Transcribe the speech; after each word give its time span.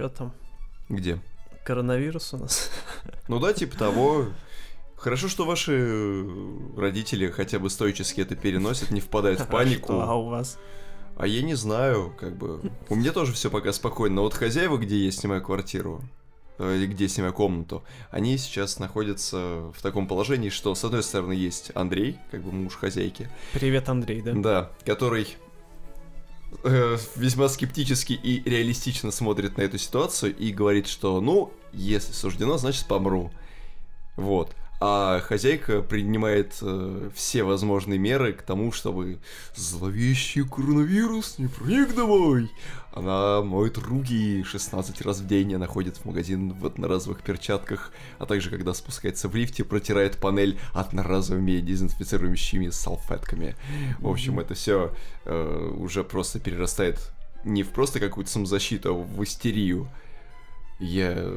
Что 0.00 0.08
там? 0.08 0.32
Где? 0.88 1.20
Коронавирус 1.62 2.32
у 2.32 2.38
нас? 2.38 2.70
Ну 3.28 3.38
да, 3.38 3.52
типа 3.52 3.76
того. 3.76 4.28
Хорошо, 4.96 5.28
что 5.28 5.44
ваши 5.44 6.26
родители 6.74 7.28
хотя 7.28 7.58
бы 7.58 7.68
стоически 7.68 8.22
это 8.22 8.34
переносят, 8.34 8.92
не 8.92 9.02
впадают 9.02 9.40
в 9.40 9.46
панику. 9.46 9.92
Что, 9.92 10.02
а 10.02 10.14
у 10.14 10.30
вас? 10.30 10.58
А 11.18 11.26
я 11.26 11.42
не 11.42 11.52
знаю, 11.52 12.14
как 12.18 12.34
бы. 12.34 12.62
У 12.88 12.94
меня 12.94 13.12
тоже 13.12 13.34
все 13.34 13.50
пока 13.50 13.74
спокойно. 13.74 14.16
Но 14.16 14.22
вот 14.22 14.32
хозяева, 14.32 14.78
где 14.78 15.04
я 15.04 15.12
снимаю 15.12 15.42
квартиру, 15.42 16.00
э, 16.56 16.76
или 16.76 16.86
где 16.86 17.04
я 17.04 17.10
снимаю 17.10 17.34
комнату, 17.34 17.82
они 18.10 18.38
сейчас 18.38 18.78
находятся 18.78 19.70
в 19.76 19.82
таком 19.82 20.08
положении, 20.08 20.48
что 20.48 20.74
с 20.74 20.82
одной 20.82 21.02
стороны 21.02 21.34
есть 21.34 21.72
Андрей, 21.74 22.16
как 22.30 22.42
бы 22.42 22.52
муж 22.52 22.74
хозяйки. 22.74 23.28
Привет, 23.52 23.86
Андрей, 23.90 24.22
да? 24.22 24.32
Да, 24.34 24.70
который 24.86 25.36
э, 26.64 26.98
весьма 27.16 27.48
скептически 27.48 28.12
и 28.12 28.48
реалистично 28.48 29.10
смотрит 29.10 29.56
на 29.56 29.62
эту 29.62 29.78
ситуацию 29.78 30.36
и 30.36 30.52
говорит, 30.52 30.86
что, 30.86 31.20
ну, 31.20 31.52
если 31.72 32.12
суждено, 32.12 32.58
значит 32.58 32.86
помру. 32.86 33.30
Вот 34.16 34.54
а 34.82 35.20
хозяйка 35.20 35.82
принимает 35.82 36.56
э, 36.62 37.10
все 37.14 37.42
возможные 37.42 37.98
меры 37.98 38.32
к 38.32 38.40
тому, 38.40 38.72
чтобы 38.72 39.18
зловещий 39.54 40.42
коронавирус 40.42 41.38
не 41.38 41.48
проник 41.48 41.94
домой. 41.94 42.50
Она 42.92 43.42
моет 43.42 43.76
руки 43.76 44.42
16 44.42 45.02
раз 45.02 45.20
в 45.20 45.26
день, 45.26 45.54
она 45.54 45.66
ходит 45.66 45.98
в 45.98 46.06
магазин 46.06 46.54
в 46.54 46.64
одноразовых 46.64 47.22
перчатках, 47.22 47.92
а 48.18 48.24
также, 48.24 48.48
когда 48.48 48.72
спускается 48.72 49.28
в 49.28 49.34
лифте, 49.34 49.64
протирает 49.64 50.16
панель 50.16 50.58
одноразовыми 50.72 51.60
дезинфицирующими 51.60 52.70
салфетками. 52.70 53.56
В 53.98 54.08
общем, 54.08 54.40
это 54.40 54.54
все 54.54 54.94
э, 55.26 55.72
уже 55.76 56.04
просто 56.04 56.40
перерастает 56.40 57.12
не 57.44 57.62
в 57.62 57.68
просто 57.68 58.00
какую-то 58.00 58.30
самозащиту, 58.30 58.90
а 58.90 58.92
в 58.94 59.22
истерию 59.24 59.88
я 60.80 61.30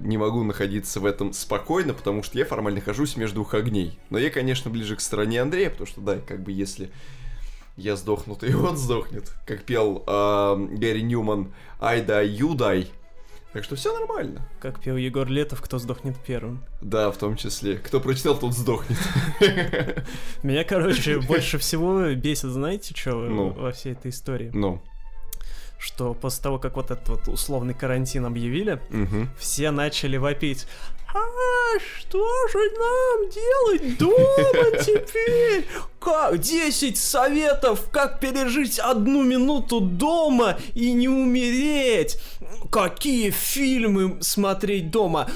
не 0.00 0.16
могу 0.16 0.44
находиться 0.44 1.00
в 1.00 1.06
этом 1.06 1.32
спокойно, 1.32 1.94
потому 1.94 2.22
что 2.22 2.38
я 2.38 2.44
формально 2.44 2.78
нахожусь 2.78 3.16
между 3.16 3.36
двух 3.36 3.54
огней. 3.54 3.98
Но 4.10 4.18
я, 4.18 4.30
конечно, 4.30 4.70
ближе 4.70 4.96
к 4.96 5.00
стороне 5.00 5.42
Андрея, 5.42 5.70
потому 5.70 5.86
что, 5.86 6.00
да, 6.00 6.18
как 6.18 6.42
бы 6.42 6.52
если 6.52 6.90
я 7.76 7.96
сдохну, 7.96 8.36
то 8.36 8.46
и 8.46 8.54
он 8.54 8.76
сдохнет. 8.76 9.32
Как 9.46 9.64
пел 9.64 10.04
э, 10.06 10.66
Гэри 10.76 11.02
Ньюман 11.02 11.52
«I 11.80 12.02
die, 12.04 12.28
you 12.28 12.56
die». 12.56 12.88
Так 13.52 13.64
что 13.64 13.76
все 13.76 13.98
нормально. 13.98 14.46
Как 14.60 14.80
пел 14.80 14.96
Егор 14.96 15.26
Летов, 15.26 15.60
кто 15.62 15.78
сдохнет 15.78 16.16
первым. 16.24 16.62
Да, 16.80 17.10
в 17.10 17.16
том 17.16 17.34
числе. 17.34 17.78
Кто 17.78 17.98
прочитал, 17.98 18.38
тот 18.38 18.54
сдохнет. 18.54 18.98
Меня, 20.42 20.64
короче, 20.64 21.18
больше 21.26 21.58
всего 21.58 22.12
бесит, 22.12 22.50
знаете, 22.50 22.94
что 22.94 23.14
ну. 23.14 23.48
во 23.50 23.72
всей 23.72 23.92
этой 23.92 24.10
истории? 24.10 24.50
Ну 24.52 24.82
что 25.78 26.14
после 26.14 26.42
того, 26.42 26.58
как 26.58 26.76
вот 26.76 26.90
этот 26.90 27.08
вот 27.08 27.28
условный 27.28 27.74
карантин 27.74 28.26
объявили, 28.26 28.80
угу. 28.90 29.28
все 29.38 29.70
начали 29.70 30.16
вопить. 30.16 30.66
А 31.14 31.78
что 31.78 32.48
же 32.48 32.58
нам 32.58 33.30
делать 33.30 33.98
дома 33.98 34.78
теперь? 34.84 35.66
Как? 35.98 36.38
10 36.38 36.98
советов, 36.98 37.88
как 37.90 38.20
пережить 38.20 38.78
одну 38.78 39.22
минуту 39.22 39.80
дома 39.80 40.58
и 40.74 40.92
не 40.92 41.08
умереть. 41.08 42.18
Какие 42.70 43.30
фильмы 43.30 44.18
смотреть 44.20 44.90
дома? 44.90 45.30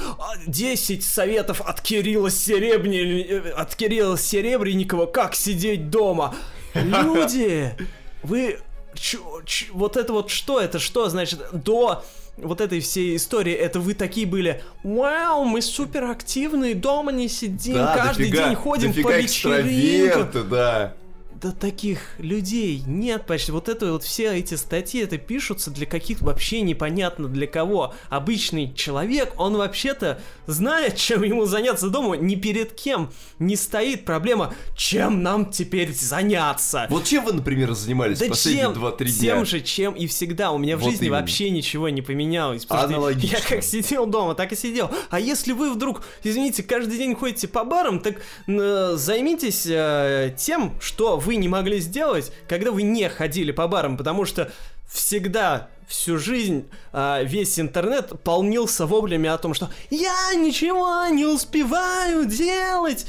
10 0.46 1.02
советов 1.02 1.62
от 1.62 1.80
Кирилла, 1.80 2.30
Серебни... 2.30 3.50
от 3.52 3.74
Кирилла 3.74 4.18
Серебренникова, 4.18 5.06
как 5.06 5.34
сидеть 5.34 5.88
дома. 5.88 6.34
Люди, 6.74 7.74
вы 8.22 8.58
Ч, 8.94 9.18
ч, 9.46 9.66
вот 9.72 9.96
это 9.96 10.12
вот 10.12 10.30
что? 10.30 10.60
Это, 10.60 10.78
что 10.78 11.08
значит? 11.08 11.40
До 11.52 12.04
вот 12.36 12.60
этой 12.60 12.80
всей 12.80 13.16
истории, 13.16 13.52
это 13.52 13.78
вы 13.78 13.94
такие 13.94 14.26
были, 14.26 14.62
вау, 14.82 15.44
мы 15.44 15.60
супер 15.60 16.04
активные, 16.04 16.74
дома 16.74 17.12
не 17.12 17.28
сидим, 17.28 17.74
да, 17.74 17.94
каждый 17.94 18.30
дофига, 18.30 18.48
день 18.48 18.54
ходим 18.54 19.02
по 19.02 19.12
вечеринкам. 19.12 20.48
да 20.48 20.94
да 21.42 21.50
таких 21.50 21.98
людей 22.18 22.84
нет 22.86 23.26
почти. 23.26 23.50
Вот 23.50 23.68
это 23.68 23.92
вот 23.92 24.04
все 24.04 24.32
эти 24.32 24.54
статьи, 24.54 25.02
это 25.02 25.18
пишутся 25.18 25.72
для 25.72 25.86
каких 25.86 26.20
вообще 26.20 26.60
непонятно 26.60 27.26
для 27.26 27.48
кого. 27.48 27.94
Обычный 28.10 28.72
человек, 28.74 29.34
он 29.38 29.56
вообще-то 29.56 30.20
знает, 30.46 30.96
чем 30.96 31.24
ему 31.24 31.44
заняться 31.44 31.88
дома, 31.88 32.16
ни 32.16 32.36
перед 32.36 32.72
кем 32.72 33.10
не 33.40 33.56
стоит 33.56 34.04
проблема, 34.04 34.54
чем 34.76 35.24
нам 35.24 35.50
теперь 35.50 35.92
заняться. 35.92 36.86
Вот 36.90 37.04
чем 37.04 37.24
вы, 37.24 37.32
например, 37.32 37.72
занимались 37.72 38.20
да 38.20 38.26
последние 38.28 38.68
2-3 38.68 39.04
дня? 39.04 39.34
Тем 39.34 39.46
же, 39.46 39.60
чем 39.60 39.94
и 39.94 40.06
всегда. 40.06 40.52
У 40.52 40.58
меня 40.58 40.76
вот 40.76 40.86
в 40.86 40.90
жизни 40.90 41.06
именно. 41.06 41.20
вообще 41.20 41.50
ничего 41.50 41.88
не 41.88 42.02
поменялось. 42.02 42.66
Аналогично. 42.68 43.36
Я 43.36 43.42
как 43.42 43.64
сидел 43.64 44.06
дома, 44.06 44.36
так 44.36 44.52
и 44.52 44.56
сидел. 44.56 44.92
А 45.10 45.18
если 45.18 45.52
вы 45.52 45.72
вдруг, 45.72 46.02
извините, 46.22 46.62
каждый 46.62 46.98
день 46.98 47.16
ходите 47.16 47.48
по 47.48 47.64
барам, 47.64 47.98
так 47.98 48.22
э, 48.46 48.92
займитесь 48.94 49.66
э, 49.66 50.34
тем, 50.38 50.74
что 50.80 51.16
вы 51.16 51.31
вы 51.32 51.36
не 51.36 51.48
могли 51.48 51.78
сделать, 51.80 52.30
когда 52.46 52.70
вы 52.72 52.82
не 52.82 53.08
ходили 53.08 53.52
по 53.52 53.66
барам, 53.66 53.96
потому 53.96 54.26
что 54.26 54.52
всегда 54.86 55.70
всю 55.88 56.18
жизнь 56.18 56.68
а, 56.92 57.22
весь 57.22 57.58
интернет 57.58 58.22
полнился 58.22 58.84
воплями 58.84 59.30
о 59.30 59.38
том, 59.38 59.54
что 59.54 59.70
я 59.88 60.34
ничего 60.34 61.06
не 61.06 61.24
успеваю 61.24 62.26
делать, 62.26 63.06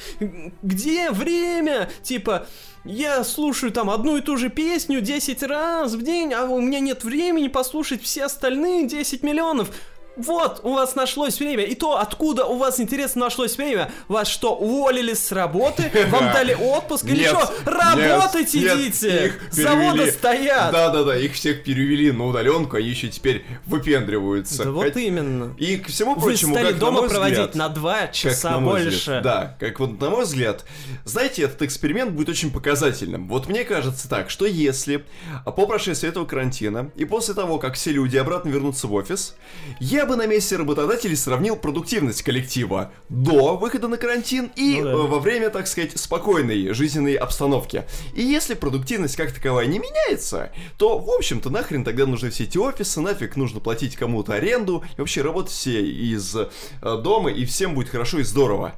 где 0.62 1.12
время, 1.12 1.90
типа 2.02 2.48
я 2.86 3.26
слушаю 3.26 3.74
там 3.74 3.90
одну 3.90 4.16
и 4.16 4.22
ту 4.22 4.38
же 4.38 4.48
песню 4.48 5.02
10 5.02 5.44
раз 5.44 5.94
в 5.94 6.02
день, 6.02 6.34
а 6.34 6.46
у 6.46 6.62
меня 6.62 6.80
нет 6.80 7.04
времени 7.04 7.50
послушать 7.50 8.02
все 8.02 8.24
остальные 8.24 8.88
10 8.88 9.22
миллионов. 9.22 9.70
Вот, 10.16 10.60
у 10.64 10.74
вас 10.74 10.96
нашлось 10.96 11.40
время. 11.40 11.64
И 11.64 11.76
то, 11.76 11.98
откуда 11.98 12.46
у 12.46 12.58
вас, 12.58 12.80
интересно, 12.80 13.26
нашлось 13.26 13.58
время? 13.58 13.92
Вас 14.08 14.28
что, 14.28 14.56
уволили 14.56 15.14
с 15.14 15.32
работы? 15.32 15.92
Вам 16.10 16.32
дали 16.34 16.54
отпуск? 16.54 17.06
Или 17.06 17.26
что? 17.26 17.52
Работать 17.66 18.56
идите! 18.56 19.34
Заводы 19.52 20.12
стоят! 20.12 20.72
Да-да-да, 20.72 21.18
их 21.18 21.34
всех 21.34 21.64
перевели 21.64 22.12
на 22.12 22.28
удаленку, 22.28 22.78
они 22.78 22.90
еще 22.90 23.10
теперь 23.10 23.46
выпендриваются. 23.66 24.66
Да 24.66 24.72
вот 24.72 24.96
именно. 24.98 25.56
И 25.58 25.78
к 25.78 25.88
всему 25.88 26.16
прочему, 26.16 26.54
Вы 26.54 26.60
стали 26.60 26.74
дома 26.74 27.04
проводить 27.04 27.56
на 27.56 27.70
два 27.70 28.08
часа 28.08 28.60
больше. 28.60 29.22
Да, 29.24 29.58
как 29.60 29.80
вот 29.80 30.00
на 30.00 30.10
мой 30.10 30.24
взгляд, 30.24 30.66
знаете, 31.06 31.44
этот 31.44 31.62
эксперимент 31.64 32.12
будет 32.12 32.30
очень 32.30 32.52
показательным. 32.52 33.28
Вот 33.28 33.48
мне 33.48 33.64
кажется 33.64 34.08
так, 34.08 34.30
что 34.30 34.46
если 34.46 35.06
по 35.46 35.66
прошествии 35.66 36.10
этого 36.10 36.26
карантина 36.26 36.92
и 36.96 37.06
после 37.06 37.34
того, 37.34 37.58
как 37.58 37.76
все 37.76 37.92
люди 37.92 38.18
обратно 38.18 38.50
вернутся 38.50 38.88
в 38.88 38.94
офис, 38.94 39.36
я 39.80 40.03
я 40.04 40.10
бы 40.10 40.18
на 40.18 40.26
месте 40.28 40.58
работодателей 40.58 41.16
сравнил 41.16 41.56
продуктивность 41.56 42.24
коллектива 42.24 42.92
до 43.08 43.56
выхода 43.56 43.88
на 43.88 43.96
карантин 43.96 44.52
и 44.58 44.82
ну, 44.82 44.84
да. 44.84 44.98
во 44.98 45.20
время, 45.20 45.50
так 45.50 45.66
сказать, 45.66 45.98
спокойной 45.98 46.74
жизненной 46.74 47.14
обстановки. 47.14 47.86
И 48.14 48.22
если 48.22 48.54
продуктивность 48.54 49.16
как 49.16 49.32
таковая 49.32 49.66
не 49.66 49.80
меняется, 49.80 50.52
то, 50.78 51.00
в 51.00 51.10
общем-то, 51.10 51.50
нахрен 51.50 51.86
тогда 51.86 52.06
нужны 52.06 52.32
все 52.32 52.44
эти 52.44 52.58
офисы, 52.58 53.00
нафиг 53.00 53.38
нужно 53.38 53.62
платить 53.62 53.96
кому-то 53.96 54.34
аренду, 54.34 54.84
и 54.98 55.00
вообще 55.00 55.22
работать 55.22 55.54
все 55.54 55.82
из 55.82 56.36
э, 56.36 56.50
дома, 56.82 57.32
и 57.32 57.46
всем 57.46 57.74
будет 57.74 57.88
хорошо 57.88 58.20
и 58.20 58.24
здорово. 58.24 58.76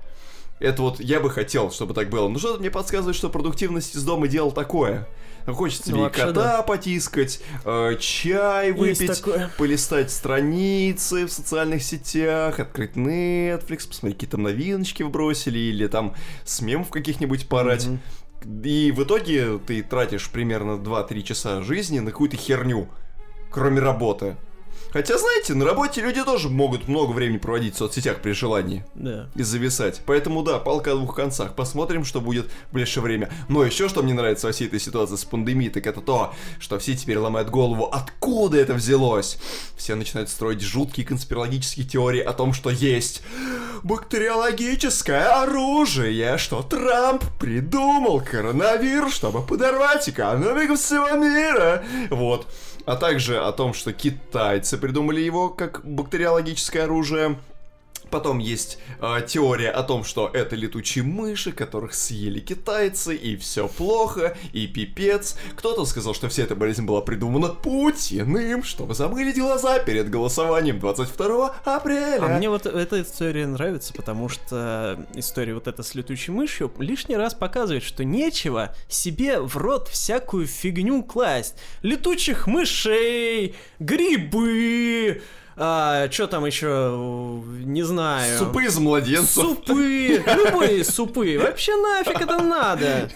Это 0.59 0.83
вот 0.83 0.99
я 0.99 1.19
бы 1.19 1.31
хотел, 1.31 1.71
чтобы 1.71 1.95
так 1.95 2.09
было. 2.09 2.27
Но 2.27 2.37
что-то 2.37 2.59
мне 2.59 2.69
подсказывает, 2.69 3.15
что 3.15 3.29
продуктивность 3.29 3.95
из 3.95 4.03
дома 4.03 4.27
дело 4.27 4.51
такое. 4.51 5.07
Хочется 5.45 5.91
ну, 5.91 6.07
и 6.07 6.09
кота 6.09 6.33
да. 6.33 6.61
потискать, 6.63 7.39
э, 7.66 7.97
чай 8.00 8.72
выпить, 8.72 9.23
полистать 9.57 10.09
страницы 10.09 11.28
в 11.28 11.31
социальных 11.31 11.83
сетях, 11.83 12.59
открыть 12.59 12.94
Netflix, 12.94 13.88
посмотреть, 13.88 14.16
какие 14.16 14.29
там 14.29 14.44
новиночки 14.44 15.03
вбросили, 15.03 15.59
или 15.59 15.85
там 15.85 16.16
с 16.45 16.61
мемов 16.61 16.89
каких-нибудь 16.89 17.47
порать. 17.47 17.85
Mm-hmm. 17.85 18.66
И 18.66 18.91
в 18.91 19.03
итоге 19.03 19.59
ты 19.59 19.84
тратишь 19.84 20.29
примерно 20.29 20.73
2-3 20.73 21.22
часа 21.22 21.61
жизни 21.61 22.00
на 22.00 22.11
какую-то 22.11 22.38
херню, 22.38 22.88
кроме 23.51 23.81
работы. 23.81 24.38
Хотя, 24.95 25.17
знаете, 25.17 25.56
на 25.56 25.66
работе 25.66 26.00
люди 26.00 26.23
тоже 26.23 26.47
могут 26.47 26.87
много 26.87 27.11
времени 27.11 27.37
проводить 27.37 27.75
в 27.75 27.78
соцсетях 27.78 28.22
при 28.22 28.31
желании. 28.31 28.85
Да. 28.96 29.29
И 29.35 29.43
зависать. 29.43 30.02
Поэтому 30.05 30.41
да, 30.41 30.58
палка 30.58 30.93
о 30.93 30.96
двух 30.96 31.17
концах. 31.17 31.53
Посмотрим, 31.53 32.05
что 32.05 32.22
будет 32.22 32.46
в 32.69 32.73
ближайшее 32.75 33.03
время. 33.03 33.29
Но 33.49 33.66
еще 33.66 33.90
что 33.90 34.03
мне 34.03 34.14
нравится 34.14 34.47
во 34.47 34.53
всей 34.53 34.67
этой 34.67 34.79
ситуации 34.79 35.17
с 35.17 35.25
пандемией, 35.25 35.69
так 35.69 35.85
это 35.85 35.99
то, 35.99 36.34
что 36.59 36.79
все 36.79 36.96
теперь 36.96 37.17
ломают 37.17 37.49
голову, 37.49 37.90
откуда 37.91 38.58
это 38.58 38.73
взялось. 38.73 39.37
Все 39.75 39.96
начинают 39.96 40.29
строить 40.29 40.61
жуткие 40.61 41.05
конспирологические 41.05 41.85
теории 41.85 42.22
о 42.22 42.31
том, 42.31 42.53
что 42.53 42.69
есть 42.69 43.22
бактериологическое 43.84 45.43
оружие, 45.43 46.37
что 46.37 46.64
Трамп 46.64 47.22
придумал 47.37 48.22
коронавирус, 48.22 49.14
чтобы 49.14 49.41
подорвать 49.41 50.08
экономику 50.08 50.75
всего 50.75 51.17
мира. 51.17 51.84
Вот 52.09 52.47
а 52.85 52.96
также 52.96 53.40
о 53.40 53.52
том, 53.52 53.73
что 53.73 53.93
китайцы 53.93 54.78
придумали 54.78 55.22
его 55.22 55.49
как 55.49 55.84
бактериологическое 55.84 56.84
оружие. 56.84 57.37
Потом 58.16 58.40
есть 58.40 58.78
э, 59.02 59.17
теория 59.28 59.70
о 59.72 59.84
том, 59.84 60.06
что 60.06 60.32
это 60.34 60.56
летучие 60.56 61.03
мыши, 61.03 61.52
которых 61.52 61.94
съели 61.94 62.40
китайцы, 62.40 63.14
и 63.14 63.35
все 63.35 63.67
плохо, 63.67 64.38
и 64.53 64.67
пипец. 64.67 65.38
Кто-то 65.58 65.84
сказал, 65.84 66.14
что 66.14 66.29
вся 66.29 66.44
эта 66.44 66.56
болезнь 66.56 66.85
была 66.85 67.02
придумана 67.02 67.50
Путиным, 67.50 68.64
чтобы 68.64 68.94
замылить 68.94 69.38
глаза 69.38 69.79
перед 69.79 70.09
голосованием 70.09 70.79
22 70.79 71.56
апреля. 71.66 72.23
А 72.23 72.38
мне 72.38 72.50
вот 72.50 72.66
эта 72.66 73.02
история 73.02 73.47
нравится, 73.47 73.94
потому 73.94 74.29
что 74.29 75.06
история 75.14 75.53
вот 75.53 75.67
эта 75.67 75.84
с 75.84 75.94
летучей 75.94 76.32
мышью 76.32 76.72
лишний 76.79 77.17
раз 77.17 77.34
показывает, 77.34 77.84
что 77.84 78.06
нечего 78.06 78.73
себе 78.88 79.41
в 79.41 79.58
рот 79.58 79.90
всякую 79.90 80.47
фигню 80.47 81.03
класть. 81.03 81.56
Летучих 81.82 82.47
мышей, 82.47 83.56
грибы, 83.79 85.22
а, 85.57 86.09
что 86.11 86.28
там 86.28 86.46
еще, 86.46 87.41
не 87.63 87.84
знаю. 87.84 88.37
Супы 88.37 88.66
из 88.66 88.78
младенцев. 88.78 89.43
Супы, 89.43 90.23
любые 90.25 90.84
супы. 90.84 91.40
Вообще 91.41 91.75
нафиг 91.78 92.19
это 92.22 92.41
надо. 92.41 93.09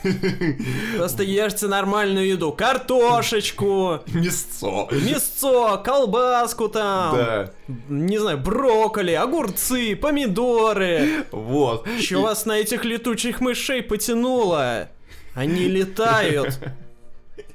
Просто 0.95 1.23
ешьте 1.23 1.67
нормальную 1.67 2.27
еду. 2.27 2.53
Картошечку. 2.53 3.99
Мясцо. 4.07 4.87
Мясцо, 4.91 5.77
колбаску 5.83 6.69
там. 6.69 7.15
Да. 7.15 7.51
Не 7.89 8.17
знаю, 8.19 8.37
брокколи, 8.37 9.11
огурцы, 9.11 9.97
помидоры. 9.97 11.25
Вот. 11.31 11.87
Что 11.99 12.21
вас 12.21 12.45
на 12.45 12.57
этих 12.57 12.85
летучих 12.85 13.41
мышей 13.41 13.83
потянуло? 13.83 14.87
Они 15.35 15.67
летают. 15.67 16.57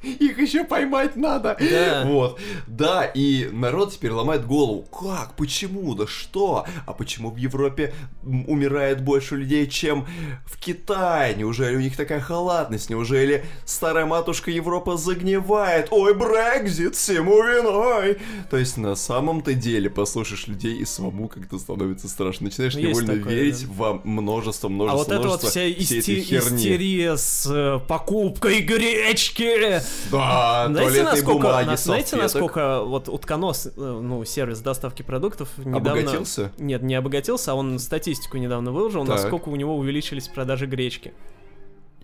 Их 0.04 0.38
еще 0.38 0.64
поймать 0.64 1.16
надо. 1.16 1.56
Да. 1.58 2.02
Вот. 2.06 2.40
Да, 2.66 3.04
и 3.04 3.48
народ 3.52 3.92
теперь 3.92 4.12
ломает 4.12 4.46
голову. 4.46 4.82
Как? 4.82 5.34
Почему? 5.36 5.94
Да 5.94 6.06
что? 6.06 6.66
А 6.86 6.92
почему 6.92 7.30
в 7.30 7.36
Европе 7.36 7.94
умирает 8.22 9.02
больше 9.02 9.36
людей, 9.36 9.66
чем 9.66 10.06
в 10.46 10.58
Китае? 10.58 11.34
Неужели 11.34 11.76
у 11.76 11.80
них 11.80 11.96
такая 11.96 12.20
халатность? 12.20 12.90
Неужели 12.90 13.44
старая 13.64 14.06
матушка 14.06 14.50
Европа 14.50 14.96
загнивает? 14.96 15.88
Ой, 15.90 16.14
Брекзит, 16.14 16.94
всему 16.96 17.42
виной! 17.42 18.18
То 18.50 18.56
есть 18.56 18.76
на 18.76 18.94
самом-то 18.94 19.54
деле 19.54 19.90
послушаешь 19.90 20.46
людей 20.46 20.76
и 20.76 20.84
самому 20.84 21.28
как-то 21.28 21.58
становится 21.58 22.08
страшно. 22.08 22.46
Начинаешь 22.46 22.74
Есть 22.74 22.88
невольно 22.88 23.16
такое, 23.18 23.34
верить 23.34 23.66
да. 23.66 23.72
во 23.72 24.00
множество, 24.04 24.68
множество, 24.68 25.00
А 25.00 25.04
вот 25.04 25.08
это 25.08 25.16
вот 25.16 25.24
множество 25.42 25.50
вся 25.50 25.66
исти- 25.66 26.20
истерия 26.20 27.16
с 27.16 27.46
э, 27.50 27.80
покупкой 27.86 28.60
гречки. 28.60 29.80
Да, 30.12 30.66
Знаете, 30.68 31.02
насколько, 31.02 31.32
бумаги, 31.48 31.66
на- 31.66 31.76
знаете, 31.76 32.16
насколько 32.16 32.82
вот 32.82 33.08
утконос, 33.08 33.66
э, 33.66 33.70
ну, 33.76 34.24
сервис 34.24 34.60
доставки 34.60 35.02
продуктов 35.02 35.48
недавно... 35.58 35.90
Обогатился? 35.92 36.52
Нет, 36.58 36.82
не 36.82 36.94
обогатился, 36.94 37.52
а 37.52 37.54
он 37.54 37.78
статистику 37.78 38.36
недавно 38.36 38.70
выложил, 38.72 39.06
Так. 39.06 39.16
насколько 39.16 39.48
у 39.48 39.56
него 39.56 39.76
увеличились 39.76 40.28
продажи 40.28 40.66
гречки. 40.66 41.12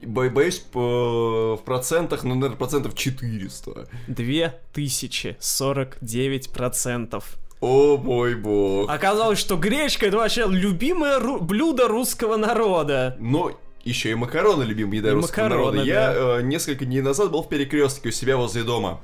Бо- 0.03 0.31
Боюсь, 0.31 0.65
в 0.73 1.59
процентах, 1.65 2.25
ну, 2.25 2.35
наверное, 2.35 2.57
процентов 2.57 2.95
400. 2.95 3.87
2049 4.09 6.51
процентов. 6.53 7.37
О 7.61 7.99
мой 7.99 8.35
бог. 8.37 8.89
Оказалось, 8.91 9.39
что 9.39 9.57
гречка 9.57 10.07
это 10.07 10.17
вообще 10.17 10.47
любимое 10.49 11.19
ру- 11.21 11.41
блюдо 11.41 11.87
русского 11.89 12.37
народа. 12.37 13.17
Но 13.21 13.53
еще 13.85 14.11
и 14.11 14.15
макароны 14.15 14.62
любимая 14.65 14.99
еда 14.99 15.11
И 15.11 15.12
русского 15.12 15.44
макароны, 15.44 15.79
народа. 15.79 15.82
Я 15.82 16.12
э, 16.15 16.43
несколько 16.43 16.85
дней 16.85 17.00
назад 17.00 17.31
был 17.31 17.43
в 17.43 17.49
перекрестке 17.49 18.09
у 18.09 18.12
себя 18.12 18.37
возле 18.37 18.62
дома. 18.62 19.00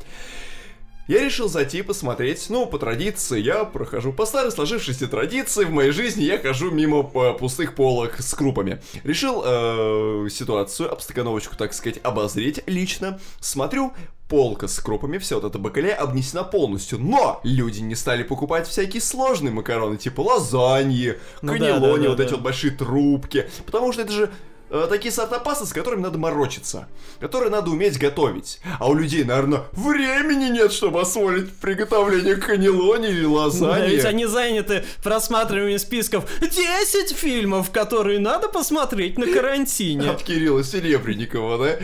Я 1.08 1.22
решил 1.22 1.48
зайти 1.48 1.82
посмотреть, 1.82 2.46
ну, 2.48 2.66
по 2.66 2.80
традиции, 2.80 3.40
я 3.40 3.64
прохожу 3.64 4.12
по 4.12 4.26
старой 4.26 4.50
сложившейся 4.50 5.06
традиции, 5.06 5.64
в 5.64 5.70
моей 5.70 5.92
жизни 5.92 6.24
я 6.24 6.36
хожу 6.36 6.72
мимо 6.72 7.08
э, 7.14 7.32
пустых 7.38 7.76
полок 7.76 8.20
с 8.20 8.34
крупами. 8.34 8.82
Решил 9.04 9.40
э, 9.44 10.28
ситуацию, 10.30 10.92
обстакановочку, 10.92 11.54
так 11.56 11.74
сказать, 11.74 12.00
обозреть 12.02 12.60
лично. 12.66 13.20
Смотрю, 13.38 13.92
полка 14.28 14.66
с 14.66 14.80
крупами, 14.80 15.18
все 15.18 15.36
вот 15.36 15.44
это 15.44 15.60
бакалея 15.60 15.94
обнесена 15.94 16.42
полностью, 16.42 16.98
но 16.98 17.40
люди 17.44 17.80
не 17.80 17.94
стали 17.94 18.24
покупать 18.24 18.66
всякие 18.66 19.00
сложные 19.00 19.52
макароны, 19.52 19.98
типа 19.98 20.22
лазаньи, 20.22 21.18
Ну 21.40 21.52
да, 21.52 21.58
канелони, 21.58 21.98
да, 21.98 22.02
да, 22.02 22.08
вот 22.10 22.20
эти 22.20 22.30
да. 22.30 22.34
вот 22.34 22.44
большие 22.44 22.72
трубки, 22.72 23.48
потому 23.64 23.92
что 23.92 24.02
это 24.02 24.12
же 24.12 24.30
такие 24.68 25.12
сорта 25.12 25.38
пасты, 25.38 25.66
с 25.66 25.72
которыми 25.72 26.02
надо 26.02 26.18
морочиться, 26.18 26.88
которые 27.20 27.50
надо 27.50 27.70
уметь 27.70 27.98
готовить. 27.98 28.60
А 28.78 28.88
у 28.88 28.94
людей, 28.94 29.24
наверное, 29.24 29.62
времени 29.72 30.50
нет, 30.50 30.72
чтобы 30.72 31.00
освоить 31.00 31.52
приготовление 31.56 32.36
канелони 32.36 33.08
или 33.08 33.22
Да, 33.22 33.28
лазаньи. 33.30 33.90
ведь 33.96 34.04
они 34.04 34.26
заняты 34.26 34.84
просматриванием 35.02 35.78
списков 35.78 36.24
10 36.40 37.16
фильмов, 37.16 37.70
которые 37.70 38.18
надо 38.18 38.48
посмотреть 38.48 39.18
на 39.18 39.26
карантине. 39.26 40.10
От 40.10 40.22
Кирилла 40.22 40.64
Серебренникова, 40.64 41.58
да? 41.64 41.76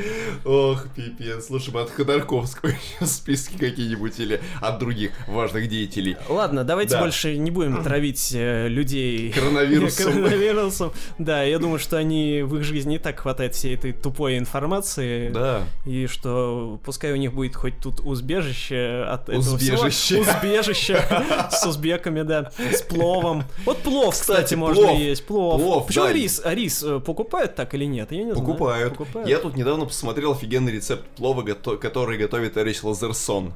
Ох, 0.45 0.87
пипец. 0.95 1.51
Лучше 1.51 1.71
бы 1.71 1.81
от 1.83 1.91
Ходорковского 1.91 2.73
списки 3.05 3.57
какие-нибудь 3.59 4.19
или 4.19 4.41
от 4.61 4.79
других 4.79 5.13
важных 5.29 5.69
деятелей. 5.69 6.17
Ладно, 6.29 6.65
давайте 6.65 6.93
Да. 6.93 7.01
больше 7.01 7.37
не 7.37 7.51
будем 7.51 7.83
травить 7.83 8.33
э, 8.35 8.69
людей 8.69 9.33
Коронавирусом. 9.33 10.13
коронавирусом. 10.13 10.93
Да, 11.19 11.43
я 11.43 11.59
думаю, 11.59 11.79
что 11.79 11.97
они 11.97 12.43
в 12.43 12.57
их 12.57 12.65
жизни 12.73 12.97
и 12.97 12.99
так 12.99 13.21
хватает 13.21 13.55
всей 13.55 13.75
этой 13.75 13.93
тупой 13.93 14.39
информации. 14.39 15.31
Да. 15.31 15.63
И 15.85 16.07
что 16.07 16.81
пускай 16.85 17.13
у 17.13 17.17
них 17.17 17.33
будет 17.33 17.55
хоть 17.55 17.79
тут 17.81 18.01
узбежище 18.01 19.05
от 19.09 19.29
этого 19.29 19.59
всего. 19.59 19.77
Узбежище. 19.77 20.21
Узбежище 20.21 21.05
с 21.51 21.67
узбеками, 21.67 22.23
да, 22.23 22.51
с 22.59 22.83
пловом. 22.83 23.45
Вот 23.65 23.79
плов, 23.79 24.15
кстати, 24.15 24.55
можно 24.55 24.91
есть, 24.91 25.25
плов. 25.27 25.87
Почему 25.87 26.09
рис? 26.09 26.41
А 26.45 26.55
рис 26.55 26.83
э, 26.83 27.01
покупают 27.01 27.55
так 27.55 27.75
или 27.75 27.85
нет? 27.85 28.13
Я 28.13 28.25
не 28.25 28.33
знаю. 28.33 28.47
Покупают. 28.47 28.99
Я 29.27 29.39
тут 29.39 29.57
недавно 29.57 29.87
посмотрел 29.87 30.33
офигенный 30.33 30.73
рецепт 30.73 31.05
плова, 31.17 31.43
который 31.43 32.19
готовит 32.19 32.57
Эрич 32.57 32.83
Лазерсон. 32.83 33.55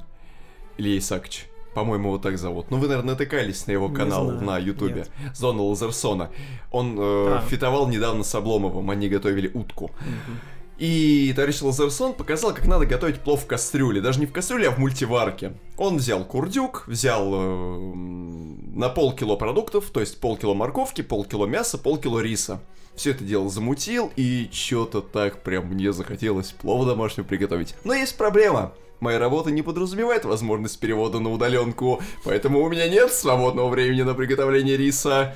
Илья 0.78 0.98
Исаакович. 0.98 1.46
По-моему, 1.76 2.08
его 2.08 2.18
так 2.18 2.38
зовут. 2.38 2.70
Ну, 2.70 2.78
вы, 2.78 2.88
наверное, 2.88 3.10
натыкались 3.12 3.66
на 3.66 3.72
его 3.72 3.90
канал 3.90 4.30
на 4.30 4.56
Ютубе. 4.56 5.04
Зона 5.34 5.60
Лазерсона. 5.60 6.30
Он 6.70 6.96
э, 6.98 7.34
А. 7.36 7.44
фитовал 7.50 7.86
недавно 7.86 8.24
с 8.24 8.34
Обломовым. 8.34 8.88
Они 8.88 9.10
готовили 9.10 9.50
утку. 9.52 9.90
Мгм. 10.00 10.38
И 10.78 11.34
товарищ 11.36 11.60
Лазерсон 11.60 12.14
показал, 12.14 12.54
как 12.54 12.66
надо 12.66 12.86
готовить 12.86 13.20
плов 13.20 13.42
в 13.42 13.46
кастрюле. 13.46 14.00
Даже 14.00 14.20
не 14.20 14.24
в 14.24 14.32
кастрюле, 14.32 14.68
а 14.68 14.70
в 14.70 14.78
мультиварке. 14.78 15.52
Он 15.76 15.98
взял 15.98 16.24
курдюк, 16.24 16.84
взял 16.86 17.30
э, 17.34 17.92
на 17.94 18.88
полкило 18.88 19.36
продуктов, 19.36 19.90
то 19.90 20.00
есть 20.00 20.18
полкило 20.18 20.54
морковки, 20.54 21.02
полкило 21.02 21.44
мяса, 21.44 21.76
полкило 21.76 22.20
риса. 22.20 22.62
Все 22.94 23.10
это 23.10 23.22
дело 23.22 23.50
замутил, 23.50 24.10
и 24.16 24.48
что-то 24.50 25.02
так 25.02 25.42
прям 25.42 25.66
мне 25.66 25.92
захотелось 25.92 26.52
плова 26.52 26.86
домашнего 26.86 27.26
приготовить. 27.26 27.74
Но 27.84 27.92
есть 27.92 28.16
проблема. 28.16 28.72
Моя 29.00 29.18
работа 29.18 29.50
не 29.50 29.62
подразумевает 29.62 30.24
возможность 30.24 30.80
перевода 30.80 31.20
на 31.20 31.30
удаленку, 31.30 32.02
поэтому 32.24 32.62
у 32.62 32.68
меня 32.68 32.88
нет 32.88 33.12
свободного 33.12 33.68
времени 33.68 34.02
на 34.02 34.14
приготовление 34.14 34.76
риса. 34.76 35.34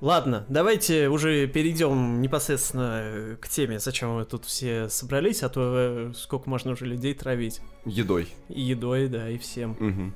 Ладно, 0.00 0.44
давайте 0.48 1.08
уже 1.08 1.48
перейдем 1.48 2.20
непосредственно 2.20 3.00
э, 3.02 3.36
к 3.40 3.48
теме, 3.48 3.80
зачем 3.80 4.10
мы 4.14 4.24
тут 4.24 4.44
все 4.44 4.88
собрались, 4.88 5.42
а 5.42 5.48
то 5.48 5.74
э, 5.76 6.12
сколько 6.14 6.48
можно 6.48 6.70
уже 6.72 6.86
людей 6.86 7.14
травить. 7.14 7.60
Едой. 7.84 8.28
И 8.48 8.60
едой, 8.60 9.08
да, 9.08 9.28
и 9.28 9.38
всем. 9.38 9.76
Мгм. 9.80 10.14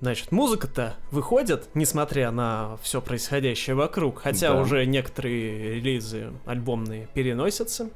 Значит, 0.00 0.32
музыка-то 0.32 0.94
выходит, 1.10 1.68
несмотря 1.74 2.30
на 2.30 2.76
все 2.82 3.00
происходящее 3.00 3.74
вокруг, 3.74 4.20
хотя 4.20 4.52
Да. 4.52 4.60
уже 4.60 4.84
некоторые 4.86 5.76
релизы 5.76 6.32
альбомные 6.44 7.08
переносятся. 7.14 7.88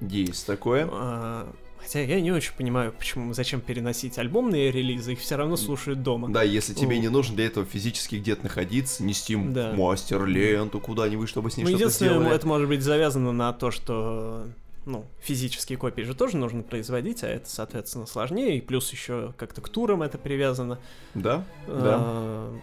Есть 0.00 0.46
такое. 0.46 0.88
А, 0.90 1.52
Хотя 1.82 2.00
я 2.00 2.20
не 2.20 2.30
очень 2.30 2.52
понимаю, 2.56 2.92
почему, 2.92 3.32
зачем 3.32 3.60
переносить 3.60 4.18
альбомные 4.18 4.70
релизы, 4.70 5.14
их 5.14 5.20
все 5.20 5.36
равно 5.36 5.56
слушают 5.56 6.02
дома. 6.02 6.28
Да, 6.28 6.42
если 6.42 6.74
тебе 6.74 6.96
О. 6.96 6.98
не 6.98 7.08
нужно 7.08 7.36
для 7.36 7.46
этого 7.46 7.66
физически 7.66 8.16
где-то 8.16 8.44
находиться, 8.44 9.02
нести 9.02 9.34
Да. 9.36 9.72
мастер 9.72 10.24
ленту 10.26 10.78
куда-нибудь, 10.80 11.28
чтобы 11.28 11.50
с 11.50 11.56
ней 11.56 11.64
Ну, 11.64 11.70
что-то 11.70 11.84
единственное, 11.84 12.12
сделали. 12.18 12.34
это 12.36 12.46
может 12.46 12.68
быть 12.68 12.82
завязано 12.82 13.32
на 13.32 13.52
то, 13.52 13.70
что 13.70 14.46
ну, 14.86 15.04
физические 15.20 15.78
копии 15.78 16.02
же 16.02 16.14
тоже 16.14 16.36
нужно 16.36 16.62
производить, 16.62 17.22
а 17.22 17.28
это, 17.28 17.48
соответственно, 17.48 18.06
сложнее, 18.06 18.56
и 18.56 18.60
плюс 18.60 18.90
еще 18.92 19.34
как-то 19.36 19.60
к 19.60 19.68
турам 19.68 20.02
это 20.02 20.16
привязано. 20.18 20.78
Да? 21.14 21.44
Да. 21.66 21.96
А, 22.00 22.58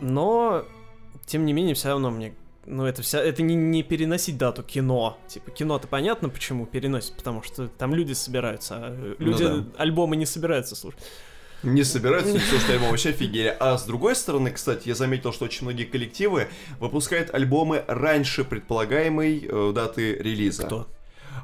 Но, 0.00 0.64
тем 1.26 1.44
не 1.46 1.52
менее, 1.52 1.74
все 1.74 1.88
равно 1.88 2.10
мне 2.10 2.34
ну, 2.68 2.84
это 2.84 3.02
вся, 3.02 3.20
это 3.20 3.42
не, 3.42 3.54
не 3.54 3.82
переносить 3.82 4.36
дату 4.36 4.62
кино. 4.62 5.18
Типа, 5.26 5.50
кино-то 5.50 5.88
понятно, 5.88 6.28
почему 6.28 6.66
переносят, 6.66 7.16
потому 7.16 7.42
что 7.42 7.68
там 7.68 7.94
люди 7.94 8.12
собираются, 8.12 8.76
а 8.76 9.14
люди 9.18 9.42
Ну 9.42 9.60
да. 9.62 9.66
альбомы 9.78 10.16
не 10.16 10.26
собираются 10.26 10.76
слушать. 10.76 11.00
Не 11.62 11.82
собираются 11.82 12.32
не 12.32 12.38
слушать 12.38 12.70
альбом, 12.70 12.90
вообще 12.90 13.08
офигели. 13.08 13.56
А 13.58 13.76
с 13.76 13.84
другой 13.84 14.14
стороны, 14.14 14.50
кстати, 14.52 14.88
я 14.88 14.94
заметил, 14.94 15.32
что 15.32 15.46
очень 15.46 15.64
многие 15.64 15.84
коллективы 15.84 16.48
выпускают 16.78 17.34
альбомы 17.34 17.84
раньше 17.88 18.44
предполагаемой 18.44 19.44
э, 19.48 19.72
даты 19.74 20.14
релиза. 20.14 20.64
Кто? 20.64 20.86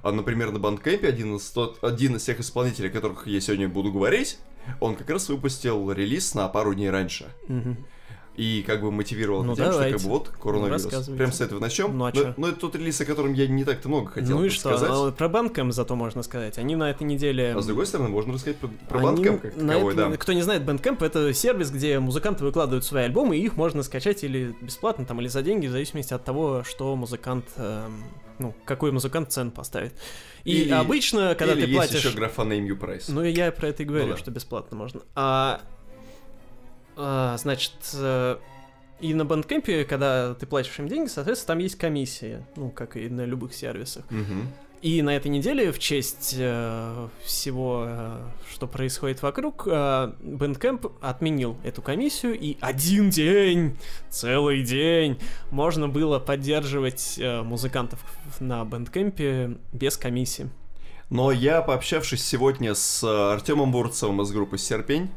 А, 0.03 0.13
например, 0.13 0.53
на 0.53 0.61
Бандкэмпе 0.61 1.09
один 1.09 1.37
из, 1.37 1.51
тот, 1.51 1.83
один 1.83 2.17
из 2.17 2.23
тех 2.23 2.39
исполнителей, 2.39 2.91
о 2.91 2.93
которых 2.93 3.27
я 3.27 3.41
сегодня 3.41 3.69
буду 3.69 3.91
говорить, 3.91 4.39
он 4.79 4.95
как 4.95 5.11
раз 5.11 5.29
выпустил 5.29 5.91
релиз 5.91 6.35
на 6.35 6.47
пару 6.49 6.75
дней 6.75 6.91
раньше. 6.91 7.27
Мгм. 7.49 7.85
И 8.37 8.65
как 8.67 8.81
бы 8.81 8.91
мотивировал 8.91 9.45
Ну, 9.45 9.55
тем, 9.55 9.67
что 9.67 9.73
как 9.75 9.83
давайте. 9.85 10.05
бы 10.05 10.11
вот 10.11 10.29
коронавирус. 10.29 10.85
рассказывайте. 10.85 11.19
Прям 11.19 11.33
с 11.33 11.41
этого 11.41 11.61
начнем. 11.61 11.97
Ну, 11.97 12.05
а 12.05 12.11
но, 12.13 12.21
чё? 12.21 12.35
но 12.37 12.49
это 12.49 12.59
тот 12.59 12.75
релиз, 12.75 13.01
о 13.01 13.05
котором 13.05 13.33
я 13.33 13.47
не 13.47 13.65
так-то 13.65 13.89
много 13.89 14.11
хотел 14.11 14.39
ну 14.39 14.45
и 14.45 14.49
что? 14.49 14.77
сказать. 14.77 14.89
Ну, 14.91 15.13
про 15.13 15.27
Bandcamp 15.29 15.71
зато 15.71 15.95
можно 15.95 16.23
сказать. 16.25 16.59
Они 16.59 16.75
на 16.75 16.91
этой 16.91 17.05
неделе... 17.05 17.55
А 17.57 17.63
с 17.63 17.67
другой 17.67 17.87
стороны, 17.87 18.09
можно 18.09 18.35
рассказать 18.35 18.57
про, 18.59 18.69
про 18.89 18.99
Они 19.09 19.23
Bandcamp 19.23 19.39
как 19.39 19.55
таковой, 19.55 19.95
это- 19.95 20.11
да. 20.11 20.17
Кто 20.17 20.33
не 20.33 20.43
знает, 20.43 20.63
Bandcamp 20.63 21.05
это 21.05 21.33
сервис, 21.33 21.71
где 21.71 21.99
музыканты 22.01 22.45
выкладывают 22.45 22.85
свои 22.85 23.05
альбомы, 23.05 23.37
и 23.37 23.43
их 23.45 23.57
можно 23.57 23.83
скачать 23.85 24.25
или 24.25 24.55
бесплатно, 24.61 25.05
там, 25.07 25.21
или 25.21 25.29
за 25.29 25.43
деньги, 25.43 25.67
в 25.69 25.71
зависимости 25.71 26.13
от 26.13 26.25
того, 26.25 26.65
что 26.65 26.97
музыкант, 26.97 27.45
эм, 27.57 28.03
ну, 28.41 28.53
какой 28.65 28.91
музыкант 28.91 29.31
цену 29.31 29.53
поставит. 29.53 29.95
И 30.43 30.63
Или- 30.63 30.71
обычно, 30.73 31.37
когда 31.39 31.55
Или 31.55 31.61
ты 31.63 31.67
есть 31.69 31.77
платишь... 31.77 32.05
еще 32.05 32.17
графа 32.17 32.43
Name 32.43 32.67
You 32.69 32.77
Price. 32.79 33.05
Ну, 33.09 33.23
я 33.23 33.53
про 33.53 33.69
это 33.69 33.85
и 33.85 33.87
говорю, 33.87 34.07
Ну 34.07 34.13
да. 34.13 34.17
что 34.19 34.31
бесплатно 34.33 34.77
можно. 34.77 35.03
А, 35.15 35.61
значит, 36.97 37.73
э, 37.95 38.37
и 39.01 39.15
на 39.15 39.23
Bandcamp, 39.23 39.85
когда 39.85 40.35
ты 40.35 40.47
платишь 40.47 40.79
им 40.79 40.89
деньги, 40.89 41.09
соответственно, 41.09 41.55
там 41.55 41.59
есть 41.59 41.77
комиссия, 41.77 42.47
ну, 42.57 42.71
как 42.71 42.97
и 42.97 43.09
на 43.09 43.25
любых 43.25 43.55
сервисах. 43.55 44.05
Мгм. 44.11 44.49
И 44.83 45.01
на 45.01 45.17
этой 45.17 45.29
неделе, 45.29 45.73
в 45.73 45.79
честь 45.79 46.35
э, 46.39 47.09
всего, 47.25 47.85
э, 47.87 48.21
что 48.53 48.67
происходит 48.67 49.23
вокруг, 49.23 49.67
э, 49.67 49.71
Bandcamp 49.71 50.93
отменил 51.01 51.57
эту 51.65 51.81
комиссию, 51.81 52.39
и 52.39 52.59
один 52.61 53.09
день, 53.09 53.79
целый 54.11 54.63
день, 54.63 55.19
можно 55.51 55.89
было 55.89 56.19
поддерживать 56.19 57.15
э, 57.19 57.41
музыкантов 57.41 57.99
на 58.41 58.63
Bandcamp 58.63 59.59
без 59.73 59.97
комиссии. 59.97 60.51
Но 61.09 61.31
я, 61.33 61.63
пообщавшись 61.63 62.23
сегодня 62.23 62.75
с 62.75 63.03
э, 63.03 63.33
Артемом 63.33 63.73
Бурцевым 63.73 64.21
из 64.21 64.33
группы 64.33 64.59
Серпень, 64.59 65.11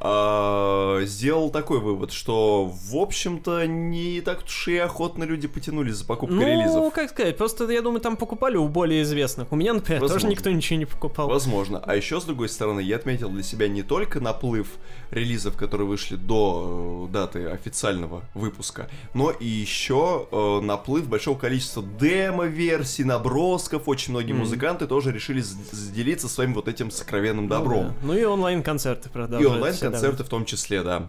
а, 0.00 1.00
сделал 1.04 1.50
такой 1.50 1.80
вывод, 1.80 2.12
что, 2.12 2.64
в 2.66 2.96
общем-то, 2.96 3.66
не 3.66 4.20
так 4.20 4.44
уж 4.44 4.68
и 4.68 4.76
охотно 4.78 5.24
люди 5.24 5.48
потянулись 5.48 5.94
за 5.96 6.04
покупкой 6.06 6.36
ну, 6.38 6.46
релизов. 6.46 6.92
как 6.92 7.10
сказать, 7.10 7.36
просто, 7.36 7.70
я 7.70 7.82
думаю, 7.82 8.00
там 8.00 8.16
покупали 8.16 8.56
у 8.56 8.68
более 8.68 9.02
известных. 9.02 9.52
У 9.52 9.56
меня, 9.56 9.72
например, 9.74 10.00
тоже 10.00 10.14
Возможно. 10.14 10.34
никто 10.34 10.50
ничего 10.50 10.78
не 10.78 10.86
покупал. 10.86 11.28
Возможно. 11.28 11.82
А 11.84 11.96
еще, 11.96 12.20
с 12.20 12.24
другой 12.24 12.48
стороны, 12.48 12.80
я 12.80 12.96
отметил 12.96 13.28
для 13.30 13.42
себя 13.42 13.68
не 13.68 13.82
только 13.82 14.20
наплыв 14.20 14.68
релизов, 15.10 15.56
которые 15.56 15.86
вышли 15.86 16.16
до 16.16 17.06
э, 17.08 17.12
даты 17.12 17.46
официального 17.46 18.22
выпуска, 18.34 18.88
но 19.14 19.30
и 19.30 19.46
еще 19.46 20.26
э, 20.30 20.60
наплыв 20.62 21.08
большого 21.08 21.38
количества 21.38 21.82
демо-версий, 21.82 23.04
набросков. 23.04 23.88
Очень 23.88 24.12
многие 24.12 24.32
Мгм. 24.32 24.40
музыканты 24.42 24.86
тоже 24.86 25.12
решили 25.12 25.40
с- 25.40 25.54
сделиться 25.72 26.28
своим 26.28 26.54
вот 26.54 26.68
этим 26.68 26.90
сокровенным 26.90 27.44
Ну 27.46 27.50
добром. 27.50 27.88
да. 27.88 27.94
Ну 28.02 28.14
и 28.14 28.24
онлайн-концерты 28.24 29.08
И 29.08 29.46
онлайн-концерты 29.62 30.24
в 30.24 30.28
том 30.28 30.44
числе, 30.44 30.82
да. 30.82 31.08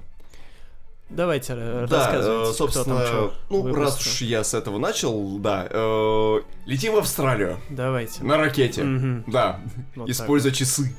Давайте, 1.09 1.53
Да, 1.55 1.81
рассказывайте, 1.87 2.51
э, 2.51 2.53
собственно, 2.53 2.85
кто 3.05 3.27
там 3.27 3.31
ну, 3.49 3.75
раз 3.75 3.91
выпустил. 3.93 4.11
уж 4.11 4.21
я 4.21 4.43
с 4.43 4.53
этого 4.55 4.79
начал, 4.79 5.37
да, 5.37 5.67
э, 5.69 6.41
летим 6.65 6.93
в 6.93 6.97
Австралию 6.97 7.57
Давайте. 7.69 8.23
на 8.23 8.37
ракете, 8.37 8.83
Мгм. 8.83 9.23
да, 9.27 9.59
Вот 9.95 10.09
используя 10.09 10.51
часы. 10.51 10.95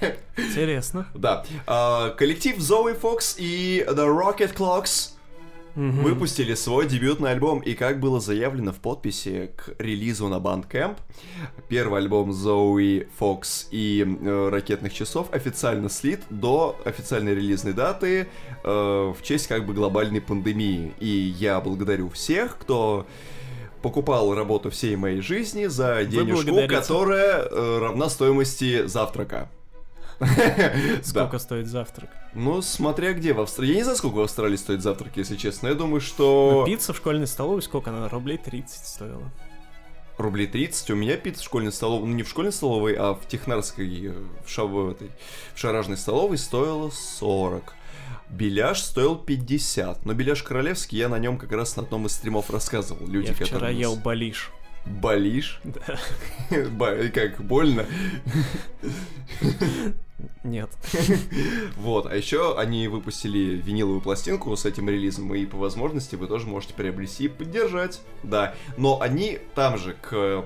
так. 0.00 0.16
Интересно. 0.36 1.06
Да. 1.14 1.44
А, 1.66 2.10
коллектив 2.10 2.56
Zoe 2.58 2.98
Fox 3.00 3.36
и 3.38 3.84
The 3.88 4.06
Rocket 4.08 4.54
Clocks 4.54 5.10
Мгм. 5.78 6.02
выпустили 6.02 6.54
свой 6.54 6.88
дебютный 6.88 7.30
альбом, 7.30 7.60
и 7.60 7.74
как 7.74 8.00
было 8.00 8.18
заявлено 8.18 8.72
в 8.72 8.78
подписи 8.78 9.52
к 9.56 9.76
релизу 9.78 10.26
на 10.26 10.38
Bandcamp, 10.38 10.96
первый 11.68 12.00
альбом 12.00 12.32
Zoe 12.32 13.06
Fox 13.16 13.68
и 13.70 14.04
э, 14.04 14.48
Ракетных 14.48 14.92
часов 14.92 15.32
официально 15.32 15.88
слит 15.88 16.22
до 16.30 16.74
официальной 16.84 17.32
релизной 17.32 17.74
даты 17.74 18.26
э, 18.64 18.68
в 19.16 19.22
честь 19.22 19.46
как 19.46 19.66
бы 19.66 19.72
глобальной 19.72 20.20
пандемии. 20.20 20.94
И 20.98 21.06
я 21.38 21.60
благодарю 21.60 22.08
всех, 22.08 22.58
кто 22.58 23.06
покупал 23.80 24.34
работу 24.34 24.70
всей 24.70 24.96
моей 24.96 25.20
жизни 25.20 25.66
за 25.66 26.04
денежку, 26.04 26.66
которая 26.66 27.42
э, 27.42 27.78
равна 27.78 28.08
стоимости 28.08 28.84
завтрака. 28.88 29.48
Сколько 31.04 31.38
стоит 31.38 31.68
завтрак? 31.68 32.10
Ну, 32.38 32.62
смотря 32.62 33.12
где 33.14 33.32
в 33.32 33.40
Австралии. 33.40 33.70
Я 33.72 33.76
не 33.78 33.82
знаю, 33.82 33.98
сколько 33.98 34.14
в 34.14 34.20
Австралии 34.20 34.54
стоит 34.56 34.80
завтрак, 34.80 35.16
если 35.16 35.34
честно. 35.36 35.66
Я 35.68 35.74
думаю, 35.74 36.00
что... 36.00 36.60
Ну, 36.60 36.66
пицца 36.72 36.92
в 36.92 36.96
школьной 36.96 37.26
столовой 37.26 37.62
сколько 37.62 37.90
она? 37.90 38.08
Рублей 38.08 38.38
30 38.38 38.86
стоила. 38.86 39.28
Рублей 40.18 40.46
30. 40.46 40.90
У 40.90 40.94
меня 40.94 41.16
пицца 41.16 41.42
в 41.42 41.46
школьной 41.46 41.72
столовой... 41.72 42.06
Ну, 42.08 42.14
не 42.14 42.22
в 42.22 42.28
школьной 42.28 42.52
столовой, 42.52 42.94
а 42.94 43.14
в 43.14 43.26
технарской... 43.26 43.88
э, 44.06 44.12
В, 44.46 44.50
ша- 44.50 44.64
в 44.66 44.88
этой... 44.90 45.10
В 45.54 45.58
шаражной 45.58 45.96
столовой 45.96 46.38
стоила 46.38 46.90
40. 46.90 47.74
Беляш 48.30 48.82
стоил 48.82 49.16
50. 49.16 50.06
Но 50.06 50.14
беляш 50.14 50.44
королевский 50.44 50.96
я 50.98 51.08
на 51.08 51.18
нем 51.18 51.38
как 51.38 51.50
раз 51.50 51.74
на 51.76 51.82
одном 51.82 52.06
из 52.06 52.12
стримов 52.12 52.50
рассказывал. 52.50 53.04
Люди, 53.08 53.28
Я 53.28 53.34
вчера 53.34 53.48
которые... 53.48 53.80
ел 53.80 53.96
балиш. 53.96 54.50
Болишь? 54.86 55.60
Да. 55.64 55.98
Как, 57.12 57.40
больно? 57.42 57.84
Нет. 60.48 60.70
Вот, 61.76 62.06
а 62.06 62.16
еще 62.16 62.58
они 62.58 62.88
выпустили 62.88 63.56
виниловую 63.56 64.00
пластинку 64.00 64.54
с 64.56 64.64
этим 64.64 64.88
релизом, 64.88 65.34
и 65.34 65.46
по 65.46 65.56
возможности 65.56 66.16
вы 66.16 66.26
тоже 66.26 66.46
можете 66.46 66.74
приобрести 66.74 67.24
и 67.24 67.28
поддержать. 67.28 68.00
Да, 68.22 68.54
но 68.76 69.00
они 69.00 69.38
там 69.54 69.78
же 69.78 69.94
к 70.00 70.44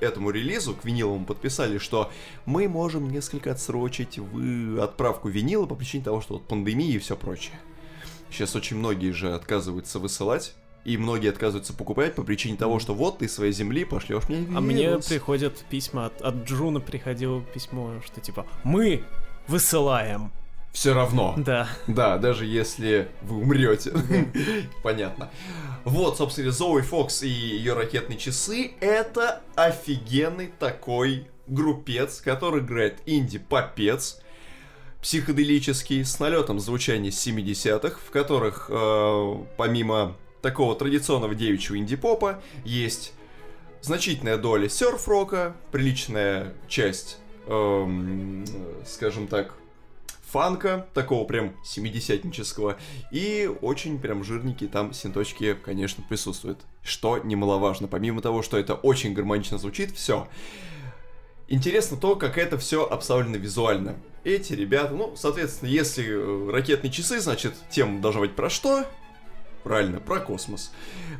этому 0.00 0.30
релизу, 0.30 0.74
к 0.74 0.84
виниловому, 0.84 1.24
подписали, 1.24 1.78
что 1.78 2.10
мы 2.44 2.68
можем 2.68 3.10
несколько 3.10 3.52
отсрочить 3.52 4.18
вы 4.18 4.80
отправку 4.80 5.28
винила 5.28 5.66
по 5.66 5.74
причине 5.74 6.04
того, 6.04 6.20
что 6.20 6.34
вот 6.34 6.46
пандемия 6.46 6.94
и 6.94 6.98
все 6.98 7.16
прочее. 7.16 7.58
Сейчас 8.30 8.56
очень 8.56 8.76
многие 8.76 9.12
же 9.12 9.32
отказываются 9.34 9.98
высылать, 9.98 10.54
и 10.84 10.96
многие 10.96 11.30
отказываются 11.30 11.72
покупать 11.72 12.14
по 12.14 12.22
причине 12.22 12.56
того, 12.56 12.78
что 12.78 12.94
вот 12.94 13.18
ты 13.18 13.28
своей 13.28 13.52
земли 13.52 13.84
пошлешь 13.84 14.28
мне 14.28 14.46
А 14.54 14.60
мне 14.60 14.98
приходят 14.98 15.64
письма 15.70 16.06
от, 16.06 16.20
от 16.20 16.44
Джуна 16.44 16.80
приходило 16.80 17.40
письмо, 17.40 17.94
что 18.04 18.20
типа 18.20 18.46
мы 18.64 19.02
высылаем. 19.48 20.32
Все 20.72 20.92
равно. 20.92 21.34
Да. 21.36 21.68
Да, 21.86 22.18
даже 22.18 22.46
если 22.46 23.08
вы 23.22 23.42
умрете. 23.42 23.92
Понятно. 24.82 25.30
Вот, 25.84 26.18
собственно, 26.18 26.50
Зои 26.50 26.82
Фокс 26.82 27.22
и 27.22 27.28
ее 27.28 27.74
ракетные 27.74 28.18
часы 28.18 28.72
это 28.80 29.40
офигенный 29.54 30.50
такой 30.58 31.28
группец, 31.46 32.20
который 32.20 32.60
играет 32.60 33.00
инди-попец, 33.06 34.20
психоделический, 35.00 36.04
с 36.04 36.18
налетом 36.18 36.58
звучания 36.58 37.10
70-х, 37.10 37.98
в 38.04 38.10
которых 38.10 38.66
э, 38.68 39.34
помимо 39.56 40.16
такого 40.44 40.76
традиционного 40.76 41.34
девичьего 41.34 41.78
инди-попа 41.78 42.42
есть 42.66 43.14
значительная 43.80 44.36
доля 44.36 44.68
серф-рока, 44.68 45.56
приличная 45.72 46.52
часть, 46.68 47.16
эм, 47.46 48.44
скажем 48.84 49.26
так, 49.26 49.54
фанка, 50.30 50.86
такого 50.92 51.24
прям 51.24 51.54
70-нического, 51.64 52.76
и 53.10 53.50
очень 53.62 53.98
прям 53.98 54.22
жирненькие 54.22 54.68
там 54.68 54.92
синточки, 54.92 55.54
конечно, 55.54 56.04
присутствуют, 56.06 56.60
что 56.82 57.16
немаловажно. 57.16 57.88
Помимо 57.88 58.20
того, 58.20 58.42
что 58.42 58.58
это 58.58 58.74
очень 58.74 59.14
гармонично 59.14 59.56
звучит, 59.56 59.92
все. 59.96 60.28
Интересно 61.48 61.96
то, 61.96 62.16
как 62.16 62.36
это 62.36 62.58
все 62.58 62.84
обставлено 62.84 63.38
визуально. 63.38 63.96
Эти 64.24 64.52
ребята, 64.52 64.92
ну, 64.92 65.14
соответственно, 65.16 65.70
если 65.70 66.04
э, 66.06 66.50
ракетные 66.50 66.90
часы, 66.90 67.18
значит, 67.20 67.54
тема 67.70 68.02
должна 68.02 68.20
быть 68.20 68.36
про 68.36 68.50
что? 68.50 68.84
Правильно, 69.64 69.98
про 69.98 70.20
космос. 70.20 70.70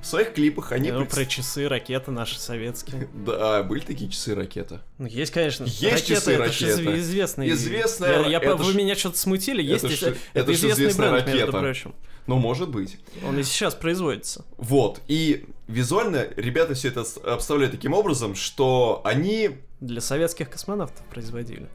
В 0.03 0.07
своих 0.07 0.35
клипах 0.35 0.73
они... 0.73 0.93
ну, 0.93 1.07
про 1.07 1.25
часы, 1.25 1.67
ракеты 1.67 2.11
наши 2.11 2.39
советские. 2.39 3.09
Да, 3.25 3.63
были 3.63 3.81
такие 3.81 4.11
часы 4.11 4.35
ракета. 4.35 4.83
Ну, 4.99 5.07
есть, 5.07 5.33
конечно. 5.33 5.65
Есть 5.65 6.07
часы 6.07 6.33
это 6.33 6.45
ракета. 6.45 6.83
изв- 6.83 6.99
известный. 6.99 7.49
Известная 7.51 8.21
Я, 8.25 8.29
я 8.29 8.39
это 8.39 8.57
вы 8.57 8.75
меня 8.75 8.95
что-то 8.97 9.17
смутили. 9.17 9.63
Есть 9.63 9.85
это 9.85 10.09
это, 10.09 10.19
это 10.35 10.53
известный 10.53 11.09
бренд, 11.11 11.27
между 11.27 11.53
прочим. 11.53 11.95
Ну, 12.27 12.37
может 12.37 12.69
быть. 12.69 12.99
Он 13.27 13.39
и 13.39 13.43
сейчас 13.43 13.75
производится. 13.75 14.45
Вот, 14.59 15.01
и 15.09 15.47
визуально 15.67 16.27
ребята 16.37 16.75
все 16.75 16.89
это 16.89 17.05
обставляют 17.25 17.73
таким 17.73 17.95
образом, 17.95 18.35
что 18.35 19.01
они... 19.05 19.59
Для 19.81 20.01
советских 20.01 20.51
космонавтов 20.51 21.05
производили. 21.07 21.69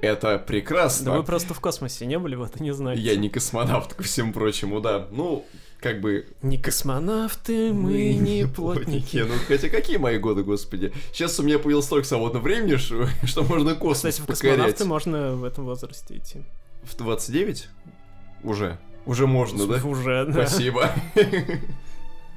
Это 0.00 0.32
Да 0.32 0.38
прекрасно. 0.38 1.12
вы 1.16 1.22
просто 1.22 1.54
в 1.54 1.60
космосе 1.60 2.06
не 2.06 2.18
были, 2.18 2.34
вот 2.34 2.56
и 2.60 2.62
не 2.62 2.72
знаете. 2.72 3.00
Я 3.02 3.14
не 3.14 3.28
космонавт, 3.28 3.94
ко 3.94 4.02
всему 4.02 4.32
прочему, 4.32 4.80
да. 4.80 5.06
Ну, 5.12 5.46
как 5.82 6.00
бы... 6.00 6.26
Не 6.42 6.58
космонавты, 6.58 7.72
мы 7.72 8.14
не 8.14 8.46
плотники. 8.46 9.18
Ну, 9.18 9.34
хотя 9.48 9.68
какие 9.68 9.96
мои 9.96 10.16
годы, 10.16 10.44
господи. 10.44 10.92
Сейчас 11.12 11.38
у 11.40 11.42
меня 11.42 11.58
появилось 11.58 11.86
столько 11.86 12.06
свободного 12.06 12.42
времени, 12.42 12.76
что, 12.76 13.08
что 13.24 13.42
можно 13.42 13.74
космос 13.74 14.14
Кстати, 14.14 14.20
в 14.20 14.26
покорять. 14.26 14.76
космонавты 14.78 14.84
можно 14.84 15.32
в 15.34 15.44
этом 15.44 15.64
возрасте 15.64 16.16
идти. 16.16 16.42
В 16.84 16.96
29? 16.96 17.68
Уже. 18.44 18.78
Уже 19.04 19.26
можно, 19.26 19.66
да? 19.66 19.84
Уже, 19.84 20.26
да. 20.26 20.46
Спасибо. 20.46 20.90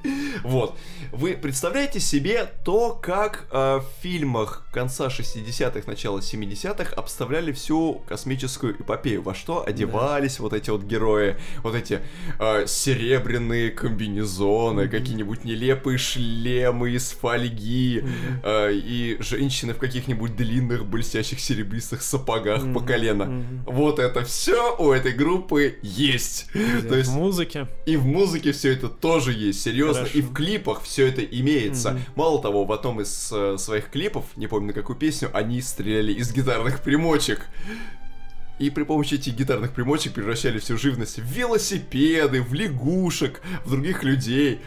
Вот. 0.42 0.76
Вы 1.12 1.32
представляете 1.34 2.00
себе 2.00 2.48
то, 2.64 2.90
как 2.90 3.46
э, 3.50 3.78
в 3.78 4.02
фильмах 4.02 4.66
конца 4.72 5.06
60-х, 5.06 5.82
начала 5.86 6.18
70-х 6.18 6.94
обставляли 6.94 7.52
всю 7.52 8.02
космическую 8.06 8.80
эпопею, 8.80 9.22
во 9.22 9.34
что 9.34 9.64
одевались 9.66 10.36
да. 10.36 10.42
вот 10.42 10.52
эти 10.52 10.70
вот 10.70 10.82
герои, 10.82 11.36
вот 11.62 11.74
эти 11.74 12.00
э, 12.38 12.66
серебряные 12.66 13.70
комбинезоны, 13.70 14.82
mm-hmm. 14.82 14.88
какие-нибудь 14.88 15.44
нелепые 15.44 15.98
шлемы 15.98 16.90
из 16.90 17.10
фольги, 17.10 18.00
mm-hmm. 18.00 18.40
э, 18.42 18.74
и 18.74 19.16
женщины 19.20 19.72
в 19.72 19.78
каких-нибудь 19.78 20.36
длинных 20.36 20.86
блестящих 20.86 21.40
серебристых 21.40 22.02
сапогах 22.02 22.62
mm-hmm. 22.62 22.74
по 22.74 22.80
колено. 22.80 23.22
Mm-hmm. 23.22 23.72
Вот 23.72 23.98
это 23.98 24.24
все 24.24 24.76
у 24.78 24.92
этой 24.92 25.12
группы 25.12 25.78
есть. 25.82 26.46
То 26.88 26.96
есть 26.96 27.10
в 27.10 27.14
музыке. 27.14 27.68
И 27.86 27.96
в 27.96 28.04
музыке 28.06 28.52
все 28.52 28.72
это 28.72 28.88
тоже 28.88 29.32
есть, 29.32 29.62
серьезно. 29.62 29.95
Хорошо. 29.98 30.18
И 30.18 30.22
в 30.22 30.32
клипах 30.32 30.82
все 30.82 31.06
это 31.06 31.22
имеется. 31.22 31.90
Mm-hmm. 31.90 32.00
Мало 32.16 32.42
того, 32.42 32.64
в 32.64 32.72
одном 32.72 33.00
из 33.00 33.30
э, 33.32 33.56
своих 33.58 33.90
клипов, 33.90 34.24
не 34.36 34.46
помню 34.46 34.68
на 34.68 34.72
какую 34.72 34.96
песню, 34.96 35.30
они 35.32 35.60
стреляли 35.60 36.12
из 36.12 36.32
гитарных 36.32 36.82
примочек. 36.82 37.46
И 38.58 38.70
при 38.70 38.84
помощи 38.84 39.14
этих 39.14 39.34
гитарных 39.34 39.72
примочек 39.72 40.14
превращали 40.14 40.58
всю 40.58 40.78
живность 40.78 41.18
в 41.18 41.24
велосипеды, 41.24 42.42
в 42.42 42.54
лягушек, 42.54 43.42
в 43.64 43.70
других 43.70 44.02
людей. 44.02 44.60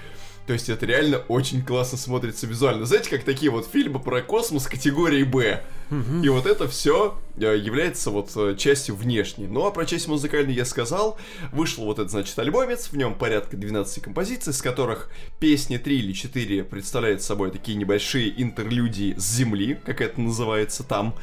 То 0.50 0.54
есть 0.54 0.68
это 0.68 0.88
реально 0.88 1.20
очень 1.28 1.64
классно 1.64 1.96
смотрится 2.00 2.48
визуально. 2.48 2.88
Знаете, 2.88 3.12
как 3.12 3.24
такие 3.24 3.52
вот 3.52 3.68
фильмы 3.68 4.00
про 4.00 4.24
космос 4.24 4.66
категории 4.66 5.22
Б. 5.22 5.62
Угу. 5.92 6.24
И 6.24 6.30
вот 6.30 6.48
это 6.48 6.68
все 6.68 7.20
э, 7.38 7.56
является 7.56 8.10
вот 8.10 8.32
э, 8.36 8.56
частью 8.58 8.96
внешней. 8.96 9.46
Ну 9.46 9.68
а 9.68 9.70
про 9.70 9.86
часть 9.86 10.08
музыкальную 10.08 10.56
я 10.56 10.66
сказал. 10.66 11.20
Вышел 11.52 11.86
вот 11.86 12.00
этот, 12.00 12.10
значит, 12.10 12.40
альбомец. 12.40 12.88
В 12.88 12.98
нем 12.98 13.14
порядка 13.14 13.58
12 13.58 14.02
композиций, 14.02 14.52
с 14.52 14.64
которых 14.64 15.12
песни 15.40 15.78
3 15.78 16.00
или 16.00 16.14
4 16.14 16.64
представляют 16.64 17.22
собой 17.22 17.52
такие 17.52 17.78
небольшие 17.78 18.34
интерлюдии 18.42 19.14
с 19.20 19.32
земли, 19.32 19.80
как 19.86 20.02
это 20.02 20.20
называется 20.20 20.82
там 20.82 21.14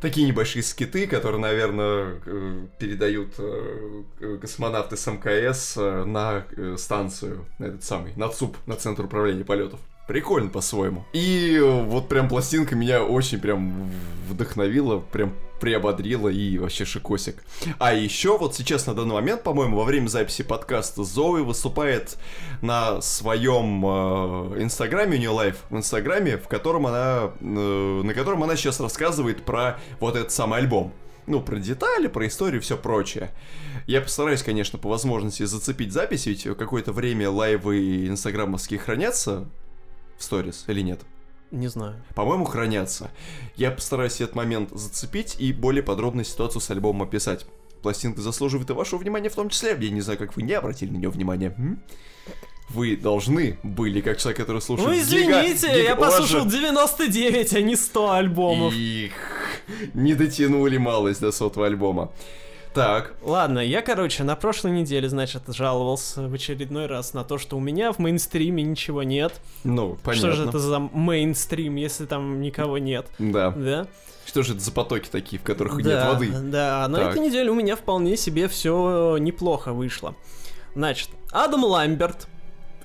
такие 0.00 0.26
небольшие 0.26 0.62
скиты, 0.62 1.06
которые, 1.06 1.40
наверное, 1.40 2.20
э, 2.24 2.66
передают 2.78 3.34
э, 3.38 4.38
космонавты 4.40 4.96
с 4.96 5.06
МКС 5.06 5.74
э, 5.76 6.04
на 6.04 6.44
станцию, 6.76 7.44
на 7.58 7.66
этот 7.66 7.84
самый, 7.84 8.12
на 8.16 8.28
ЦУП, 8.28 8.56
на 8.66 8.76
Центр 8.76 9.04
управления 9.04 9.44
полетов. 9.44 9.80
Прикольно 10.08 10.50
по-своему. 10.50 11.04
И 11.12 11.60
вот 11.62 12.08
прям 12.08 12.28
пластинка 12.28 12.74
меня 12.74 13.04
очень 13.04 13.38
прям 13.38 13.90
вдохновила, 14.28 14.98
прям 14.98 15.32
приободрила 15.60 16.28
и 16.28 16.58
вообще 16.58 16.84
шикосик. 16.84 17.44
А 17.78 17.92
еще 17.92 18.38
вот 18.38 18.56
сейчас 18.56 18.86
на 18.86 18.94
данный 18.94 19.14
момент, 19.14 19.42
по-моему, 19.42 19.76
во 19.76 19.84
время 19.84 20.08
записи 20.08 20.42
подкаста 20.42 21.04
Зои 21.04 21.42
выступает 21.42 22.16
на 22.62 23.00
своем 23.00 23.84
э, 23.86 24.62
у 25.16 25.18
нее 25.18 25.30
лайв 25.30 25.56
в 25.68 25.76
инстаграме, 25.76 26.38
в 26.38 26.48
котором 26.48 26.86
она, 26.86 27.30
э, 27.40 27.44
на 27.44 28.14
котором 28.14 28.42
она 28.42 28.56
сейчас 28.56 28.80
рассказывает 28.80 29.44
про 29.44 29.78
вот 30.00 30.16
этот 30.16 30.32
самый 30.32 30.60
альбом 30.60 30.92
ну, 31.26 31.40
про 31.40 31.56
детали, 31.56 32.08
про 32.08 32.26
историю 32.26 32.60
все 32.60 32.76
прочее. 32.76 33.30
Я 33.86 34.00
постараюсь, 34.00 34.42
конечно, 34.42 34.78
по 34.78 34.88
возможности 34.88 35.44
зацепить 35.44 35.92
запись, 35.92 36.26
ведь 36.26 36.42
какое-то 36.42 36.92
время 36.92 37.30
лайвы 37.30 38.08
инстаграмовские 38.08 38.80
хранятся 38.80 39.48
в 40.18 40.24
сторис 40.24 40.64
или 40.66 40.80
нет? 40.80 41.00
Не 41.50 41.68
знаю. 41.68 41.96
По-моему, 42.14 42.44
хранятся. 42.44 43.10
Я 43.56 43.70
постараюсь 43.70 44.20
этот 44.20 44.36
момент 44.36 44.70
зацепить 44.72 45.36
и 45.38 45.52
более 45.52 45.82
подробно 45.82 46.24
ситуацию 46.24 46.60
с 46.60 46.70
альбомом 46.70 47.02
описать. 47.02 47.44
Пластинка 47.82 48.20
заслуживает 48.20 48.70
и 48.70 48.72
вашего 48.72 49.00
внимания 49.00 49.30
в 49.30 49.34
том 49.34 49.48
числе. 49.48 49.76
Я 49.80 49.90
не 49.90 50.00
знаю, 50.00 50.18
как 50.18 50.36
вы 50.36 50.42
не 50.42 50.52
обратили 50.52 50.90
на 50.90 50.98
нее 50.98 51.10
внимание. 51.10 51.54
М? 51.56 51.82
Вы 52.68 52.96
должны 52.96 53.58
были, 53.64 54.00
как 54.00 54.18
человек, 54.18 54.38
который 54.38 54.60
слушает 54.60 54.90
Ну, 54.90 54.96
извините, 54.96 55.66
гига, 55.66 55.74
гига... 55.74 55.88
я 55.88 55.96
послушал 55.96 56.46
99, 56.46 57.54
а 57.54 57.60
не 57.62 57.74
100 57.74 58.10
альбомов. 58.12 58.74
Их 58.74 59.12
не 59.94 60.14
дотянули 60.14 60.76
малость 60.76 61.20
до 61.20 61.32
сотого 61.32 61.66
альбома. 61.66 62.12
Так. 62.74 63.14
Ладно, 63.22 63.58
я, 63.58 63.82
короче, 63.82 64.22
на 64.22 64.36
прошлой 64.36 64.72
неделе, 64.72 65.08
значит, 65.08 65.42
жаловался 65.48 66.28
в 66.28 66.34
очередной 66.34 66.86
раз 66.86 67.14
на 67.14 67.24
то, 67.24 67.38
что 67.38 67.56
у 67.56 67.60
меня 67.60 67.92
в 67.92 67.98
мейнстриме 67.98 68.62
ничего 68.62 69.02
нет. 69.02 69.40
Ну, 69.64 69.98
понятно. 70.02 70.32
Что 70.32 70.36
же 70.36 70.48
это 70.48 70.58
за 70.58 70.78
мейнстрим, 70.78 71.76
если 71.76 72.06
там 72.06 72.40
никого 72.40 72.78
нет? 72.78 73.06
Да. 73.18 73.50
Да. 73.50 73.86
Что 74.24 74.42
же 74.42 74.54
это 74.54 74.62
за 74.62 74.70
потоки 74.70 75.08
такие, 75.10 75.40
в 75.40 75.42
которых 75.42 75.82
да, 75.82 75.90
нет 75.90 76.06
воды? 76.06 76.50
Да, 76.50 76.86
на 76.88 76.98
так. 76.98 77.12
этой 77.12 77.26
неделе 77.26 77.50
у 77.50 77.54
меня 77.54 77.74
вполне 77.74 78.16
себе 78.16 78.46
все 78.46 79.16
неплохо 79.18 79.72
вышло. 79.72 80.14
Значит, 80.74 81.08
Адам 81.32 81.64
Ламберт. 81.64 82.28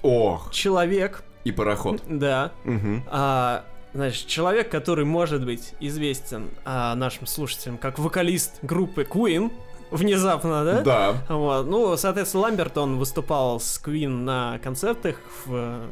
Ох. 0.01 0.49
Человек. 0.51 1.23
И 1.43 1.51
пароход. 1.51 2.01
Да. 2.07 2.51
Угу. 2.63 3.03
А, 3.07 3.63
Значит, 3.95 4.27
человек, 4.27 4.69
который 4.69 5.05
может 5.05 5.45
быть 5.45 5.73
известен 5.79 6.49
а, 6.65 6.95
нашим 6.95 7.27
слушателям 7.27 7.77
как 7.77 7.97
вокалист 7.97 8.57
группы 8.61 9.03
Queen, 9.03 9.53
внезапно, 9.91 10.63
да? 10.63 10.81
Да. 10.81 11.25
Вот. 11.29 11.67
Ну, 11.67 11.97
соответственно, 11.97 12.43
Ламберт, 12.43 12.77
он 12.77 12.97
выступал 12.97 13.59
с 13.59 13.81
Queen 13.83 14.09
на 14.09 14.59
концертах 14.59 15.17
в... 15.45 15.87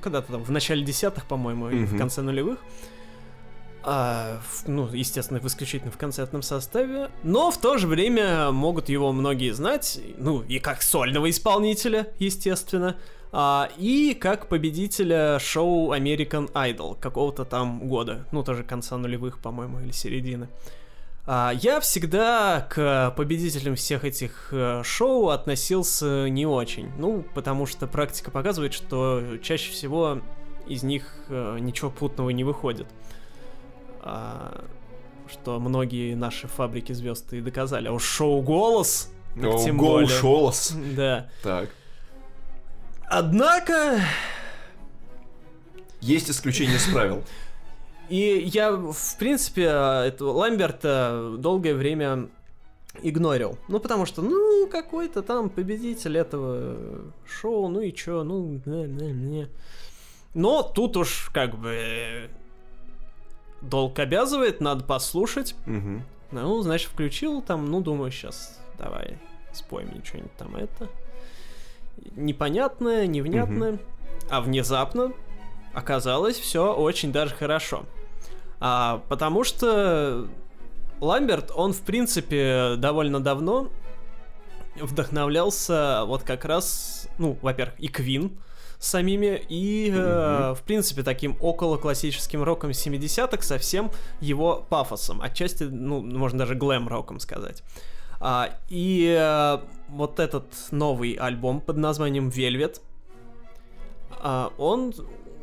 Когда-то 0.00 0.32
там, 0.32 0.42
в 0.42 0.50
начале 0.50 0.84
десятых, 0.84 1.24
по-моему, 1.26 1.70
или 1.70 1.84
в 1.84 1.96
конце 1.96 2.20
нулевых. 2.20 2.58
А, 3.86 4.40
ну, 4.66 4.88
естественно, 4.92 5.40
в 5.40 5.46
исключительно 5.46 5.92
в 5.92 5.98
концертном 5.98 6.42
составе. 6.42 7.10
Но 7.22 7.50
в 7.50 7.58
то 7.58 7.76
же 7.76 7.86
время 7.86 8.50
могут 8.50 8.88
его 8.88 9.12
многие 9.12 9.52
знать, 9.52 10.00
ну, 10.16 10.42
и 10.42 10.58
как 10.58 10.82
сольного 10.82 11.28
исполнителя, 11.28 12.08
естественно, 12.18 12.96
а, 13.30 13.68
и 13.76 14.14
как 14.14 14.48
победителя 14.48 15.38
шоу 15.38 15.92
American 15.92 16.50
Idol 16.52 16.98
какого-то 16.98 17.44
там 17.44 17.86
года. 17.88 18.26
Ну, 18.32 18.42
тоже 18.42 18.62
конца 18.62 18.96
нулевых, 18.96 19.38
по-моему, 19.38 19.80
или 19.80 19.90
середины. 19.90 20.48
А, 21.26 21.52
я 21.54 21.80
всегда 21.80 22.66
к 22.68 23.14
победителям 23.16 23.76
всех 23.76 24.04
этих 24.04 24.48
э, 24.52 24.82
шоу 24.84 25.28
относился 25.28 26.28
не 26.28 26.44
очень. 26.44 26.90
Ну, 26.98 27.24
потому 27.34 27.64
что 27.66 27.86
практика 27.86 28.30
показывает, 28.30 28.74
что 28.74 29.38
чаще 29.42 29.72
всего 29.72 30.20
из 30.66 30.82
них 30.82 31.04
э, 31.28 31.58
ничего 31.60 31.90
путного 31.90 32.30
не 32.30 32.44
выходит. 32.44 32.86
А, 34.02 34.64
что 35.30 35.58
многие 35.58 36.14
наши 36.14 36.46
фабрики 36.46 36.92
звезд 36.92 37.32
и 37.32 37.40
доказали. 37.40 37.88
А 37.88 37.92
уж 37.92 38.04
шоу 38.04 38.42
«Голос» 38.42 39.10
так 39.40 39.64
тем 39.64 39.78
более. 39.78 40.20
«Голос». 40.20 40.74
Да. 40.96 41.28
Так. 41.42 41.70
Однако... 43.08 44.00
Есть 46.00 46.30
исключение 46.30 46.76
из 46.76 46.86
правил. 46.86 47.24
И 48.08 48.50
я, 48.52 48.72
в 48.72 49.18
принципе, 49.18 49.62
этого 49.64 50.32
Ламберта 50.32 51.36
долгое 51.38 51.74
время 51.74 52.28
игнорил. 53.02 53.58
Ну, 53.68 53.80
потому 53.80 54.06
что, 54.06 54.22
ну, 54.22 54.68
какой-то 54.68 55.22
там 55.22 55.50
победитель 55.50 56.18
этого 56.18 56.76
шоу, 57.26 57.68
ну 57.68 57.80
и 57.80 57.92
чё, 57.92 58.22
ну, 58.22 58.60
не, 58.64 58.86
не, 58.86 59.12
не. 59.12 59.48
Но 60.34 60.62
тут 60.62 60.96
уж 60.96 61.30
как 61.32 61.56
бы 61.58 62.28
долг 63.62 63.98
обязывает, 63.98 64.60
надо 64.60 64.84
послушать. 64.84 65.54
Угу. 65.66 66.02
Ну, 66.32 66.62
значит, 66.62 66.90
включил 66.90 67.42
там, 67.42 67.70
ну, 67.70 67.80
думаю, 67.80 68.10
сейчас 68.10 68.60
давай 68.78 69.18
спой 69.52 69.84
мне 69.84 70.02
что-нибудь 70.04 70.36
там 70.36 70.56
это. 70.56 70.88
Непонятное, 72.16 73.06
невнятное. 73.06 73.72
Угу. 73.74 73.80
А 74.30 74.40
внезапно 74.40 75.12
оказалось 75.74 76.38
все 76.38 76.72
очень 76.72 77.12
даже 77.12 77.34
хорошо. 77.34 77.84
А, 78.60 79.02
потому 79.08 79.44
что 79.44 80.28
Ламберт, 81.00 81.50
он, 81.54 81.72
в 81.72 81.80
принципе, 81.82 82.74
довольно 82.78 83.20
давно 83.20 83.70
вдохновлялся 84.76 86.04
вот 86.06 86.22
как 86.22 86.44
раз, 86.44 87.08
ну, 87.18 87.38
во-первых, 87.42 87.78
и 87.78 87.88
Квин 87.88 88.38
самими, 88.78 89.42
и, 89.48 89.90
mm-hmm. 89.90 90.52
э, 90.52 90.54
в 90.54 90.62
принципе, 90.62 91.02
таким 91.02 91.36
около 91.40 91.76
классическим 91.78 92.42
роком 92.42 92.70
70-х 92.70 93.42
со 93.42 93.58
всем 93.58 93.90
его 94.20 94.64
пафосом. 94.68 95.20
Отчасти, 95.22 95.64
ну, 95.64 96.00
можно 96.02 96.40
даже 96.40 96.54
глэм-роком 96.54 97.18
сказать. 97.20 97.62
А, 98.20 98.50
и 98.68 99.14
э, 99.18 99.58
вот 99.88 100.20
этот 100.20 100.46
новый 100.70 101.14
альбом 101.14 101.60
под 101.60 101.76
названием 101.76 102.28
Velvet, 102.28 102.80
а, 104.10 104.52
он 104.58 104.92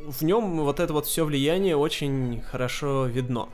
в 0.08 0.22
нем 0.24 0.62
вот 0.62 0.80
это 0.80 0.94
вот 0.94 1.06
все 1.06 1.26
влияние 1.26 1.76
очень 1.76 2.42
хорошо 2.42 3.06
видно. 3.06 3.50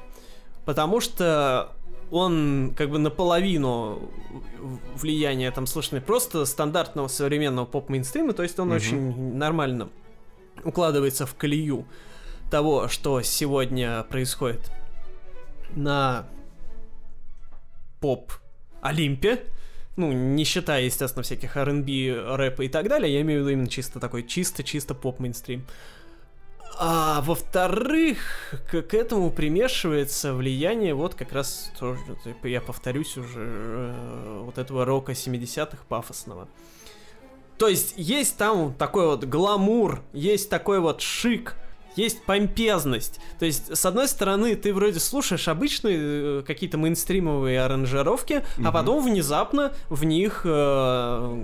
Потому 0.65 0.99
что 0.99 1.71
он 2.11 2.73
как 2.75 2.89
бы 2.89 2.99
наполовину 2.99 3.99
влияния 4.95 5.51
там 5.51 5.67
слышно 5.67 5.99
просто 6.01 6.45
стандартного 6.45 7.07
современного 7.07 7.65
поп-мейнстрима, 7.65 8.33
то 8.33 8.43
есть 8.43 8.59
он 8.59 8.71
mm 8.71 8.75
очень 8.75 9.35
нормально 9.35 9.89
укладывается 10.63 11.25
в 11.25 11.35
колею 11.35 11.85
того, 12.49 12.87
что 12.87 13.21
сегодня 13.21 14.03
происходит 14.03 14.71
на 15.75 16.25
поп 17.99 18.31
Олимпе, 18.81 19.43
Ну, 19.97 20.11
не 20.11 20.43
считая, 20.43 20.83
естественно, 20.83 21.23
всяких 21.23 21.57
R&B, 21.57 22.35
рэпа 22.37 22.63
и 22.63 22.69
так 22.69 22.87
далее, 22.87 23.11
я 23.13 23.21
имею 23.21 23.39
в 23.39 23.41
виду 23.41 23.53
именно 23.53 23.67
чисто 23.67 23.99
такой, 23.99 24.23
чисто-чисто 24.23 24.93
поп-мейнстрим. 24.93 25.65
А 26.79 27.21
во-вторых, 27.21 28.53
к, 28.69 28.93
этому 28.93 29.31
примешивается 29.31 30.33
влияние 30.33 30.93
вот 30.93 31.15
как 31.15 31.31
раз, 31.31 31.71
тоже, 31.79 31.99
я 32.43 32.61
повторюсь 32.61 33.17
уже, 33.17 33.41
э, 33.45 34.41
вот 34.45 34.57
этого 34.57 34.85
рока 34.85 35.13
70-х 35.13 35.79
пафосного. 35.87 36.47
То 37.57 37.67
есть 37.67 37.95
есть 37.97 38.37
там 38.37 38.73
такой 38.73 39.07
вот 39.07 39.23
гламур, 39.23 40.01
есть 40.13 40.49
такой 40.49 40.79
вот 40.79 41.01
шик, 41.01 41.55
есть 41.97 42.23
помпезность. 42.23 43.19
То 43.39 43.45
есть, 43.45 43.75
с 43.75 43.85
одной 43.85 44.07
стороны, 44.07 44.55
ты 44.55 44.73
вроде 44.73 44.99
слушаешь 44.99 45.47
обычные 45.47 45.97
э, 45.99 46.43
какие-то 46.45 46.77
мейнстримовые 46.77 47.61
аранжировки, 47.61 48.33
mm-hmm. 48.33 48.65
а 48.65 48.71
потом 48.71 49.03
внезапно 49.03 49.73
в 49.89 50.03
них, 50.03 50.41
э, 50.45 51.43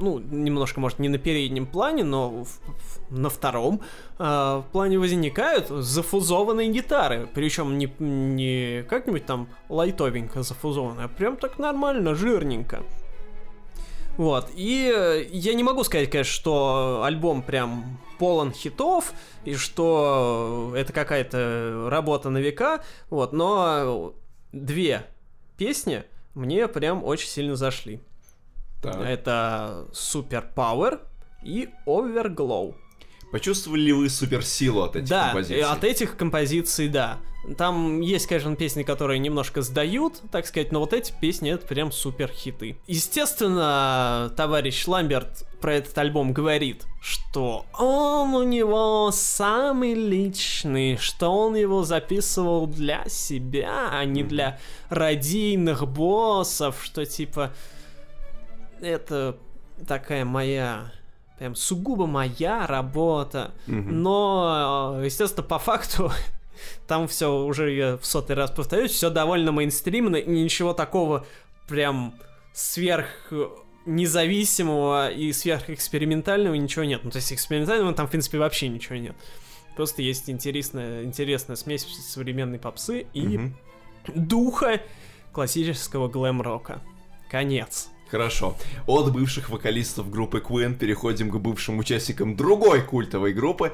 ну, 0.00 0.18
немножко, 0.18 0.80
может, 0.80 0.98
не 0.98 1.08
на 1.08 1.18
переднем 1.18 1.66
плане, 1.66 2.04
но 2.04 2.30
в, 2.30 2.48
в, 2.48 3.10
на 3.10 3.30
втором 3.30 3.80
э, 4.18 4.62
плане 4.72 4.98
возникают 4.98 5.68
зафузованные 5.68 6.68
гитары. 6.68 7.28
Причем 7.34 7.78
не, 7.78 7.92
не 7.98 8.82
как-нибудь 8.84 9.26
там 9.26 9.48
лайтовенько 9.68 10.42
зафузованные, 10.42 11.06
а 11.06 11.08
прям 11.08 11.36
так 11.36 11.58
нормально, 11.58 12.14
жирненько. 12.14 12.82
Вот, 14.16 14.50
и 14.54 14.92
э, 14.94 15.26
я 15.30 15.54
не 15.54 15.62
могу 15.62 15.82
сказать, 15.84 16.10
конечно, 16.10 16.32
что 16.32 17.02
альбом 17.04 17.42
прям 17.42 17.98
полон 18.18 18.52
хитов, 18.52 19.12
и 19.44 19.54
что 19.54 20.74
это 20.76 20.92
какая-то 20.92 21.88
работа 21.90 22.28
на 22.28 22.38
века, 22.38 22.84
вот, 23.08 23.32
но 23.32 24.14
две 24.52 25.06
песни 25.56 26.04
мне 26.34 26.68
прям 26.68 27.02
очень 27.04 27.28
сильно 27.28 27.56
зашли. 27.56 28.00
Так. 28.82 28.96
Это 28.96 29.86
Super 29.92 30.44
Power 30.54 31.00
и 31.42 31.68
Overglow. 31.86 32.74
Почувствовали 33.32 33.82
ли 33.82 33.92
вы 33.92 34.08
суперсилу 34.08 34.82
от 34.82 34.96
этих 34.96 35.08
да, 35.08 35.26
композиций? 35.26 35.62
Да, 35.62 35.72
от 35.72 35.84
этих 35.84 36.16
композиций, 36.16 36.88
да. 36.88 37.18
Там 37.56 38.00
есть, 38.00 38.26
конечно, 38.26 38.54
песни, 38.54 38.82
которые 38.82 39.18
немножко 39.18 39.62
сдают, 39.62 40.20
так 40.30 40.46
сказать, 40.46 40.72
но 40.72 40.80
вот 40.80 40.92
эти 40.92 41.12
песни 41.20 41.50
это 41.50 41.66
прям 41.66 41.90
супер 41.90 42.28
хиты. 42.28 42.76
Естественно, 42.86 44.32
товарищ 44.36 44.86
Ламберт 44.86 45.46
про 45.60 45.74
этот 45.74 45.96
альбом 45.96 46.32
говорит, 46.32 46.84
что 47.00 47.64
он 47.78 48.34
у 48.34 48.42
него 48.42 49.10
самый 49.12 49.94
личный, 49.94 50.96
что 50.96 51.30
он 51.30 51.54
его 51.54 51.82
записывал 51.82 52.66
для 52.66 53.08
себя, 53.08 53.88
а 53.90 54.04
не 54.04 54.22
для 54.22 54.58
радийных 54.90 55.88
боссов, 55.88 56.80
что 56.82 57.06
типа 57.06 57.52
это 58.82 59.36
такая 59.86 60.24
моя 60.26 60.92
прям 61.38 61.54
сугубо 61.54 62.06
моя 62.06 62.66
работа. 62.66 63.52
Но, 63.66 65.00
естественно, 65.02 65.42
по 65.42 65.58
факту 65.58 66.12
там 66.86 67.08
все 67.08 67.44
уже 67.44 67.74
я 67.74 67.96
в 67.96 68.04
сотый 68.04 68.36
раз 68.36 68.50
повторюсь, 68.50 68.92
все 68.92 69.10
довольно 69.10 69.52
мейнстримно 69.52 70.16
и 70.16 70.28
ничего 70.28 70.72
такого 70.72 71.26
прям 71.68 72.14
сверх 72.52 73.32
независимого 73.86 75.10
и 75.10 75.32
сверхэкспериментального 75.32 76.54
ничего 76.54 76.84
нет. 76.84 77.02
Ну, 77.04 77.10
то 77.10 77.16
есть 77.16 77.32
экспериментального 77.32 77.94
там, 77.94 78.06
в 78.06 78.10
принципе, 78.10 78.38
вообще 78.38 78.68
ничего 78.68 78.96
нет. 78.96 79.16
Просто 79.76 80.02
есть 80.02 80.28
интересная, 80.28 81.04
интересная 81.04 81.56
смесь 81.56 81.86
современной 81.86 82.58
попсы 82.58 83.06
и 83.14 83.22
mm-hmm. 83.22 83.52
духа 84.14 84.82
классического 85.32 86.08
глэм-рока. 86.08 86.82
Конец. 87.30 87.88
Хорошо. 88.10 88.56
От 88.86 89.12
бывших 89.12 89.50
вокалистов 89.50 90.10
группы 90.10 90.42
Queen 90.46 90.74
переходим 90.74 91.30
к 91.30 91.36
бывшим 91.36 91.78
участникам 91.78 92.36
другой 92.36 92.82
культовой 92.82 93.32
группы 93.32 93.72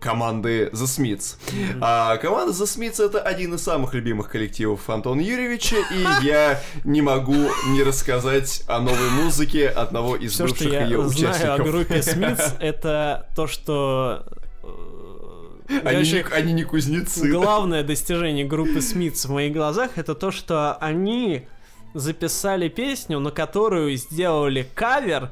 команды 0.00 0.70
The 0.72 0.84
Smiths. 0.84 1.36
Mm-hmm. 1.46 1.78
А, 1.80 2.16
команда 2.16 2.52
The 2.52 2.64
Smiths 2.64 3.04
это 3.04 3.20
один 3.20 3.54
из 3.54 3.62
самых 3.62 3.94
любимых 3.94 4.30
коллективов 4.30 4.88
Антона 4.88 5.20
Юрьевича, 5.20 5.76
и 5.76 6.04
я 6.26 6.60
не 6.84 7.02
могу 7.02 7.36
не 7.68 7.82
рассказать 7.82 8.64
о 8.66 8.80
новой 8.80 9.10
музыке 9.10 9.68
одного 9.68 10.16
из 10.16 10.32
Все, 10.32 10.44
бывших 10.44 10.72
ее 10.72 10.98
участников. 10.98 11.36
знаю 11.36 11.54
о 11.54 11.58
группе 11.58 11.94
Smiths, 11.98 12.56
это 12.58 13.28
то, 13.36 13.46
что 13.46 14.24
э, 14.62 15.80
они, 15.84 16.10
не, 16.10 16.24
они 16.32 16.52
не 16.52 16.64
кузнецы. 16.64 17.30
Главное 17.30 17.84
достижение 17.84 18.44
группы 18.44 18.78
Smiths 18.78 19.26
в 19.26 19.30
моих 19.30 19.52
глазах 19.52 19.92
это 19.96 20.14
то, 20.14 20.30
что 20.30 20.74
они 20.80 21.46
записали 21.94 22.68
песню, 22.68 23.18
на 23.18 23.30
которую 23.30 23.96
сделали 23.96 24.66
кавер 24.74 25.30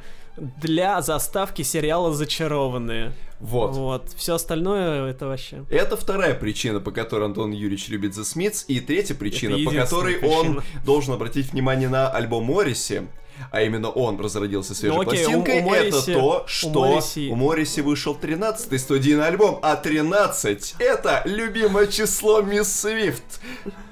для 0.60 1.00
заставки 1.02 1.62
сериала 1.62 2.12
«Зачарованные». 2.12 3.12
Вот. 3.40 3.76
Вот. 3.76 4.10
Все 4.16 4.34
остальное 4.34 5.08
это 5.08 5.26
вообще. 5.26 5.64
Это 5.70 5.96
вторая 5.96 6.34
причина, 6.34 6.80
по 6.80 6.90
которой 6.90 7.24
Антон 7.24 7.52
Юрьевич 7.52 7.88
любит 7.88 8.12
The 8.12 8.22
Smiths. 8.22 8.64
И 8.66 8.80
третья 8.80 9.14
причина, 9.14 9.58
по 9.64 9.70
которой 9.70 10.16
причина. 10.16 10.40
он 10.40 10.62
должен 10.84 11.14
обратить 11.14 11.52
внимание 11.52 11.88
на 11.88 12.10
альбом 12.10 12.44
Морриси. 12.44 13.06
А 13.50 13.62
именно 13.62 13.90
он 13.90 14.20
разродился 14.20 14.74
свежей 14.74 14.96
ну, 14.96 15.02
окей, 15.02 15.24
пластинкой. 15.24 15.60
У, 15.60 15.62
у 15.62 15.68
Морриси, 15.68 16.10
это 16.10 16.12
то, 16.12 16.44
что 16.46 16.68
у 16.68 16.86
Морриси... 16.86 17.28
у 17.30 17.34
Морриси 17.36 17.80
вышел 17.80 18.18
13-й 18.20 18.78
студийный 18.78 19.26
альбом. 19.26 19.58
А 19.62 19.76
13 19.76 20.76
это 20.78 21.22
любимое 21.24 21.86
число 21.86 22.42
Мисс 22.42 22.68
Свифт. 22.68 23.40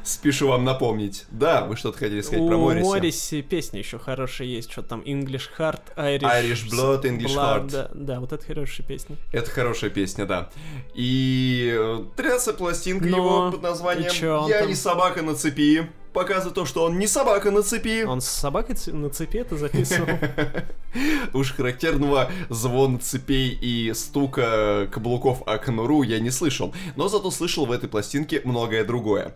Спешу 0.06 0.48
вам 0.48 0.64
напомнить. 0.64 1.24
Да, 1.30 1.64
вы 1.64 1.76
что-то 1.76 1.98
хотели 1.98 2.20
сказать 2.20 2.40
у 2.40 2.48
про 2.48 2.56
Морриси. 2.56 2.84
У 2.84 2.88
Морриси 2.88 3.42
песни 3.42 3.78
еще 3.78 3.98
хорошие 3.98 4.54
есть. 4.54 4.70
Что 4.70 4.82
там 4.82 5.00
English 5.00 5.48
Heart, 5.58 5.80
Irish... 5.96 6.20
Irish 6.20 6.70
Blood, 6.70 7.02
English 7.02 7.34
Blood, 7.34 7.66
Heart. 7.66 7.70
Да, 7.72 7.90
да, 7.92 8.20
вот 8.20 8.32
это 8.32 8.46
хорошая 8.46 8.86
песня. 8.86 9.16
Это 9.32 9.50
хорошая 9.50 9.90
песня, 9.90 10.24
да. 10.24 10.50
И 10.94 11.76
13 12.16 12.48
э, 12.48 12.52
пластинка 12.52 13.06
Но... 13.06 13.16
его 13.16 13.50
под 13.50 13.62
названием 13.62 14.46
«Я 14.48 14.60
там? 14.60 14.68
не 14.68 14.74
собака 14.76 15.22
на 15.22 15.34
цепи» 15.34 15.90
показывает 16.16 16.54
то, 16.54 16.64
что 16.64 16.84
он 16.84 16.98
не 16.98 17.06
собака 17.06 17.50
на 17.50 17.62
цепи. 17.62 18.04
Он 18.04 18.22
с 18.22 18.26
собакой 18.26 18.74
на 18.86 19.10
цепи 19.10 19.36
это 19.36 19.58
записывал. 19.58 20.08
Уж 21.34 21.52
характерного 21.52 22.30
звона 22.48 22.98
цепей 22.98 23.50
и 23.50 23.92
стука 23.92 24.88
каблуков 24.90 25.42
о 25.46 25.58
конуру 25.58 26.00
я 26.00 26.18
не 26.18 26.30
слышал, 26.30 26.74
но 26.96 27.08
зато 27.08 27.30
слышал 27.30 27.66
в 27.66 27.70
этой 27.70 27.90
пластинке 27.90 28.40
многое 28.44 28.82
другое. 28.86 29.34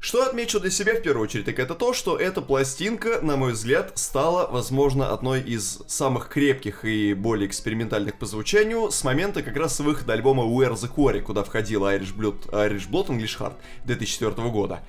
Что 0.00 0.24
отмечу 0.24 0.58
для 0.58 0.70
себя 0.70 0.96
в 0.96 1.02
первую 1.02 1.22
очередь, 1.22 1.44
так 1.44 1.60
это 1.60 1.76
то, 1.76 1.92
что 1.92 2.16
эта 2.16 2.42
пластинка, 2.42 3.20
на 3.22 3.36
мой 3.36 3.52
взгляд, 3.52 3.92
стала, 3.94 4.48
возможно, 4.50 5.12
одной 5.12 5.40
из 5.40 5.82
самых 5.86 6.28
крепких 6.28 6.84
и 6.84 7.14
более 7.14 7.46
экспериментальных 7.46 8.18
по 8.18 8.26
звучанию 8.26 8.90
с 8.90 9.04
момента 9.04 9.44
как 9.44 9.56
раз 9.56 9.78
выхода 9.78 10.14
альбома 10.14 10.42
Where 10.42 10.74
the 10.74 10.92
Quarry, 10.92 11.20
куда 11.20 11.44
входил 11.44 11.84
Irish 11.84 12.12
Blood, 12.12 12.50
Irish 12.50 12.90
Blood 12.90 13.06
English 13.06 13.38
Heart 13.38 13.54
2004 13.84 14.50
года. 14.50 14.82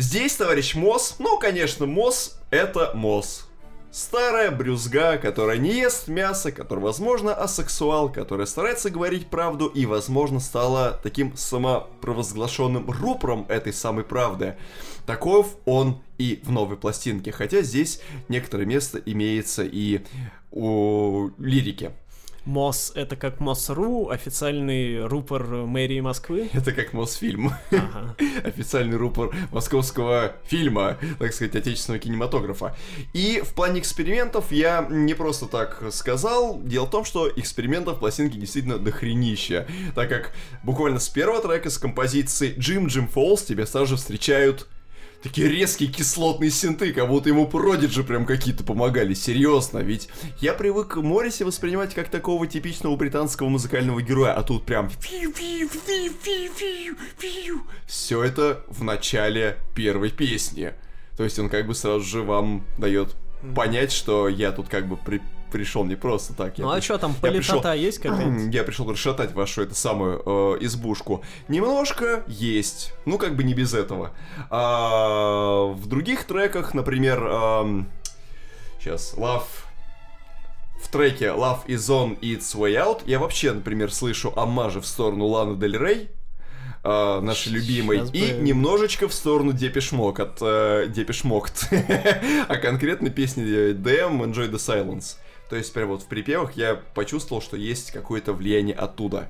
Здесь 0.00 0.36
товарищ 0.36 0.76
Мосс, 0.76 1.16
ну, 1.18 1.40
конечно, 1.40 1.84
Мосс— 1.84 2.38
это 2.50 2.92
Мосс. 2.94 3.48
Старая 3.90 4.52
брюзга, 4.52 5.18
которая 5.18 5.58
не 5.58 5.72
ест 5.72 6.06
мясо, 6.06 6.52
которая, 6.52 6.84
возможно, 6.84 7.34
асексуал, 7.34 8.08
которая 8.08 8.46
старается 8.46 8.90
говорить 8.90 9.26
правду 9.26 9.66
и, 9.66 9.86
возможно, 9.86 10.38
стала 10.38 11.00
таким 11.02 11.36
самопровозглашенным 11.36 12.88
рупором 12.88 13.44
этой 13.48 13.72
самой 13.72 14.04
правды. 14.04 14.56
Таков 15.04 15.56
он 15.64 16.00
и 16.16 16.40
в 16.44 16.52
новой 16.52 16.76
пластинке, 16.76 17.32
хотя 17.32 17.62
здесь 17.62 18.00
некоторое 18.28 18.66
место 18.66 19.02
имеется 19.04 19.64
и 19.64 20.02
у 20.52 21.30
лирики. 21.38 21.90
МОС— 22.48 22.92
это 22.94 23.14
как 23.14 23.40
МОС.ру, 23.40 24.08
официальный 24.08 25.06
рупор 25.06 25.44
мэрии 25.44 26.00
Москвы? 26.00 26.48
Это 26.54 26.72
как 26.72 26.94
МОС-фильм. 26.94 27.52
Ага. 27.70 28.16
официальный 28.44 28.96
рупор 28.96 29.34
московского 29.52 30.32
фильма, 30.44 30.96
так 31.18 31.34
сказать, 31.34 31.54
отечественного 31.54 32.02
кинематографа. 32.02 32.74
И 33.12 33.42
в 33.44 33.52
плане 33.52 33.80
экспериментов 33.80 34.50
я 34.50 34.86
не 34.88 35.12
просто 35.12 35.46
так 35.46 35.82
сказал. 35.92 36.60
Дело 36.62 36.86
в 36.86 36.90
том, 36.90 37.04
что 37.04 37.28
экспериментов 37.28 37.96
в 37.96 38.00
пластинке 38.00 38.38
действительно 38.38 38.78
дохренища. 38.78 39.66
Так 39.94 40.08
как 40.08 40.32
буквально 40.62 41.00
с 41.00 41.08
первого 41.10 41.42
трека 41.42 41.68
с 41.68 41.76
композиции 41.76 42.54
«Джим 42.58 42.86
Джим 42.86 43.08
Фолс» 43.08 43.42
тебя 43.42 43.66
сразу 43.66 43.96
встречают 43.96 44.66
такие 45.22 45.48
резкие 45.48 45.90
кислотные 45.90 46.50
синты, 46.50 46.92
как 46.92 47.08
будто 47.08 47.28
ему 47.28 47.46
Продиджи 47.46 48.04
прям 48.04 48.26
какие-то 48.26 48.64
помогали, 48.64 49.14
серьезно, 49.14 49.78
ведь 49.78 50.08
я 50.40 50.54
привык 50.54 50.96
Морриси 50.96 51.42
воспринимать 51.42 51.94
как 51.94 52.08
такого 52.08 52.46
типичного 52.46 52.96
британского 52.96 53.48
музыкального 53.48 54.00
героя, 54.02 54.32
а 54.32 54.42
тут 54.42 54.64
прям 54.64 54.90
все 57.86 58.22
это 58.22 58.64
в 58.68 58.82
начале 58.82 59.56
первой 59.74 60.10
песни. 60.10 60.72
То 61.16 61.24
есть 61.24 61.38
он 61.38 61.48
как 61.48 61.66
бы 61.66 61.74
сразу 61.74 62.04
же 62.04 62.22
вам 62.22 62.64
дает 62.78 63.16
понять, 63.54 63.92
что 63.92 64.28
я 64.28 64.52
тут 64.52 64.68
как 64.68 64.86
бы 64.86 64.96
при 64.96 65.20
пришел 65.50 65.84
не 65.84 65.96
просто 65.96 66.34
так. 66.34 66.58
Ну 66.58 66.70
а 66.70 66.80
что 66.80 66.98
там, 66.98 67.14
политота 67.14 67.74
есть 67.74 67.98
какая-то? 67.98 68.50
Я 68.50 68.64
пришел 68.64 68.90
расшатать 68.90 69.32
вашу 69.32 69.62
эту 69.62 69.74
самую 69.74 70.22
э, 70.24 70.58
избушку. 70.60 71.22
Немножко 71.48 72.24
есть, 72.26 72.92
ну 73.04 73.18
как 73.18 73.36
бы 73.36 73.44
не 73.44 73.54
без 73.54 73.74
этого. 73.74 74.12
А, 74.50 75.66
в 75.66 75.86
других 75.86 76.24
треках, 76.24 76.74
например... 76.74 77.26
Э, 77.30 77.82
Сейчас. 78.80 79.14
Love 79.16 79.42
в 80.80 80.88
треке 80.88 81.26
Love 81.26 81.66
is 81.66 81.88
on 81.90 82.18
its 82.20 82.54
way 82.56 82.74
out 82.74 83.02
я 83.06 83.18
вообще, 83.18 83.52
например, 83.52 83.92
слышу 83.92 84.32
амажи 84.36 84.80
в 84.80 84.86
сторону 84.86 85.26
Ланы 85.26 85.56
Дель 85.56 85.76
Рей, 85.76 86.10
э, 86.84 87.20
нашей 87.20 87.52
любимой, 87.52 87.98
Щас 87.98 88.14
и 88.14 88.32
бы- 88.32 88.42
немножечко 88.42 89.08
в 89.08 89.12
сторону 89.14 89.52
Депешмок 89.52 90.20
от 90.20 90.38
э, 90.40 90.86
Депешмокт, 90.88 91.68
а 92.48 92.56
конкретно 92.56 93.10
песни 93.10 93.72
DM 93.72 94.20
Enjoy 94.22 94.50
the 94.50 94.56
Silence. 94.56 95.16
То 95.48 95.56
есть 95.56 95.72
прям 95.72 95.88
вот 95.88 96.02
в 96.02 96.06
припевах 96.06 96.52
я 96.52 96.74
почувствовал, 96.94 97.40
что 97.40 97.56
есть 97.56 97.90
какое-то 97.90 98.32
влияние 98.32 98.74
оттуда. 98.74 99.28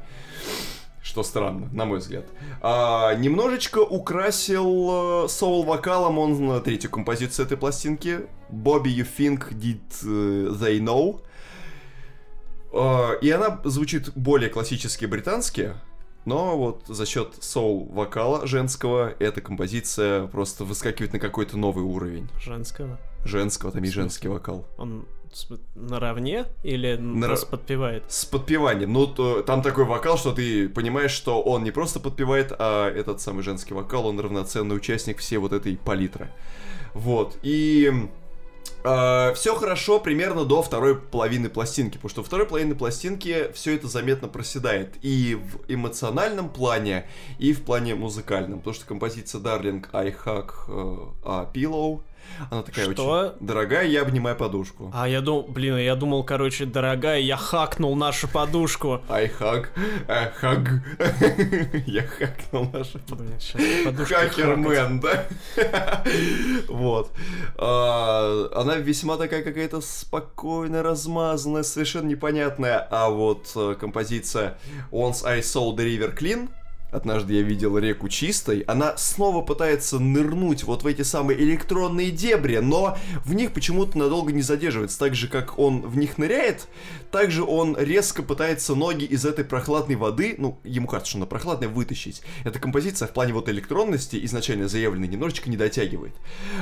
Что 1.03 1.23
странно, 1.23 1.69
на 1.73 1.85
мой 1.85 2.01
взгляд. 2.01 2.27
А, 2.61 3.15
немножечко 3.15 3.79
украсил 3.79 5.25
э, 5.25 5.29
соул 5.29 5.65
вокалом 5.65 6.19
он 6.19 6.47
на 6.47 6.61
третью 6.61 6.91
композицию 6.91 7.47
этой 7.47 7.57
пластинки. 7.57 8.27
Bobby 8.51 8.95
You 8.95 9.07
Think 9.17 9.53
Did 9.53 9.81
э, 10.03 10.51
They 10.53 10.81
Know. 10.81 11.23
А, 12.73 13.13
и 13.15 13.31
она 13.31 13.61
звучит 13.65 14.11
более 14.15 14.51
классически 14.51 15.07
британски, 15.07 15.75
но 16.25 16.59
вот 16.59 16.85
за 16.89 17.07
счет 17.07 17.37
соул 17.41 17.87
вокала 17.87 18.47
женского 18.47 19.15
эта 19.19 19.41
композиция 19.41 20.27
просто 20.27 20.65
выскакивает 20.65 21.15
на 21.15 21.21
какой-то 21.21 21.57
новый 21.57 21.85
уровень. 21.85 22.29
Женского. 22.39 22.99
Женского, 23.25 23.73
там 23.73 23.83
и 23.83 23.89
женский 23.89 24.29
вокал. 24.29 24.67
Он 24.77 25.07
наравне 25.75 26.47
или 26.63 26.97
На- 26.97 27.27
просто 27.29 27.47
подпевает? 27.47 28.05
С 28.09 28.25
подпеванием. 28.25 28.93
Ну, 28.93 29.07
то- 29.07 29.43
там 29.43 29.63
такой 29.63 29.85
вокал, 29.85 30.19
что 30.19 30.33
ты 30.33 30.69
понимаешь, 30.69 31.13
что 31.13 31.43
он 31.43 31.65
не 31.65 31.71
просто 31.71 32.01
подпевает, 32.01 32.53
а 32.59 32.89
этот 32.91 33.21
самый 33.21 33.43
женский 33.43 33.75
вокал, 33.75 34.07
он 34.07 34.19
равноценный 34.21 34.77
участник 34.77 35.19
всей 35.19 35.39
вот 35.39 35.53
этой 35.53 35.77
палитры. 35.77 36.31
Вот. 36.95 37.37
И 37.43 37.93
все 38.81 39.57
хорошо 39.57 39.99
примерно 39.99 40.45
до 40.45 40.63
второй 40.63 40.97
половины 40.97 41.49
пластинки, 41.49 41.95
потому 41.95 42.11
что 42.11 42.23
второй 42.23 42.47
половины 42.47 42.77
пластинки 42.77 43.51
все 43.53 43.75
это 43.75 43.89
заметно 43.89 44.29
проседает 44.29 44.95
и 45.03 45.35
в 45.35 45.71
эмоциональном 45.71 46.49
плане, 46.49 47.09
и 47.41 47.53
в 47.53 47.63
плане 47.63 47.97
музыкальном, 47.97 48.61
потому 48.61 48.75
что 48.75 48.87
композиция 48.87 49.41
Darling 49.41 49.85
I 49.93 50.11
Hug 50.25 50.53
э, 50.69 50.97
a 51.25 51.51
Pillow, 51.53 52.03
она 52.51 52.63
такая 52.63 52.93
Что? 52.93 53.35
очень 53.37 53.47
дорогая, 53.47 53.87
я 53.87 54.03
обнимаю 54.03 54.37
подушку. 54.37 54.91
А 54.95 55.09
я 55.09 55.21
думал, 55.21 55.43
блин, 55.49 55.77
я 55.79 55.95
думал, 55.97 56.25
короче, 56.25 56.65
дорогая, 56.67 57.21
я 57.21 57.37
хакнул 57.37 57.95
нашу 57.97 58.29
подушку. 58.29 59.01
Hug, 59.09 59.67
I 60.09 60.33
hug. 60.41 60.69
Я 61.87 62.03
хакнул 62.03 62.71
нашу 62.73 62.99
подушку. 63.01 63.59
Хакермен, 64.05 65.01
да? 65.01 65.27
Вот. 66.69 67.11
А, 67.57 68.49
Она 68.55 68.77
весьма 68.77 69.17
такая 69.17 69.43
какая-то 69.43 69.81
спокойная, 69.81 70.83
размазанная, 70.83 71.63
совершенно 71.63 72.09
непонятная. 72.09 72.87
А 72.91 73.09
вот 73.09 73.51
э, 73.57 73.75
композиция 73.79 74.59
Once 74.91 75.25
I 75.25 75.41
Saw 75.41 75.75
the 75.75 75.85
River 75.85 76.17
Clean 76.17 76.49
Однажды 76.91 77.35
я 77.35 77.43
видел 77.43 77.77
реку 77.77 78.09
чистой, 78.09 78.61
она 78.61 78.97
снова 78.97 79.43
пытается 79.43 79.99
нырнуть 79.99 80.65
вот 80.65 80.85
в 80.85 80.87
эти 80.87 81.03
самые 81.03 81.39
электронные 81.39 82.11
дебри, 82.11 82.57
но 82.59 82.97
в 83.27 83.35
них 83.35 83.53
почему-то 83.53 83.99
надолго 83.99 84.33
не 84.33 84.41
задерживается. 84.41 84.99
Так 84.99 85.15
же, 85.15 85.29
как 85.29 85.59
он 85.59 85.83
в 85.83 85.99
них 85.99 86.17
ныряет, 86.17 86.67
так 87.11 87.31
же 87.31 87.43
он 87.45 87.77
резко 87.79 88.23
пытается 88.23 88.75
ноги 88.75 89.05
из 89.05 89.27
этой 89.27 89.45
прохладной 89.45 89.97
воды, 89.97 90.35
ну, 90.39 90.59
ему 90.65 90.87
кажется, 90.87 91.11
что 91.11 91.19
она 91.19 91.27
прохладная, 91.27 91.69
вытащить. 91.69 92.23
Эта 92.45 92.59
композиция 92.59 93.07
в 93.07 93.13
плане 93.13 93.35
вот 93.35 93.51
электронности, 93.51 94.19
изначально 94.25 94.67
заявленной, 94.67 95.09
немножечко 95.09 95.51
не 95.51 95.59
дотягивает. 95.59 96.15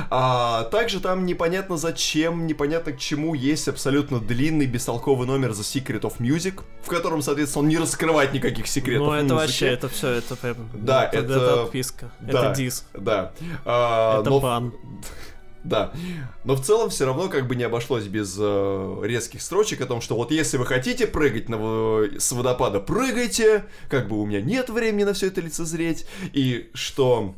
А 0.09 0.63
также 0.65 0.99
там 0.99 1.25
непонятно 1.25 1.77
зачем, 1.77 2.47
непонятно 2.47 2.91
к 2.91 2.99
чему 2.99 3.33
есть 3.33 3.69
абсолютно 3.69 4.19
длинный, 4.19 4.65
бестолковый 4.65 5.25
номер 5.25 5.51
The 5.51 5.61
Secret 5.61 6.01
of 6.01 6.17
Music, 6.19 6.63
в 6.83 6.87
котором, 6.87 7.21
соответственно, 7.21 7.63
он 7.63 7.69
не 7.69 7.77
раскрывает 7.77 8.33
никаких 8.33 8.67
секретов 8.67 9.07
Ну, 9.07 9.13
это 9.13 9.23
музыки. 9.23 9.39
вообще, 9.39 9.67
это 9.67 9.87
все, 9.89 10.16
это 10.17 10.35
прям... 10.35 10.69
Да, 10.73 11.05
это... 11.05 11.17
это- 11.19 11.63
отписка, 11.63 12.11
Да, 12.19 12.47
это 12.47 12.55
диск, 12.55 12.85
Да. 12.93 13.31
А, 13.65 14.21
это 14.21 14.29
но- 14.29 14.39
бан. 14.39 14.73
Да. 15.63 15.91
Но 16.45 16.55
в 16.55 16.61
целом 16.61 16.89
все 16.89 17.05
равно 17.05 17.27
как 17.27 17.47
бы 17.47 17.55
не 17.55 17.63
обошлось 17.63 18.05
без 18.05 18.37
э, 18.39 18.99
резких 19.03 19.41
строчек 19.41 19.81
о 19.81 19.85
том, 19.85 19.99
что 19.99 20.15
вот 20.15 20.31
если 20.31 20.57
вы 20.57 20.65
хотите 20.65 21.07
прыгать 21.07 21.49
на, 21.49 21.57
с 22.17 22.31
водопада, 22.31 22.79
прыгайте. 22.79 23.65
Как 23.89 24.07
бы 24.07 24.21
у 24.21 24.25
меня 24.25 24.41
нет 24.41 24.69
времени 24.69 25.03
на 25.03 25.13
все 25.13 25.27
это 25.27 25.41
лицезреть. 25.41 26.05
И 26.31 26.69
что 26.73 27.35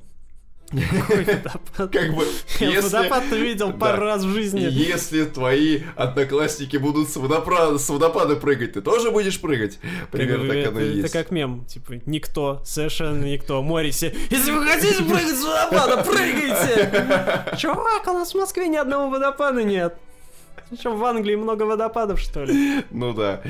Какой 0.70 1.24
водопад? 1.26 1.62
как 1.92 2.14
бы 2.14 2.26
Я 2.60 2.70
если... 2.70 2.96
водопад 2.96 3.24
ты 3.30 3.40
видел 3.40 3.74
пару 3.74 4.04
раз 4.04 4.24
в 4.24 4.34
жизни. 4.34 4.62
Если 4.62 5.26
твои 5.26 5.82
одноклассники 5.96 6.78
будут 6.78 7.10
с, 7.10 7.18
водопра- 7.18 7.78
с 7.78 7.90
водопада 7.90 8.36
прыгать, 8.36 8.74
ты 8.74 8.82
тоже 8.82 9.12
будешь 9.12 9.40
прыгать? 9.42 9.80
Примерно 10.12 10.48
так 10.48 10.68
оно 10.68 10.80
это, 10.80 10.80
и 10.80 10.90
это 10.90 11.02
есть. 11.02 11.14
как 11.14 11.32
мем, 11.32 11.66
типа, 11.66 11.94
никто, 12.06 12.62
совершенно 12.66 13.24
никто. 13.26 13.62
Мориси, 13.62 14.16
если 14.30 14.52
вы 14.52 14.66
хотите 14.66 15.04
прыгать 15.04 15.38
с 15.38 15.44
водопада, 15.44 16.04
прыгайте! 16.04 17.56
Чувак, 17.58 18.08
у 18.08 18.14
нас 18.14 18.34
в 18.34 18.38
Москве 18.38 18.68
ни 18.68 18.78
одного 18.78 19.10
водопада 19.10 19.64
нет. 19.64 19.96
Что, 20.78 20.96
в 20.96 21.04
Англии 21.04 21.36
много 21.36 21.64
водопадов, 21.64 22.20
что 22.20 22.44
ли? 22.44 22.84
Ну 22.92 23.14
да. 23.14 23.42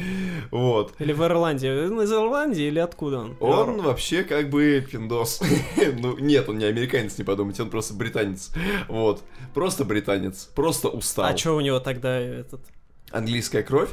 Вот. 0.52 0.94
Или 1.00 1.14
в 1.14 1.24
Ирландии? 1.24 1.88
Он 1.88 2.02
из 2.02 2.12
Ирландии 2.12 2.64
или 2.64 2.80
откуда 2.80 3.20
он? 3.20 3.38
Он 3.40 3.82
вообще 3.82 4.24
как 4.24 4.50
бы 4.50 4.86
пиндос. 4.90 5.42
ну, 6.00 6.18
нет, 6.18 6.48
он 6.48 6.58
не 6.58 6.66
американец, 6.66 7.18
не 7.18 7.24
подумайте, 7.24 7.64
он 7.64 7.70
просто 7.70 7.94
британец. 7.94 8.52
Вот. 8.88 9.22
Просто 9.54 9.84
британец. 9.86 10.50
Просто 10.56 10.88
устал. 10.90 11.26
А 11.26 11.36
что 11.38 11.56
у 11.56 11.62
него 11.62 11.80
тогда 11.80 12.18
этот... 12.20 12.62
Английская 13.12 13.64
кровь 13.64 13.90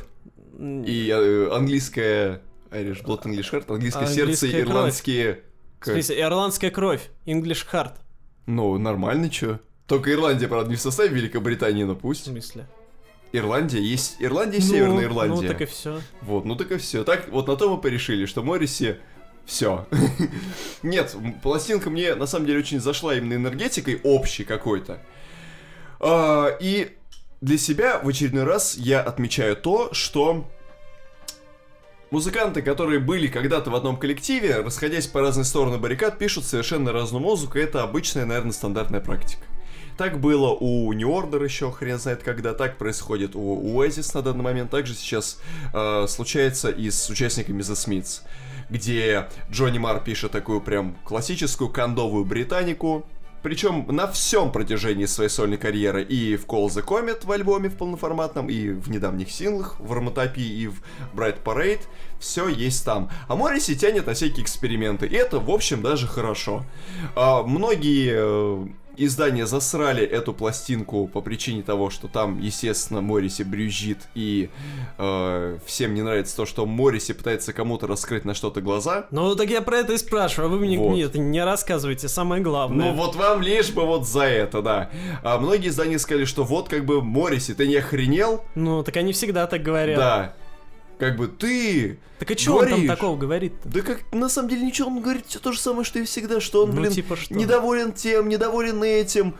и 0.58 1.10
э, 1.12 1.50
английская... 1.52 2.42
Irish 2.70 3.04
Blood 3.04 3.22
English 3.22 3.52
Heart, 3.52 3.72
английское 3.72 4.06
сердце, 4.06 4.20
Английская 4.20 4.50
кровь. 4.50 4.68
ирландские... 4.68 5.40
В 5.80 5.84
смысле, 5.86 6.20
ирландская 6.20 6.70
кровь, 6.70 7.10
English 7.24 7.64
Heart. 7.72 7.92
Ну, 8.46 8.76
нормально, 8.76 9.30
чё? 9.30 9.60
Только 9.86 10.12
Ирландия, 10.12 10.48
правда, 10.48 10.70
не 10.70 10.76
в 10.76 10.80
составе 10.80 11.14
Великобритании, 11.14 11.84
но 11.84 11.94
В 11.94 11.98
пусть. 12.00 12.24
смысле? 12.24 12.66
Ирландия 13.36 13.80
есть... 13.80 14.16
Ирландия 14.18 14.58
Ну, 14.60 14.66
Северная 14.66 14.94
Ну, 14.94 15.02
Ирландия. 15.02 15.48
так 15.48 15.60
и 15.62 15.66
все. 15.66 16.00
Вот, 16.22 16.44
ну 16.44 16.56
так 16.56 16.70
и 16.72 16.76
все. 16.76 17.04
Так, 17.04 17.28
вот 17.28 17.48
на 17.48 17.56
то 17.56 17.74
мы 17.74 17.80
порешили, 17.80 18.26
что 18.26 18.42
Морриси 18.42 18.98
все. 19.44 19.86
Нет, 20.82 21.14
пластинка 21.42 21.90
мне 21.90 22.14
на 22.14 22.26
самом 22.26 22.46
деле 22.46 22.58
очень 22.58 22.80
зашла 22.80 23.14
именно 23.14 23.34
энергетикой 23.34 24.00
общей 24.02 24.44
какой-то. 24.44 25.00
А, 26.00 26.56
и 26.60 26.96
для 27.40 27.58
себя 27.58 28.00
в 28.02 28.08
очередной 28.08 28.44
раз 28.44 28.76
я 28.76 29.00
отмечаю 29.00 29.56
то, 29.56 29.92
что 29.92 30.48
музыканты, 32.10 32.62
которые 32.62 32.98
были 32.98 33.28
когда-то 33.28 33.70
в 33.70 33.76
одном 33.76 33.96
коллективе, 33.96 34.60
расходясь 34.60 35.06
по 35.06 35.20
разные 35.20 35.44
стороны 35.44 35.78
баррикад, 35.78 36.18
пишут 36.18 36.44
совершенно 36.44 36.92
разную 36.92 37.22
музыку, 37.22 37.58
это 37.58 37.82
обычная, 37.82 38.26
наверное, 38.26 38.52
стандартная 38.52 39.00
практика. 39.00 39.44
Так 39.96 40.20
было 40.20 40.50
у 40.50 40.92
New 40.92 41.08
Order 41.08 41.42
еще, 41.42 41.72
хрен 41.72 41.98
знает 41.98 42.22
когда, 42.22 42.52
так 42.52 42.76
происходит 42.76 43.34
у 43.34 43.80
Oasis 43.82 44.10
на 44.14 44.22
данный 44.22 44.44
момент, 44.44 44.70
также 44.70 44.94
сейчас 44.94 45.40
э, 45.72 46.06
случается 46.06 46.68
и 46.70 46.90
с 46.90 47.08
участниками 47.08 47.62
The 47.62 47.74
Smiths, 47.74 48.20
где 48.68 49.28
Джонни 49.50 49.78
Мар 49.78 50.02
пишет 50.04 50.32
такую 50.32 50.60
прям 50.60 50.96
классическую 51.04 51.70
кондовую 51.70 52.26
британику, 52.26 53.06
причем 53.42 53.86
на 53.88 54.06
всем 54.08 54.50
протяжении 54.50 55.06
своей 55.06 55.30
сольной 55.30 55.56
карьеры 55.56 56.02
и 56.02 56.36
в 56.36 56.46
Call 56.46 56.66
the 56.66 56.84
Comet 56.84 57.24
в 57.24 57.30
альбоме 57.30 57.68
в 57.68 57.76
полноформатном, 57.76 58.50
и 58.50 58.70
в 58.70 58.90
недавних 58.90 59.30
синглах, 59.30 59.78
в 59.78 59.92
Роматопии 59.92 60.44
и 60.44 60.66
в 60.66 60.82
Bright 61.14 61.42
Parade, 61.44 61.82
все 62.18 62.48
есть 62.48 62.84
там. 62.84 63.08
А 63.28 63.36
Морриси 63.36 63.76
тянет 63.76 64.08
на 64.08 64.14
всякие 64.14 64.42
эксперименты, 64.42 65.06
и 65.06 65.14
это, 65.14 65.38
в 65.38 65.48
общем, 65.48 65.80
даже 65.80 66.06
хорошо. 66.08 66.64
А, 67.14 67.44
многие 67.44 68.68
издания 68.96 69.46
засрали 69.46 70.04
эту 70.04 70.32
пластинку 70.32 71.06
по 71.06 71.20
причине 71.20 71.62
того, 71.62 71.90
что 71.90 72.08
там, 72.08 72.40
естественно, 72.40 73.00
Морриси 73.00 73.42
брюзжит, 73.42 73.98
и 74.14 74.50
э, 74.98 75.58
всем 75.66 75.94
не 75.94 76.02
нравится 76.02 76.36
то, 76.36 76.46
что 76.46 76.66
Морриси 76.66 77.12
пытается 77.12 77.52
кому-то 77.52 77.86
раскрыть 77.86 78.24
на 78.24 78.34
что-то 78.34 78.60
глаза. 78.60 79.06
Ну, 79.10 79.34
так 79.34 79.50
я 79.50 79.62
про 79.62 79.78
это 79.78 79.92
и 79.94 79.98
спрашиваю, 79.98 80.48
а 80.48 80.50
вы 80.50 80.60
мне 80.60 80.78
Вот. 80.78 80.94
нет, 80.94 81.14
не 81.14 81.44
рассказывайте, 81.44 82.08
самое 82.08 82.42
главное. 82.42 82.92
Ну 82.92 82.94
вот 82.94 83.16
вам 83.16 83.42
лишь 83.42 83.70
бы 83.70 83.84
вот 83.84 84.06
за 84.06 84.24
это, 84.24 84.62
да. 84.62 84.90
А 85.22 85.38
многие 85.38 85.68
издания 85.68 85.98
сказали, 85.98 86.24
что 86.24 86.44
вот 86.44 86.68
как 86.68 86.84
бы 86.84 87.02
Морриси, 87.02 87.54
ты 87.54 87.66
не 87.66 87.76
охренел? 87.76 88.44
Ну, 88.54 88.82
так 88.82 88.96
они 88.96 89.12
всегда 89.12 89.46
так 89.46 89.62
говорят. 89.62 89.96
Да. 89.98 90.34
Как 90.98 91.16
бы 91.16 91.28
ты... 91.28 91.98
Так 92.18 92.30
и 92.30 92.36
что 92.36 92.56
он 92.56 92.68
там 92.68 92.86
такого 92.86 93.16
говорит 93.16 93.52
Да 93.64 93.82
как 93.82 94.10
на 94.12 94.30
самом 94.30 94.48
деле 94.48 94.62
ничего, 94.62 94.88
он 94.88 95.02
говорит 95.02 95.26
все 95.26 95.38
то 95.38 95.52
же 95.52 95.60
самое, 95.60 95.84
что 95.84 95.98
и 95.98 96.04
всегда, 96.04 96.40
что 96.40 96.64
он, 96.64 96.70
Ну, 96.70 96.80
блин, 96.80 96.92
типа 96.92 97.16
что? 97.16 97.34
недоволен 97.34 97.92
тем, 97.92 98.28
недоволен 98.28 98.82
этим. 98.82 99.34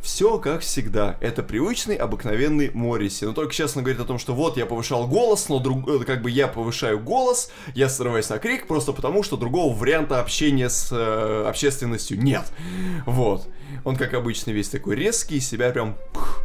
Все 0.00 0.38
как 0.38 0.60
всегда. 0.60 1.16
Это 1.22 1.42
привычный, 1.42 1.96
обыкновенный 1.96 2.70
Морриси. 2.74 3.24
Но 3.24 3.32
только 3.32 3.54
сейчас 3.54 3.74
он 3.74 3.82
говорит 3.82 4.00
о 4.02 4.04
том, 4.04 4.18
что 4.18 4.34
вот 4.34 4.58
я 4.58 4.66
повышал 4.66 5.08
голос, 5.08 5.48
но 5.48 5.58
друг, 5.58 5.88
э, 5.88 6.04
как 6.04 6.20
бы 6.20 6.30
я 6.30 6.46
повышаю 6.46 7.00
голос, 7.00 7.50
я 7.74 7.88
срываюсь 7.88 8.28
на 8.28 8.38
крик 8.38 8.66
просто 8.66 8.92
потому, 8.92 9.22
что 9.22 9.38
другого 9.38 9.74
варианта 9.74 10.20
общения 10.20 10.68
с 10.68 10.90
э, 10.92 11.48
общественностью 11.48 12.20
нет. 12.22 12.44
Вот. 13.06 13.48
Он, 13.82 13.96
как 13.96 14.12
обычно, 14.12 14.50
весь 14.50 14.68
такой 14.68 14.94
резкий, 14.94 15.40
себя 15.40 15.70
прям 15.70 15.96
пх, 16.12 16.42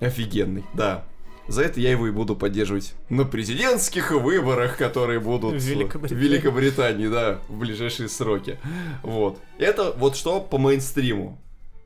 Офигенный, 0.00 0.64
да. 0.74 1.04
За 1.48 1.62
это 1.62 1.80
я 1.80 1.90
его 1.92 2.08
и 2.08 2.10
буду 2.10 2.34
поддерживать 2.34 2.94
на 3.08 3.24
президентских 3.24 4.10
выборах, 4.10 4.76
которые 4.76 5.20
будут 5.20 5.54
В 5.54 5.64
Великобритании. 5.64 6.20
в 6.20 6.24
Великобритании, 6.24 7.08
да, 7.08 7.38
в 7.48 7.58
ближайшие 7.58 8.08
сроки. 8.08 8.58
Вот. 9.02 9.38
Это 9.58 9.92
вот 9.92 10.16
что 10.16 10.40
по 10.40 10.58
мейнстриму 10.58 11.38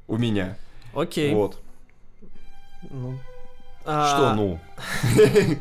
у 0.09 0.17
меня. 0.17 0.57
Окей. 0.95 1.35
Вот. 1.35 1.59
Ну, 2.91 3.19
Что, 3.83 4.31
а, 4.31 4.35
ну? 4.35 4.59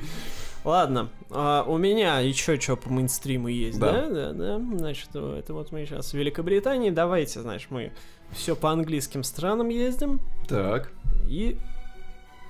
Ладно, 0.63 1.09
а, 1.29 1.63
у 1.67 1.77
меня 1.77 2.19
еще 2.19 2.59
что 2.59 2.75
по 2.75 2.89
мейнстриму 2.89 3.47
есть, 3.47 3.79
Да. 3.79 3.91
да? 4.07 4.09
Да, 4.09 4.33
да. 4.33 4.77
Значит, 4.77 5.09
это 5.13 5.53
вот 5.53 5.71
мы 5.71 5.85
сейчас 5.85 6.11
в 6.11 6.13
Великобритании. 6.15 6.89
Давайте, 6.89 7.41
знаешь, 7.41 7.67
мы 7.69 7.91
все 8.31 8.55
по 8.55 8.71
английским 8.71 9.23
странам 9.23 9.69
ездим 9.69 10.19
Так. 10.47 10.91
и 11.27 11.57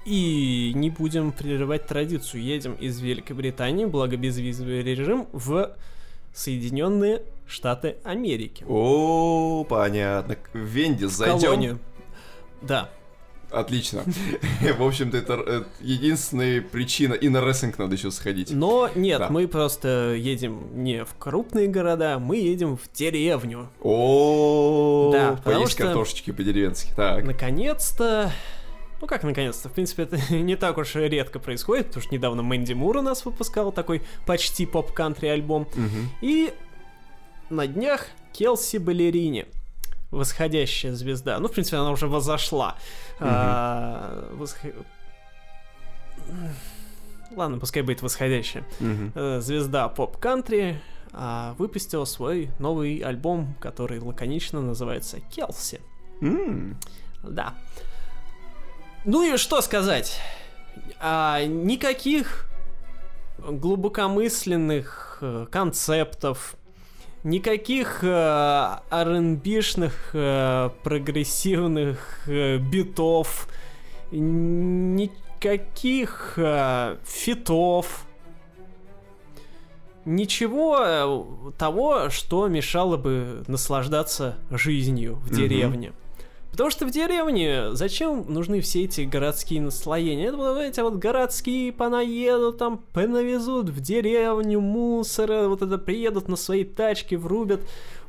и 0.05 0.71
не 0.75 0.89
будем 0.89 1.31
прерывать 1.31 1.85
традицию. 1.87 2.43
Едем 2.43 2.73
из 2.73 2.99
Великобритании, 2.99 3.85
благо 3.85 4.17
безвизовый 4.17 4.81
режим, 4.83 5.27
в 5.33 5.71
Соединенные 6.33 7.21
Штаты 7.47 7.97
Америки. 8.03 8.63
О, 8.67 9.65
понятно. 9.67 10.37
В 10.53 10.57
Вендис 10.57 11.11
В 11.11 11.15
зайдем. 11.15 11.39
колонию. 11.41 11.79
Да. 12.61 12.89
Отлично. 13.51 14.03
В 14.77 14.83
общем-то, 14.83 15.17
это 15.17 15.43
э, 15.43 15.63
единственная 15.81 16.61
причина. 16.61 17.15
И 17.15 17.29
на 17.29 17.41
рестлинг 17.41 17.79
надо 17.79 17.95
еще 17.95 18.11
сходить. 18.11 18.51
Но 18.51 18.91
нет, 18.93 19.17
Да. 19.19 19.29
мы 19.29 19.47
просто 19.47 20.13
едем 20.15 20.83
не 20.83 21.03
в 21.03 21.15
крупные 21.17 21.67
города, 21.67 22.19
мы 22.19 22.37
едем 22.37 22.77
в 22.77 22.81
деревню. 22.93 23.67
О, 23.81 25.09
Да, 25.11 25.39
поесть 25.43 25.71
что- 25.71 25.83
картошечки 25.85 26.29
по-деревенски. 26.31 26.93
Так. 26.95 27.23
Наконец-то... 27.25 28.31
Ну 29.01 29.07
как 29.07 29.23
наконец-то? 29.23 29.69
В 29.69 29.73
принципе, 29.73 30.03
это 30.03 30.17
не 30.33 30.55
так 30.55 30.77
уж 30.77 30.95
и 30.95 30.99
редко 30.99 31.39
происходит, 31.39 31.87
потому 31.87 32.03
что 32.03 32.13
недавно 32.13 32.43
Мэнди 32.43 32.73
Мур 32.73 32.97
у 32.97 33.01
нас 33.01 33.23
выпускал 33.25 33.71
такой 33.71 34.01
почти 34.25 34.65
поп-кантри 34.65 35.27
альбом. 35.27 35.67
Мгм. 35.75 36.09
И 36.21 36.53
на 37.49 37.65
днях 37.67 38.07
Келси 38.33 38.77
Балерини. 38.77 39.45
Восходящая 40.11 40.93
звезда. 40.93 41.37
Ну, 41.39 41.47
в 41.47 41.51
принципе, 41.51 41.77
она 41.77 41.91
уже 41.91 42.07
возошла. 42.07 42.75
А, 43.19 44.27
восх- 44.33 44.73
Ладно, 47.35 47.59
пускай 47.59 47.83
будет 47.83 48.01
восходящая. 48.01 48.63
Э, 49.15 49.39
Звезда 49.39 49.87
поп-кантри 49.87 50.81
а, 51.13 51.53
выпустила 51.59 52.05
свой 52.05 52.49
новый 52.59 52.99
альбом, 52.99 53.55
который 53.59 53.99
лаконично 53.99 54.61
называется 54.61 55.19
Келси. 55.31 55.79
М, 56.21 56.77
Да. 57.23 57.53
Ну 59.05 59.23
и 59.23 59.37
что 59.37 59.61
сказать? 59.61 60.19
А, 60.99 61.43
никаких 61.45 62.49
глубокомысленных 63.37 65.19
э, 65.21 65.45
концептов, 65.49 66.55
никаких 67.23 68.03
э, 68.03 68.77
R&B-шных 68.91 70.09
э, 70.13 70.69
прогрессивных 70.83 72.27
э, 72.27 72.57
битов, 72.57 73.47
никаких 74.11 74.73
э, 76.37 76.97
фитов, 77.05 78.05
ничего 80.05 80.79
э, 80.81 81.51
того, 81.57 82.09
что 82.09 82.47
мешало 82.47 82.97
бы 82.97 83.43
наслаждаться 83.47 84.35
жизнью 84.49 85.15
в 85.23 85.33
деревне. 85.33 85.93
Потому 86.51 86.71
что 86.71 86.85
в 86.85 86.91
деревне 86.91 87.73
зачем 87.73 88.25
нужны 88.27 88.59
все 88.61 88.83
эти 88.83 89.01
городские 89.01 89.61
наслоения? 89.61 90.29
Это 90.29 90.59
эти 90.59 90.79
вот 90.81 90.95
городские 90.95 91.71
понаедут, 91.71 92.57
там 92.57 92.79
понавезут 92.91 93.69
в 93.69 93.79
деревню 93.79 94.59
мусора, 94.59 95.47
вот 95.47 95.61
это 95.61 95.77
приедут 95.77 96.27
на 96.27 96.35
свои 96.35 96.63
тачки, 96.63 97.15
врубят 97.15 97.61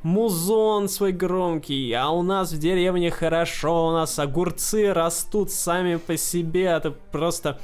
музон 0.02 0.88
свой 0.88 1.12
громкий, 1.12 1.92
а 1.92 2.10
у 2.10 2.22
нас 2.22 2.52
в 2.52 2.58
деревне 2.58 3.10
хорошо, 3.10 3.88
у 3.88 3.92
нас 3.92 4.18
огурцы 4.18 4.92
растут 4.92 5.50
сами 5.50 5.96
по 5.96 6.16
себе, 6.16 6.64
это 6.64 6.90
просто 6.90 7.60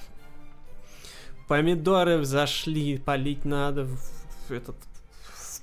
помидоры 1.49 2.19
взошли, 2.19 2.99
полить 2.99 3.45
надо 3.45 3.85
в, 3.85 4.53
этот. 4.53 4.77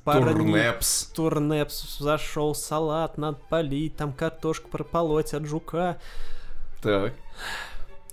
Турнепс. 0.05 1.05
Турнепс 1.15 1.97
зашел, 1.99 2.55
салат 2.55 3.17
надо 3.17 3.39
полить, 3.49 3.95
там 3.95 4.13
картошку 4.13 4.69
прополоть 4.69 5.33
от 5.33 5.45
жука. 5.45 5.97
Так. 6.81 7.13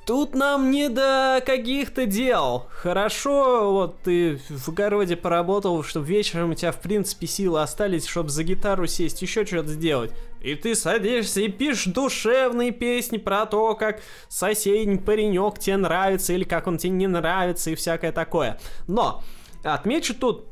Тут 0.06 0.34
нам 0.34 0.70
не 0.70 0.88
до 0.88 1.40
каких-то 1.44 2.06
дел. 2.06 2.66
Хорошо, 2.70 3.72
вот 3.72 4.00
ты 4.00 4.40
в 4.48 4.70
огороде 4.70 5.14
поработал, 5.14 5.84
чтобы 5.84 6.06
вечером 6.06 6.50
у 6.50 6.54
тебя, 6.54 6.72
в 6.72 6.80
принципе, 6.80 7.28
силы 7.28 7.62
остались, 7.62 8.06
чтобы 8.06 8.30
за 8.30 8.42
гитару 8.42 8.86
сесть, 8.86 9.22
еще 9.22 9.46
что-то 9.46 9.68
сделать. 9.68 10.12
И 10.40 10.56
ты 10.56 10.74
садишься 10.74 11.42
и 11.42 11.48
пишешь 11.48 11.92
душевные 11.92 12.72
песни 12.72 13.18
про 13.18 13.46
то, 13.46 13.74
как 13.76 14.00
соседний 14.28 14.98
паренек 14.98 15.58
тебе 15.58 15.76
нравится, 15.76 16.32
или 16.32 16.44
как 16.44 16.66
он 16.66 16.78
тебе 16.78 16.90
не 16.90 17.06
нравится, 17.06 17.70
и 17.70 17.76
всякое 17.76 18.10
такое. 18.10 18.58
Но, 18.88 19.22
отмечу 19.62 20.14
тут, 20.14 20.49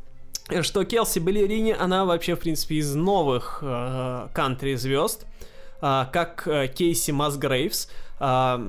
что 0.63 0.85
Келси 0.85 1.19
Балерини, 1.19 1.77
она 1.79 2.05
вообще, 2.05 2.35
в 2.35 2.41
принципе, 2.41 2.77
из 2.77 2.95
новых 2.95 3.61
э, 3.63 4.29
кантри-звезд, 4.33 5.27
а, 5.81 6.07
как 6.07 6.47
э, 6.47 6.69
Кейси 6.69 7.13
Масгрейвс. 7.13 7.89
А, 8.21 8.61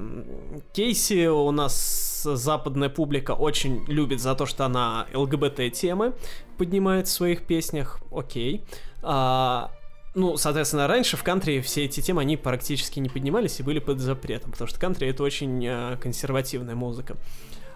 Кейси 0.74 1.28
у 1.28 1.52
нас 1.52 2.22
западная 2.24 2.90
публика 2.90 3.32
очень 3.32 3.84
любит 3.88 4.22
за 4.22 4.36
то, 4.36 4.46
что 4.46 4.66
она 4.66 5.08
ЛГБТ-темы 5.14 6.14
поднимает 6.58 7.08
в 7.08 7.12
своих 7.12 7.44
песнях. 7.44 8.00
Окей. 8.12 8.64
А, 9.02 9.72
ну, 10.14 10.38
соответственно, 10.38 10.88
раньше 10.88 11.18
в 11.18 11.24
кантри 11.24 11.62
все 11.62 11.86
эти 11.86 12.02
темы, 12.02 12.22
они 12.22 12.38
практически 12.38 13.00
не 13.00 13.10
поднимались 13.10 13.60
и 13.60 13.64
были 13.64 13.80
под 13.80 14.00
запретом, 14.00 14.52
потому 14.52 14.68
что 14.68 14.80
кантри— 14.80 15.08
это 15.10 15.24
очень 15.24 15.66
э, 15.66 15.98
консервативная 15.98 16.76
музыка. 16.76 17.18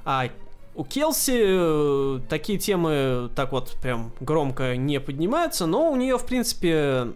А 0.05 0.29
у 0.75 0.83
Келси 0.83 1.38
э, 1.38 2.19
такие 2.29 2.57
темы 2.59 3.29
так 3.36 3.51
вот 3.51 3.75
прям 3.81 4.12
громко 4.19 4.75
не 4.75 4.99
поднимаются, 4.99 5.65
но 5.65 5.91
у 5.91 5.95
нее, 5.95 6.17
в 6.17 6.25
принципе, 6.25 7.13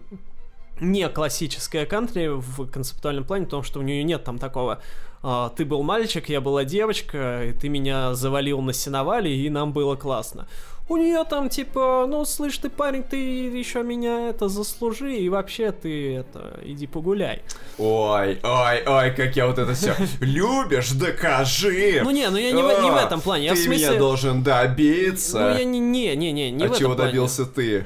не 0.80 1.08
классическая 1.08 1.86
кантри 1.86 2.28
в 2.28 2.66
концептуальном 2.66 3.24
плане, 3.24 3.44
потому 3.46 3.62
что 3.62 3.80
у 3.80 3.82
нее 3.82 4.02
нет 4.04 4.24
там 4.24 4.38
такого 4.38 4.80
а, 5.22 5.48
«ты 5.50 5.64
был 5.64 5.82
мальчик, 5.82 6.28
я 6.28 6.40
была 6.40 6.64
девочка, 6.64 7.44
и 7.44 7.52
ты 7.52 7.68
меня 7.68 8.14
завалил 8.14 8.60
на 8.60 8.72
сеновале, 8.72 9.34
и 9.34 9.50
нам 9.50 9.72
было 9.72 9.96
классно». 9.96 10.46
У 10.88 10.96
нее 10.96 11.24
там 11.28 11.50
типа, 11.50 12.06
ну, 12.08 12.24
слышь, 12.24 12.56
ты 12.58 12.70
парень, 12.70 13.02
ты 13.02 13.16
еще 13.16 13.82
меня 13.82 14.30
это 14.30 14.48
заслужи, 14.48 15.16
и 15.16 15.28
вообще 15.28 15.70
ты 15.70 16.16
это, 16.16 16.58
иди 16.64 16.86
погуляй. 16.86 17.42
Ой, 17.76 18.38
ой, 18.42 18.82
ой, 18.86 19.10
как 19.14 19.36
я 19.36 19.46
вот 19.46 19.58
это 19.58 19.74
все. 19.74 19.94
Любишь, 20.20 20.92
докажи. 20.92 22.00
Ну 22.02 22.10
не, 22.10 22.30
ну 22.30 22.38
я 22.38 22.52
не, 22.52 22.62
в, 22.62 22.82
не 22.82 22.90
в 22.90 22.96
этом 22.96 23.20
плане, 23.20 23.46
я 23.46 23.54
Ты 23.54 23.60
в 23.60 23.64
смысле... 23.64 23.88
меня 23.88 23.98
должен 23.98 24.42
добиться. 24.42 25.38
Ну 25.38 25.58
я 25.58 25.64
не, 25.64 25.78
не, 25.78 26.16
не, 26.16 26.32
не, 26.32 26.50
не 26.50 26.64
а 26.64 26.68
в 26.68 26.70
этом 26.70 26.78
чего 26.78 26.94
плане. 26.94 27.10
добился 27.10 27.44
ты? 27.44 27.84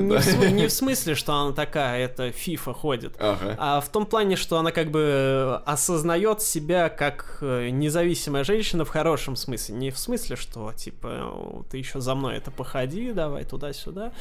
Не, 0.00 0.16
в, 0.16 0.22
см- 0.22 0.52
не 0.52 0.66
в 0.66 0.72
смысле, 0.72 1.14
что 1.14 1.34
она 1.34 1.52
такая, 1.52 2.04
это 2.04 2.30
фифа 2.32 2.72
ходит. 2.72 3.14
Ага. 3.18 3.56
А 3.58 3.80
в 3.80 3.88
том 3.88 4.06
плане, 4.06 4.36
что 4.36 4.58
она 4.58 4.72
как 4.72 4.90
бы 4.90 5.60
осознает 5.64 6.42
себя 6.42 6.88
как 6.88 7.38
э, 7.40 7.68
независимая 7.70 8.44
женщина 8.44 8.84
в 8.84 8.88
хорошем 8.88 9.36
смысле. 9.36 9.74
Не 9.76 9.90
в 9.90 9.98
смысле, 9.98 10.36
что 10.36 10.72
типа 10.72 11.64
ты 11.70 11.78
еще 11.78 12.00
за 12.00 12.14
мной 12.14 12.36
это 12.36 12.50
походи, 12.50 13.12
давай 13.12 13.44
туда-сюда. 13.44 14.12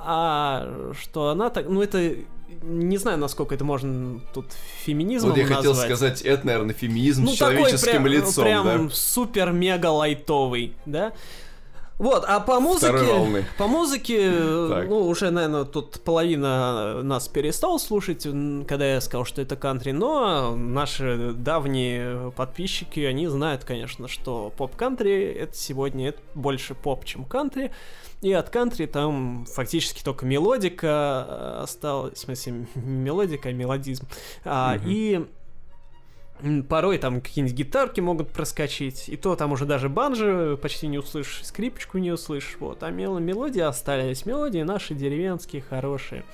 А 0.00 0.92
что 1.00 1.30
она 1.30 1.50
так. 1.50 1.68
Ну, 1.68 1.82
это. 1.82 2.14
Не 2.62 2.96
знаю, 2.96 3.18
насколько 3.18 3.54
это 3.54 3.64
можно 3.64 4.20
тут 4.32 4.46
феминизмом 4.84 5.32
Вот 5.32 5.38
я 5.38 5.44
хотел 5.44 5.72
назвать. 5.72 5.86
сказать, 5.86 6.22
это, 6.22 6.46
наверное, 6.46 6.74
феминизм 6.74 7.24
ну, 7.24 7.32
с 7.32 7.34
человеческим 7.34 7.78
такой 7.78 7.92
прям, 7.92 8.06
лицом, 8.06 8.44
прям 8.44 8.88
да? 8.88 8.94
супер-мега 8.94 9.88
лайтовый, 9.88 10.74
да? 10.86 11.12
Вот, 11.98 12.24
а 12.28 12.38
по 12.38 12.60
музыке, 12.60 13.44
по 13.58 13.66
музыке, 13.66 14.30
Так. 14.68 14.88
ну, 14.88 15.00
уже, 15.08 15.30
наверное, 15.30 15.64
тут 15.64 16.00
половина 16.04 17.02
нас 17.02 17.26
перестал 17.26 17.80
слушать, 17.80 18.22
когда 18.68 18.86
я 18.94 19.00
сказал, 19.00 19.24
что 19.24 19.42
это 19.42 19.56
кантри, 19.56 19.90
но 19.90 20.54
наши 20.54 21.32
давние 21.32 22.30
подписчики, 22.36 23.00
они 23.00 23.26
знают, 23.26 23.64
конечно, 23.64 24.06
что 24.06 24.52
поп-кантри 24.56 25.24
это 25.24 25.56
сегодня 25.56 26.10
это 26.10 26.20
больше 26.34 26.74
поп, 26.74 27.04
чем 27.04 27.24
кантри, 27.24 27.72
и 28.20 28.32
от 28.32 28.48
кантри 28.50 28.86
там 28.86 29.46
фактически 29.52 30.02
только 30.04 30.24
мелодика 30.24 31.26
э, 31.28 31.60
осталась, 31.64 32.14
в 32.14 32.18
смысле, 32.18 32.66
мелодика, 32.76 33.52
мелодизм, 33.52 34.06
А, 34.44 34.76
и 34.84 35.26
Порой 36.68 36.98
там 36.98 37.20
какие-нибудь 37.20 37.56
гитарки 37.56 38.00
могут 38.00 38.30
проскочить, 38.30 39.08
и 39.08 39.16
то 39.16 39.34
там 39.34 39.52
уже 39.52 39.66
даже 39.66 39.88
банджи 39.88 40.56
почти 40.60 40.86
не 40.86 40.98
услышишь, 40.98 41.44
скрипочку 41.44 41.98
не 41.98 42.12
услышишь, 42.12 42.56
вот. 42.60 42.82
А 42.84 42.90
мел- 42.90 43.18
мелодии 43.18 43.60
остались, 43.60 44.24
мелодии 44.24 44.62
наши 44.62 44.94
деревенские, 44.94 45.62
хорошие. 45.62 46.24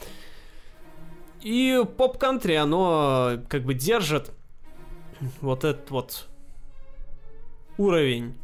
И 1.41 1.83
поп-кантри, 1.97 2.55
оно 2.55 3.39
как 3.49 3.63
бы 3.63 3.73
держит 3.73 4.31
вот 5.41 5.65
этот 5.65 5.91
вот 5.91 6.29
уровень. 7.79 8.35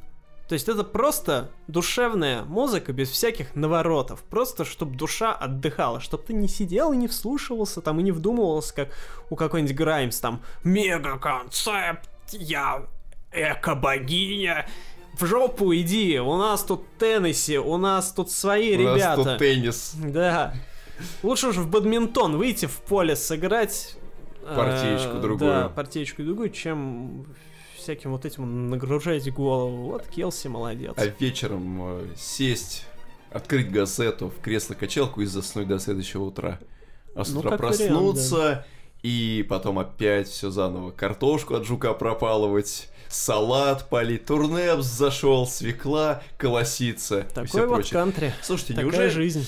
То 0.51 0.55
есть 0.55 0.69
это 0.69 0.83
просто 0.83 1.53
душевная 1.69 2.43
музыка 2.43 2.93
без 2.93 3.09
всяких 3.09 3.55
наворотов. 3.55 4.25
Просто 4.25 4.65
чтобы 4.65 4.97
душа 4.97 5.33
отдыхала, 5.33 6.01
чтобы 6.01 6.25
ты 6.25 6.33
не 6.33 6.49
сидел 6.49 6.93
и 6.93 6.97
не 6.97 7.07
вслушивался 7.07 7.81
там 7.81 8.01
и 8.01 8.03
не 8.03 8.11
вдумывался, 8.11 8.75
как 8.75 8.89
у 9.31 9.37
какой-нибудь 9.37 9.77
Граймс 9.77 10.19
там 10.19 10.43
«Мега-концепт, 10.65 12.09
я 12.33 12.83
эко-богиня, 13.31 14.67
в 15.21 15.25
жопу 15.25 15.73
иди, 15.73 16.19
у 16.19 16.37
нас 16.37 16.65
тут 16.65 16.83
Теннесси, 16.99 17.57
у 17.57 17.77
нас 17.77 18.11
тут 18.11 18.33
свои 18.33 18.75
У 18.75 18.81
ребята. 18.81 19.17
нас 19.19 19.27
тут 19.29 19.39
теннис. 19.39 19.95
Да. 19.99 20.53
Лучше 21.23 21.51
уж 21.51 21.59
в 21.59 21.71
бадминтон 21.71 22.37
выйти 22.37 22.67
в 22.67 22.77
поле 22.81 23.15
сыграть. 23.15 23.97
э, 24.43 24.57
Партиечку 24.57 25.19
другую. 25.19 25.39
Да, 25.53 25.69
партиечку 25.69 26.25
другую, 26.25 26.51
чем 26.51 27.25
всяким 27.81 28.13
вот 28.13 28.25
этим 28.25 28.71
нагружать 28.71 29.29
голову. 29.33 29.89
Вот 29.91 30.07
Келси 30.07 30.49
молодец. 30.49 30.95
А 30.97 31.07
вечером 31.07 31.79
э, 31.83 32.07
сесть, 32.17 32.85
открыть 33.33 33.71
газету, 33.71 34.29
в 34.29 34.41
кресло-качалку 34.41 35.21
и 35.23 35.27
заснуть 35.27 35.69
до 35.69 35.79
следующего 35.79 36.25
утра. 36.25 36.59
А 37.15 37.25
с 37.25 37.31
Ну, 37.31 37.41
утра 37.41 37.51
как 37.51 37.61
вариант, 37.61 37.79
проснуться 37.79 38.67
и 39.03 39.45
потом 39.49 39.79
опять 39.79 40.29
все 40.29 40.51
заново. 40.51 40.91
Картошку 40.93 41.55
от 41.55 41.65
жука 41.65 41.93
пропалывать, 41.95 42.89
салат 43.09 43.89
полить, 43.89 44.27
турнепс 44.27 44.85
зашел, 44.85 45.47
свекла 45.47 46.23
колосится 46.39 47.21
и 47.21 47.29
Такой 47.35 47.47
все 47.47 47.67
вот 47.67 47.75
прочее. 47.77 47.93
кантри. 47.93 48.35
Слушайте, 48.43 48.75
Такая 48.75 48.85
неужели 48.87 49.09
жизнь. 49.09 49.47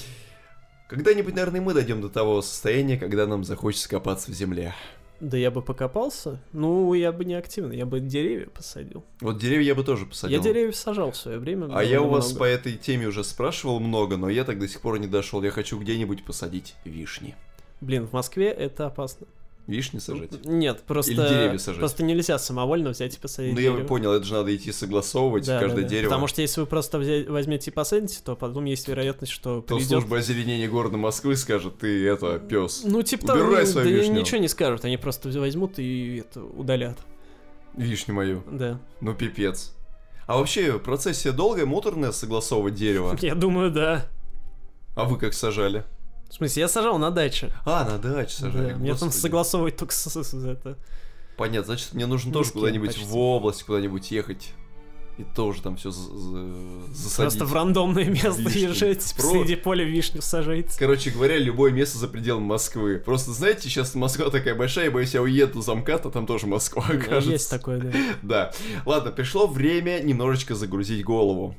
когда-нибудь, 0.88 1.34
наверное, 1.34 1.60
и 1.60 1.62
мы 1.62 1.74
дойдем 1.74 2.00
до 2.00 2.08
того 2.08 2.42
состояния, 2.42 2.96
когда 2.96 3.26
нам 3.26 3.44
захочется 3.44 3.88
копаться 3.88 4.30
в 4.30 4.34
земле? 4.34 4.74
Да 5.22 5.36
я 5.36 5.52
бы 5.52 5.62
покопался. 5.62 6.40
Ну, 6.52 6.92
я 6.94 7.12
бы 7.12 7.24
не 7.24 7.34
активно, 7.34 7.72
я 7.72 7.86
бы 7.86 8.00
деревья 8.00 8.46
посадил. 8.46 9.04
Вот 9.20 9.38
деревья 9.38 9.66
я 9.66 9.74
бы 9.76 9.84
тоже 9.84 10.04
посадил. 10.04 10.36
Я 10.36 10.42
деревьев 10.42 10.74
сажал 10.74 11.12
в 11.12 11.16
свое 11.16 11.38
время. 11.38 11.68
А 11.72 11.84
я 11.84 12.02
у 12.02 12.08
вас 12.08 12.30
много. 12.30 12.40
по 12.40 12.44
этой 12.44 12.76
теме 12.76 13.06
уже 13.06 13.22
спрашивал 13.22 13.78
много, 13.78 14.16
но 14.16 14.28
я 14.28 14.42
так 14.42 14.58
до 14.58 14.66
сих 14.66 14.80
пор 14.80 14.98
не 14.98 15.06
дошел. 15.06 15.40
Я 15.40 15.52
хочу 15.52 15.78
где-нибудь 15.78 16.24
посадить 16.24 16.74
вишни. 16.84 17.36
Блин, 17.80 18.08
в 18.08 18.12
Москве 18.12 18.48
это 18.48 18.86
опасно. 18.86 19.28
Вишни 19.66 20.00
сажать? 20.00 20.44
Нет, 20.44 20.82
просто... 20.86 21.12
Или 21.12 21.20
деревья 21.20 21.58
сажать. 21.58 21.78
Просто 21.78 22.02
нельзя 22.02 22.38
самовольно 22.38 22.90
взять 22.90 23.16
и 23.16 23.20
посадить 23.20 23.54
Ну 23.54 23.60
я 23.60 23.72
понял, 23.84 24.12
это 24.12 24.24
же 24.24 24.34
надо 24.34 24.54
идти 24.54 24.72
согласовывать 24.72 25.46
Да, 25.46 25.60
каждое 25.60 25.76
да, 25.76 25.82
да. 25.82 25.88
дерево. 25.88 26.08
Потому 26.10 26.26
что 26.26 26.42
если 26.42 26.60
вы 26.60 26.66
просто 26.66 26.98
взя- 26.98 27.30
возьмете 27.30 27.70
и 27.70 27.74
посадите, 27.74 28.18
то 28.24 28.34
потом 28.34 28.64
есть 28.64 28.88
вероятность, 28.88 29.32
что 29.32 29.60
То 29.60 29.76
придет... 29.76 29.88
служба 29.90 30.18
озеленения 30.18 30.68
города 30.68 30.96
Москвы 30.96 31.36
скажет, 31.36 31.78
ты 31.78 32.06
это, 32.08 32.40
пес. 32.40 32.82
Ну, 32.84 33.02
типа 33.02 33.28
того, 33.28 33.40
Убирай 33.44 33.64
да 33.64 33.70
свою 33.70 33.88
и 33.88 33.92
вишню. 33.92 34.14
ничего 34.20 34.38
не 34.38 34.48
скажут, 34.48 34.84
они 34.84 34.96
просто 34.96 35.28
возьмут 35.28 35.78
и 35.78 36.18
это 36.18 36.42
удалят. 36.42 36.98
Вишню 37.76 38.14
мою. 38.14 38.42
Да. 38.50 38.80
Ну 39.00 39.14
пипец. 39.14 39.74
А 40.26 40.38
вообще, 40.38 40.78
процессия 40.78 41.32
долгая, 41.32 41.66
муторная 41.66 42.12
согласовывать 42.12 42.74
дерево. 42.74 43.16
Я 43.20 43.34
думаю, 43.34 43.70
да. 43.70 44.06
А 44.96 45.04
вы 45.04 45.18
как 45.18 45.34
сажали? 45.34 45.84
В 46.32 46.36
смысле, 46.36 46.60
я 46.62 46.68
сажал 46.68 46.98
на 46.98 47.10
даче. 47.10 47.52
А, 47.66 47.84
на 47.84 47.98
даче 47.98 48.34
сажали. 48.34 48.70
Да, 48.72 48.76
мне 48.78 48.94
там 48.94 49.12
согласовывать 49.12 49.76
только 49.76 49.92
с, 49.92 50.08
с- 50.08 50.24
с- 50.30 50.34
это. 50.44 50.78
Понятно, 51.36 51.66
значит, 51.66 51.92
мне 51.92 52.06
нужно 52.06 52.30
Ни 52.30 52.32
тоже 52.32 52.48
с 52.48 52.52
кем 52.52 52.60
куда-нибудь 52.62 52.96
в 52.98 53.16
область, 53.18 53.62
куда-нибудь 53.64 54.10
ехать. 54.10 54.52
И 55.18 55.24
тоже 55.36 55.60
там 55.60 55.76
все 55.76 55.90
засадить. 55.90 57.16
Просто 57.16 57.44
в 57.44 57.52
рандомное 57.52 58.06
место 58.06 58.40
Вишню. 58.40 58.70
езжайте, 58.70 59.14
Про- 59.14 59.22
посреди 59.24 59.56
поля 59.56 59.84
вишню 59.84 60.22
сажаете. 60.22 60.70
Короче 60.78 61.10
говоря, 61.10 61.36
любое 61.36 61.70
место 61.70 61.98
за 61.98 62.08
пределами 62.08 62.44
Москвы. 62.46 62.96
Просто 62.98 63.32
знаете, 63.32 63.64
сейчас 63.64 63.94
Москва 63.94 64.30
такая 64.30 64.54
большая, 64.54 64.86
я 64.86 64.90
боюсь, 64.90 65.12
я 65.12 65.20
уеду 65.20 65.60
за 65.60 65.74
МКАД, 65.74 66.06
а 66.06 66.10
там 66.10 66.26
тоже 66.26 66.46
Москва 66.46 66.82
Ну, 66.88 66.98
окажется. 66.98 67.30
Есть 67.30 67.50
такое, 67.50 67.78
да. 67.78 67.92
Да. 68.22 68.52
Ладно, 68.86 69.10
пришло 69.12 69.46
время 69.46 70.00
немножечко 70.00 70.54
загрузить 70.54 71.04
голову. 71.04 71.54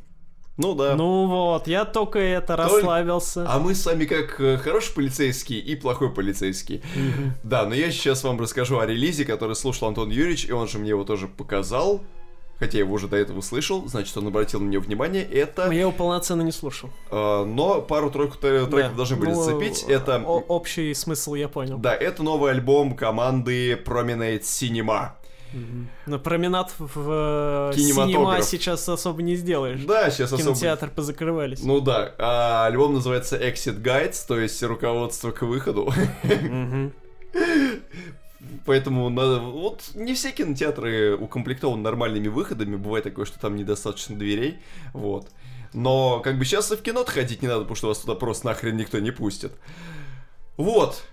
Ну 0.58 0.76
да. 0.76 0.96
Ну 0.96 1.26
вот, 1.28 1.68
я 1.68 1.84
только 1.84 2.20
это 2.20 2.56
Только- 2.56 2.76
расслабился. 2.76 3.46
А 3.50 3.58
мы 3.60 3.74
с 3.74 3.86
вами 3.86 4.06
как 4.06 4.40
э, 4.40 4.58
хороший 4.58 4.94
полицейский 4.94 5.58
и 5.60 5.76
плохой 5.76 6.12
полицейский. 6.12 6.84
Да, 7.44 7.66
но 7.66 7.74
я 7.74 7.90
сейчас 7.92 8.24
вам 8.24 8.40
расскажу 8.40 8.78
о 8.80 8.86
релизе, 8.86 9.26
который 9.26 9.56
слушал 9.56 9.88
Антон 9.88 10.10
Юрьевич, 10.12 10.46
и 10.46 10.52
он 10.52 10.68
же 10.68 10.78
мне 10.78 10.90
его 10.90 11.04
тоже 11.06 11.28
показал. 11.28 12.02
Хотя 12.60 12.78
я 12.78 12.84
его 12.84 12.94
уже 12.94 13.08
до 13.08 13.18
этого 13.18 13.42
слышал, 13.42 13.86
значит, 13.88 14.16
он 14.16 14.28
обратил 14.28 14.60
на 14.62 14.70
него 14.70 14.84
внимание. 14.84 15.24
Это... 15.24 15.72
Я 15.72 15.82
его 15.82 15.92
полноценно 15.92 16.44
не 16.44 16.52
слушал. 16.52 16.92
э, 17.10 17.44
но 17.46 17.82
пару-тройку 17.82 18.38
треков 18.38 18.70
Да. 18.70 18.90
должны 18.90 19.16
были 19.18 19.32
Ну, 19.32 19.42
зацепить. 19.44 19.84
Это... 19.88 20.18
о- 20.24 20.44
общий 20.48 20.94
смысл 20.94 21.34
я 21.34 21.50
понял. 21.50 21.78
Да, 21.80 21.96
это 21.96 22.22
новый 22.22 22.52
альбом 22.52 22.96
команды 22.96 23.74
Promenade 23.74 24.42
Cinema. 24.42 25.14
Но 26.06 26.20
променад 26.20 26.74
в 26.78 27.72
э, 27.72 27.78
синема 27.78 28.42
сейчас 28.42 28.88
особо 28.90 29.22
не 29.22 29.36
сделаешь. 29.36 29.82
Да, 29.86 30.10
сейчас 30.10 30.34
особо... 30.34 30.50
Кинотеатр 30.50 30.90
позакрывались. 30.90 31.64
Ну 31.64 31.80
да, 31.80 32.14
а 32.18 32.66
альбом 32.66 32.94
называется 32.94 33.38
Exit 33.38 33.82
Guides, 33.82 34.26
то 34.28 34.40
есть 34.40 34.62
руководство 34.64 35.32
к 35.32 35.44
выходу. 35.44 35.94
Поэтому 38.66 39.10
надо... 39.10 39.40
Вот 39.40 39.92
не 39.96 40.14
все 40.14 40.32
кинотеатры 40.32 41.16
укомплектованы 41.16 41.82
нормальными 41.82 42.28
выходами. 42.28 42.76
Бывает 42.76 43.04
такое, 43.04 43.26
что 43.26 43.40
там 43.40 43.56
недостаточно 43.56 44.16
дверей. 44.16 44.60
Вот. 44.94 45.30
Но 45.74 46.20
как 46.20 46.38
бы 46.38 46.46
сейчас 46.46 46.72
и 46.72 46.76
в 46.76 46.82
кино 46.82 47.04
ходить 47.06 47.42
не 47.42 47.48
надо, 47.48 47.62
потому 47.62 47.76
что 47.76 47.88
вас 47.88 48.00
туда 48.00 48.16
просто 48.16 48.48
нахрен 48.48 48.78
никто 48.78 49.00
не 49.00 49.12
пустит. 49.12 49.54
Вот. 50.58 51.04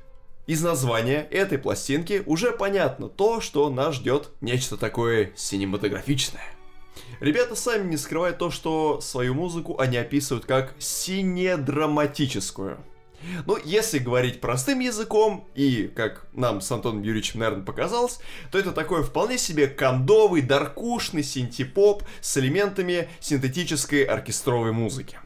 Из 0.51 0.62
названия 0.62 1.28
этой 1.30 1.59
пластинки 1.59 2.24
уже 2.26 2.51
понятно 2.51 3.09
то, 3.09 3.40
что 3.40 3.70
нас 3.70 3.94
ждет 3.94 4.30
нечто 4.40 4.76
такое 4.76 5.30
синематографичное. 5.36 6.42
Ребята 7.20 7.55
сами 7.55 7.88
не 7.88 7.96
скрывают 7.96 8.38
то, 8.38 8.51
что 8.51 9.01
свою 9.01 9.34
музыку 9.34 9.78
они 9.78 9.96
описывают 9.96 10.46
как 10.46 10.74
синедраматическую. 10.80 12.78
Ну, 13.46 13.59
если 13.64 14.01
говорить 14.01 14.40
простым 14.40 14.80
языком, 14.80 15.46
и 15.55 15.88
как 15.94 16.26
нам 16.32 16.61
с 16.61 16.72
Антоном 16.72 17.03
Юрьевичем, 17.03 17.38
наверное, 17.38 17.64
показалось, 17.64 18.18
то 18.51 18.59
это 18.59 18.72
такой 18.72 19.05
вполне 19.05 19.38
себе 19.38 19.68
кондовый, 19.68 20.42
даркушный 20.42 21.22
синтепоп 21.22 22.03
с 22.20 22.36
элементами 22.38 23.09
синтетической 23.20 24.03
оркестровой 24.03 24.72
музыки. 24.72 25.20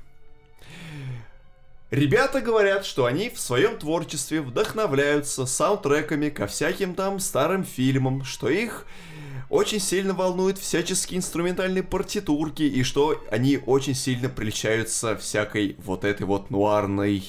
Ребята 1.95 2.40
говорят, 2.40 2.84
что 2.84 3.05
они 3.05 3.30
в 3.30 3.38
своем 3.38 3.78
творчестве 3.78 4.40
вдохновляются 4.40 5.47
саундтреками 5.47 6.28
ко 6.28 6.49
всяким 6.49 6.97
там 6.97 7.20
старым 7.20 7.62
фильмам, 7.62 8.24
что 8.24 8.49
их 8.49 8.84
очень 9.49 9.78
сильно 9.78 10.12
волнуют 10.12 10.59
всяческие 10.59 11.18
инструментальные 11.18 11.84
партитурки, 11.84 12.64
и 12.64 12.82
что 12.82 13.22
они 13.30 13.61
очень 13.64 13.95
сильно 13.95 14.28
приличаются 14.28 15.16
всякой 15.16 15.76
вот 15.78 16.03
этой 16.03 16.26
вот 16.26 16.51
нуарной 16.51 17.22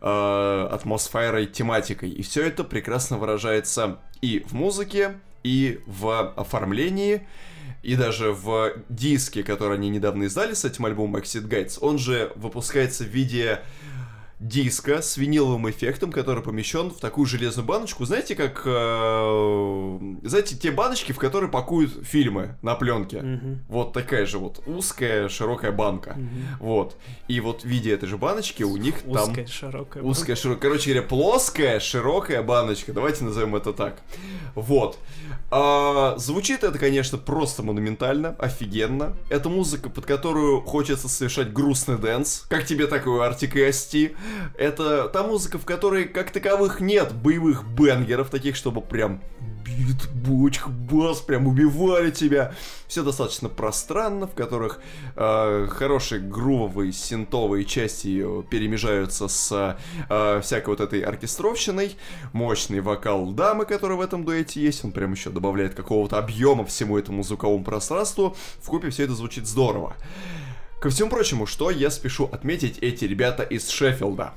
э, 0.00 0.68
атмосферой, 0.70 1.46
тематикой. 1.46 2.10
И 2.10 2.22
все 2.22 2.46
это 2.46 2.62
прекрасно 2.62 3.18
выражается 3.18 3.98
и 4.22 4.44
в 4.46 4.52
музыке, 4.52 5.18
и 5.42 5.80
в 5.86 6.34
оформлении, 6.36 7.26
и 7.82 7.96
даже 7.96 8.30
в 8.30 8.74
диске, 8.88 9.42
который 9.42 9.76
они 9.76 9.88
недавно 9.88 10.24
издали 10.24 10.54
с 10.54 10.64
этим 10.64 10.86
альбомом 10.86 11.20
Exit 11.20 11.48
Guides. 11.48 11.78
Он 11.80 11.98
же 11.98 12.30
выпускается 12.36 13.02
в 13.02 13.08
виде 13.08 13.60
диска 14.40 15.02
с 15.02 15.16
виниловым 15.16 15.68
эффектом, 15.68 16.12
который 16.12 16.42
помещен 16.42 16.90
в 16.90 17.00
такую 17.00 17.26
железную 17.26 17.66
баночку. 17.66 18.04
Знаете, 18.04 18.34
как... 18.36 18.62
э, 18.64 19.98
знаете, 20.22 20.56
те 20.56 20.70
баночки, 20.70 21.12
в 21.12 21.18
которые 21.18 21.50
пакуют 21.50 22.06
фильмы 22.06 22.56
на 22.62 22.74
пленке? 22.76 23.20
Мгм. 23.20 23.64
Вот 23.68 23.92
такая 23.92 24.26
же 24.26 24.38
вот 24.38 24.62
узкая, 24.66 25.28
широкая 25.28 25.72
банка. 25.72 26.14
Мгм. 26.16 26.30
Вот. 26.60 26.96
И 27.26 27.40
вот 27.40 27.62
в 27.62 27.64
виде 27.64 27.92
этой 27.92 28.08
же 28.08 28.16
баночки 28.16 28.62
у 28.62 28.76
них 28.76 29.02
там... 29.02 29.30
Узкая, 29.30 29.46
широкая. 29.46 30.02
Узкая, 30.02 30.36
широкая, 30.36 30.70
короче 30.70 30.92
говоря, 30.92 31.08
плоская, 31.08 31.80
широкая 31.80 32.42
баночка. 32.42 32.92
Давайте 32.92 33.24
назовем 33.24 33.56
это 33.56 33.72
так. 33.72 34.00
Вот. 34.54 34.98
А, 35.50 36.14
звучит 36.18 36.62
это, 36.62 36.78
конечно, 36.78 37.18
просто 37.18 37.62
монументально, 37.62 38.36
офигенно. 38.38 39.16
Это 39.30 39.48
музыка, 39.48 39.88
под 39.88 40.04
которую 40.04 40.60
хочется 40.60 41.08
совершать 41.08 41.52
грустный 41.52 41.98
dance. 41.98 42.44
Как 42.48 42.64
тебе 42.66 42.86
такой 42.86 43.18
и 43.18 43.62
Асти? 43.62 44.14
Это 44.56 45.08
та 45.08 45.22
музыка, 45.22 45.58
в 45.58 45.64
которой, 45.64 46.04
как 46.04 46.30
таковых, 46.30 46.80
нет 46.80 47.12
боевых 47.12 47.64
banger 47.64 48.08
ов, 48.08 48.30
таких, 48.30 48.56
чтобы 48.56 48.80
прям 48.80 49.20
бит, 49.68 50.08
бочка, 50.12 50.68
бас, 50.68 51.20
прям 51.20 51.46
убивали 51.46 52.10
тебя. 52.10 52.54
Все 52.86 53.02
достаточно 53.02 53.48
пространно, 53.48 54.26
в 54.26 54.34
которых 54.34 54.80
э, 55.16 55.66
хорошие 55.70 56.20
грувовые 56.20 56.92
синтовые 56.92 57.64
части 57.64 58.24
перемежаются 58.50 59.28
с 59.28 59.76
э, 60.08 60.40
всякой 60.42 60.70
вот 60.70 60.80
этой 60.80 61.00
оркестровщиной. 61.00 61.96
Мощный 62.32 62.80
вокал 62.80 63.30
дамы, 63.32 63.66
который 63.66 63.96
в 63.96 64.00
этом 64.00 64.24
дуэте 64.24 64.60
есть, 64.60 64.84
он 64.84 64.92
прям 64.92 65.12
еще 65.12 65.30
добавляет 65.30 65.74
какого-то 65.74 66.18
объема 66.18 66.64
всему 66.64 66.98
этому 66.98 67.22
звуковому 67.22 67.64
пространству. 67.64 68.36
В 68.60 68.68
купе 68.68 68.90
все 68.90 69.04
это 69.04 69.14
звучит 69.14 69.46
здорово. 69.46 69.94
Ко 70.80 70.90
всему 70.90 71.10
прочему, 71.10 71.46
что 71.46 71.70
я 71.70 71.90
спешу 71.90 72.26
отметить 72.30 72.78
эти 72.78 73.04
ребята 73.04 73.42
из 73.42 73.68
Шеффилда. 73.68 74.32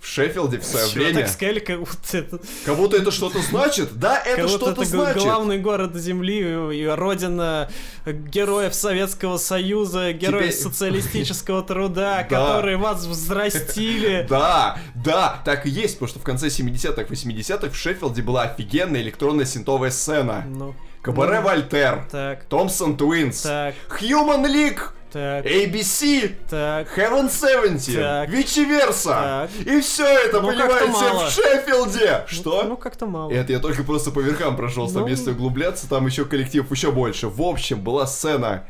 В 0.00 0.06
Шеффилде 0.06 0.58
в 0.58 0.64
свое 0.64 0.86
Чё, 0.86 0.94
время. 1.00 1.20
так 1.20 1.28
сказали, 1.30 1.58
как 1.60 1.78
будто 1.80 2.18
это, 2.18 2.38
Как 2.66 2.76
будто 2.76 2.96
это 2.98 3.10
что-то 3.10 3.40
значит. 3.40 3.98
Да, 3.98 4.18
это 4.22 4.48
что-то 4.48 4.72
это 4.72 4.84
значит. 4.84 5.22
главный 5.22 5.58
город 5.58 5.94
Земли 5.96 6.76
и 6.78 6.86
родина 6.86 7.70
героев 8.06 8.74
Советского 8.74 9.38
Союза, 9.38 10.12
героев 10.12 10.50
Теперь- 10.54 10.62
социалистического 10.62 11.62
труда, 11.66 12.18
Да. 12.18 12.24
которые 12.24 12.76
вас 12.76 13.04
взрастили. 13.06 14.26
Да, 14.28 14.78
да, 14.94 15.40
так 15.44 15.64
и 15.64 15.70
есть, 15.70 15.94
потому 15.94 16.08
что 16.08 16.18
в 16.20 16.22
конце 16.22 16.48
70-х, 16.48 17.02
80-х 17.04 17.70
в 17.70 17.76
Шеффилде 17.76 18.20
была 18.20 18.42
офигенная 18.42 19.00
электронная 19.00 19.46
синтовая 19.46 19.90
сцена. 19.90 20.44
Ну, 20.46 20.74
Кабаре 21.04 21.40
ну, 21.40 21.42
Вольтер, 21.42 22.06
Так, 22.10 22.44
Томпсон 22.44 22.96
Твинс, 22.96 23.42
так, 23.42 23.74
Human 24.00 24.46
League, 24.46 24.80
так, 25.12 25.44
ABC, 25.44 26.34
так. 26.48 26.88
Heaven 26.96 27.30
70, 27.30 27.94
Так. 27.94 28.28
Вичи 28.30 28.64
Верса. 28.64 29.48
Так. 29.54 29.66
И 29.66 29.80
все 29.82 30.06
это, 30.06 30.40
Ну, 30.40 30.48
понимаете, 30.48 30.86
в 30.86 31.30
Шеффилде. 31.30 32.24
Что? 32.26 32.64
Ну, 32.64 32.78
как-то 32.78 33.04
мало. 33.06 33.30
Это 33.30 33.52
я 33.52 33.58
только 33.58 33.84
просто 33.84 34.12
по 34.12 34.20
верхам 34.20 34.56
прошелся, 34.56 34.94
там 34.94 35.02
Ну. 35.02 35.08
если 35.08 35.32
углубляться, 35.32 35.88
там 35.90 36.06
еще 36.06 36.24
коллектив 36.24 36.68
еще 36.70 36.90
больше. 36.90 37.28
В 37.28 37.42
общем, 37.42 37.82
была 37.82 38.06
сцена, 38.06 38.64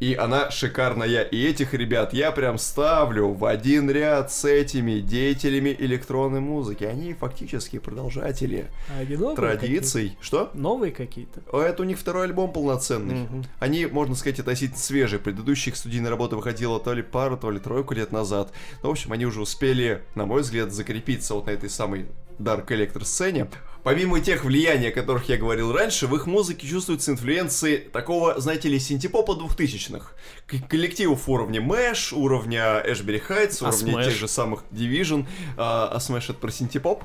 и 0.00 0.14
она 0.14 0.50
шикарная. 0.50 1.22
И 1.22 1.46
этих 1.46 1.74
ребят 1.74 2.12
я 2.14 2.32
прям 2.32 2.58
ставлю 2.58 3.28
в 3.28 3.44
один 3.44 3.90
ряд 3.90 4.32
с 4.32 4.46
этими 4.46 5.00
деятелями 5.00 5.76
электронной 5.78 6.40
музыки. 6.40 6.84
Они 6.84 7.12
фактически 7.12 7.78
продолжатели 7.78 8.70
А 8.88 9.34
традиций. 9.34 10.16
Что? 10.20 10.50
Новые 10.54 10.92
какие-то. 10.92 11.40
Это 11.56 11.82
у 11.82 11.84
них 11.84 11.98
второй 11.98 12.24
альбом 12.24 12.52
полноценный. 12.52 13.22
Мгм. 13.22 13.44
Они, 13.58 13.86
можно 13.86 14.14
сказать, 14.14 14.40
относительно 14.40 14.80
свежие. 14.80 15.20
Предыдущая 15.20 15.72
их 15.72 15.76
студийная 15.76 16.10
работа 16.10 16.36
выходила 16.36 16.80
то 16.80 16.94
ли 16.94 17.02
пару, 17.02 17.36
то 17.36 17.50
ли 17.50 17.60
тройку 17.60 17.94
лет 17.94 18.10
назад. 18.10 18.52
Ну, 18.82 18.88
в 18.88 18.92
общем, 18.92 19.12
они 19.12 19.26
уже 19.26 19.42
успели, 19.42 20.02
на 20.14 20.24
мой 20.24 20.40
взгляд, 20.40 20.72
закрепиться 20.72 21.34
вот 21.34 21.46
на 21.46 21.50
этой 21.50 21.68
самой 21.68 22.06
Dark 22.40 22.66
Electro 22.68 23.04
сцене. 23.04 23.48
Помимо 23.82 24.20
тех 24.20 24.44
влияний, 24.44 24.88
о 24.90 24.92
которых 24.92 25.28
я 25.30 25.38
говорил 25.38 25.72
раньше, 25.72 26.06
в 26.06 26.14
их 26.14 26.26
музыке 26.26 26.66
чувствуются 26.66 27.12
инфлюенции 27.12 27.76
такого, 27.78 28.38
знаете 28.38 28.68
ли, 28.68 28.78
синтепопа 28.78 29.34
двухтысячных. 29.34 30.14
К- 30.46 30.68
коллективов 30.68 31.26
уровня 31.28 31.60
Mesh, 31.60 32.14
уровня 32.14 32.82
Ashbury 32.86 33.22
Heights, 33.26 33.58
А 33.62 33.68
уровня 33.68 33.94
Smash? 33.94 34.04
тех 34.04 34.14
же 34.14 34.28
самых 34.28 34.64
Division. 34.70 35.26
А, 35.56 35.88
а 35.94 35.96
Smash 35.98 36.24
это 36.24 36.34
про 36.34 36.50
синтепоп? 36.50 37.04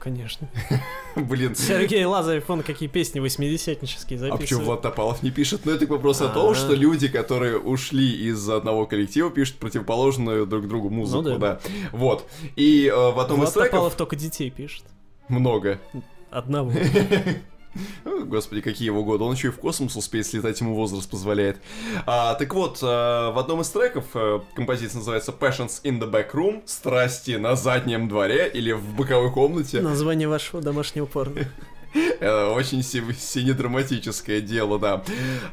Конечно. 0.00 0.48
Блин. 1.14 1.54
Сергей 1.54 2.04
Лазарев, 2.06 2.48
он 2.48 2.62
какие 2.62 2.88
песни 2.88 3.22
80-нические 3.22 4.16
А 4.30 4.36
почему 4.36 4.38
записывает. 4.38 4.66
Влад 4.66 4.82
Топалов 4.82 5.22
не 5.22 5.30
пишет? 5.30 5.60
Ну, 5.66 5.72
это 5.72 5.86
вопрос 5.86 6.22
о 6.22 6.28
том, 6.28 6.54
что 6.54 6.72
люди, 6.72 7.06
которые 7.06 7.58
ушли 7.58 8.10
из 8.28 8.48
одного 8.48 8.86
коллектива, 8.86 9.30
пишут 9.30 9.56
противоположную 9.56 10.46
друг 10.46 10.66
другу 10.68 10.88
музыку, 10.88 11.22
Ну 11.22 11.38
да. 11.38 11.60
Вот. 11.92 12.26
И 12.56 12.86
э, 12.86 12.94
в 12.94 13.20
одном 13.20 13.42
из 13.42 13.54
Влад 13.54 13.54
треков 13.54 13.70
Топалов 13.70 13.94
только 13.94 14.16
детей 14.16 14.50
пишет. 14.50 14.84
много. 15.28 15.78
Одного. 16.30 16.72
Господи, 18.04 18.60
какие 18.60 18.86
его 18.86 19.04
годы. 19.04 19.24
Он 19.24 19.34
еще 19.34 19.48
и 19.48 19.50
в 19.50 19.58
космос 19.58 19.96
успеет 19.96 20.26
слетать, 20.26 20.60
ему 20.60 20.74
возраст 20.74 21.08
позволяет. 21.08 21.60
А, 22.06 22.34
так 22.34 22.52
вот, 22.54 22.78
э, 22.82 22.86
в 22.86 23.38
одном 23.38 23.60
из 23.60 23.68
треков 23.68 24.04
э, 24.14 24.40
композиция 24.54 24.98
называется 24.98 25.32
Passions 25.32 25.82
in 25.84 26.00
the 26.00 26.10
Back 26.10 26.32
Room. 26.32 26.62
Страсти 26.66 27.32
на 27.32 27.56
заднем 27.56 28.08
дворе 28.08 28.50
или 28.52 28.72
в 28.72 28.94
боковой 28.94 29.32
комнате. 29.32 29.80
Название 29.80 30.28
вашего 30.28 30.62
домашнего 30.62 31.06
порно. 31.06 31.40
Э, 31.94 32.52
Очень 32.54 32.82
си- 32.82 33.02
синедраматическое 33.18 34.40
дело, 34.40 34.78
да. 34.78 35.02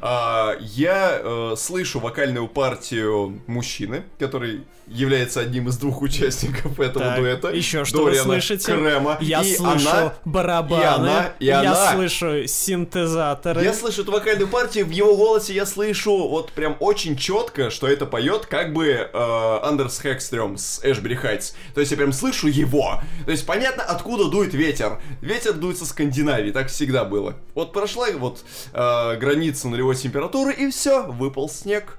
А, 0.02 0.56
я 0.60 1.20
э, 1.22 1.56
слышу 1.58 2.00
вокальную 2.00 2.48
партию 2.48 3.42
мужчины, 3.48 4.04
который 4.20 4.62
является 4.88 5.42
одним 5.42 5.68
из 5.68 5.78
двух 5.78 6.02
участников 6.02 6.80
этого 6.80 7.06
Так, 7.06 7.18
дуэта. 7.20 7.50
еще 7.50 7.84
что 7.84 8.04
вы 8.04 8.12
Дориана 8.12 8.24
слышите? 8.26 8.74
Крема. 8.74 9.18
Я 9.20 9.42
и 9.42 9.54
слышу 9.56 9.90
она- 9.90 10.14
барабаны, 10.24 10.82
и 10.82 10.86
она- 10.86 11.32
и 11.40 11.46
я 11.46 11.60
она- 11.62 11.94
слышу 11.94 12.48
синтезаторы. 12.48 13.64
Я 13.64 13.74
слышу 13.74 14.04
эту 14.04 14.12
вокальную 14.12 14.48
партию, 14.48 14.86
в 14.86 14.92
его 14.92 15.16
голосе 15.18 15.54
я 15.54 15.66
слышу 15.66 16.28
вот 16.30 16.52
прям 16.52 16.78
очень 16.80 17.18
четко, 17.18 17.70
что 17.70 17.88
это 17.88 18.06
поет 18.06 18.46
как 18.46 18.72
бы 18.74 18.86
э, 19.12 19.60
Андерс 19.64 20.00
Хекстрем 20.02 20.58
с 20.58 20.80
Эшбери 20.84 21.16
Хайтс. 21.16 21.54
То 21.74 21.82
есть 21.82 21.92
я 21.92 21.98
прям 21.98 22.14
слышу 22.14 22.48
его. 22.48 23.02
То 23.26 23.32
есть 23.32 23.46
понятно, 23.46 23.84
откуда 23.84 24.30
дует 24.30 24.54
ветер. 24.54 25.00
Ветер 25.22 25.54
дует 25.54 25.78
со 25.78 25.86
Скандинавии, 25.86 26.27
так 26.52 26.68
всегда 26.68 27.06
было. 27.06 27.36
Вот 27.56 27.74
прошла 27.74 28.08
вот 28.12 28.44
э, 28.74 29.18
граница 29.18 29.68
нулевой 29.68 29.96
температуры, 29.96 30.54
и 30.54 30.70
все, 30.70 31.04
выпал 31.04 31.50
снег. 31.50 31.98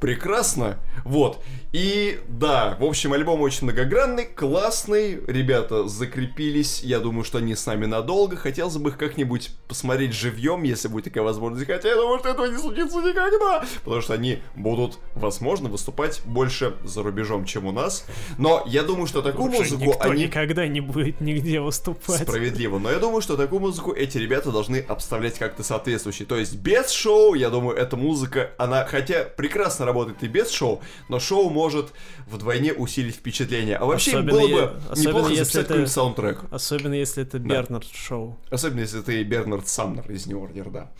Прекрасно. 0.00 0.78
Вот. 1.04 1.42
И 1.72 2.18
да, 2.28 2.76
в 2.80 2.84
общем, 2.84 3.12
альбом 3.12 3.42
очень 3.42 3.64
многогранный, 3.64 4.24
классный. 4.24 5.20
Ребята 5.26 5.86
закрепились. 5.86 6.82
Я 6.82 6.98
думаю, 6.98 7.22
что 7.22 7.38
они 7.38 7.54
с 7.54 7.64
нами 7.66 7.86
надолго. 7.86 8.36
Хотелось 8.36 8.76
бы 8.76 8.90
их 8.90 8.98
как-нибудь 8.98 9.50
посмотреть 9.68 10.12
живьем, 10.12 10.64
если 10.64 10.88
будет 10.88 11.04
такая 11.04 11.22
возможность. 11.22 11.66
Хотя 11.66 11.90
я 11.90 11.96
думаю, 11.96 12.18
что 12.18 12.30
этого 12.30 12.46
не 12.46 12.58
случится 12.58 12.98
никогда. 12.98 13.64
Потому 13.84 14.00
что 14.00 14.14
они 14.14 14.42
будут, 14.56 14.98
возможно, 15.14 15.68
выступать 15.68 16.22
больше 16.24 16.74
за 16.82 17.02
рубежом, 17.02 17.44
чем 17.44 17.66
у 17.66 17.72
нас. 17.72 18.04
Но 18.36 18.64
я 18.66 18.82
думаю, 18.82 19.06
что 19.06 19.22
такую 19.22 19.52
Слушай, 19.52 19.78
музыку 19.78 19.96
они... 20.00 20.24
никогда 20.24 20.66
не 20.66 20.80
будет 20.80 21.20
нигде 21.20 21.60
выступать. 21.60 22.22
Справедливо. 22.22 22.78
Но 22.78 22.90
я 22.90 22.98
думаю, 22.98 23.20
что 23.20 23.36
такую 23.36 23.60
музыку 23.60 23.92
эти 23.92 24.18
ребята 24.18 24.50
должны 24.50 24.78
обставлять 24.78 25.38
как-то 25.38 25.62
соответствующе. 25.62 26.24
То 26.24 26.36
есть 26.36 26.56
без 26.56 26.90
шоу, 26.90 27.34
я 27.34 27.50
думаю, 27.50 27.76
эта 27.76 27.96
музыка, 27.96 28.50
она 28.58 28.84
хотя 28.84 29.24
прекрасно 29.24 29.86
работает 29.90 30.22
и 30.22 30.28
без 30.28 30.50
шоу, 30.50 30.80
но 31.08 31.18
шоу 31.20 31.50
может 31.50 31.92
вдвойне 32.26 32.72
усилить 32.72 33.16
впечатление. 33.16 33.76
А 33.76 33.84
вообще 33.84 34.12
Особенно 34.12 34.30
было 34.32 34.46
е- 34.48 34.54
бы 34.54 34.80
особенно 34.88 35.08
неплохо 35.18 35.34
записать 35.34 35.62
какой-нибудь 35.66 35.92
саундтрек. 35.92 36.38
Особенно 36.50 36.94
если 36.94 37.22
это 37.22 37.38
Да. 37.38 37.48
Бернард 37.48 37.86
Шоу. 37.92 38.38
Особенно 38.50 38.80
если 38.80 39.00
ты 39.02 39.22
Бернард 39.24 39.68
Самнер 39.68 40.10
из 40.10 40.26
New 40.26 40.38
Order, 40.40 40.70
да. 40.70 40.90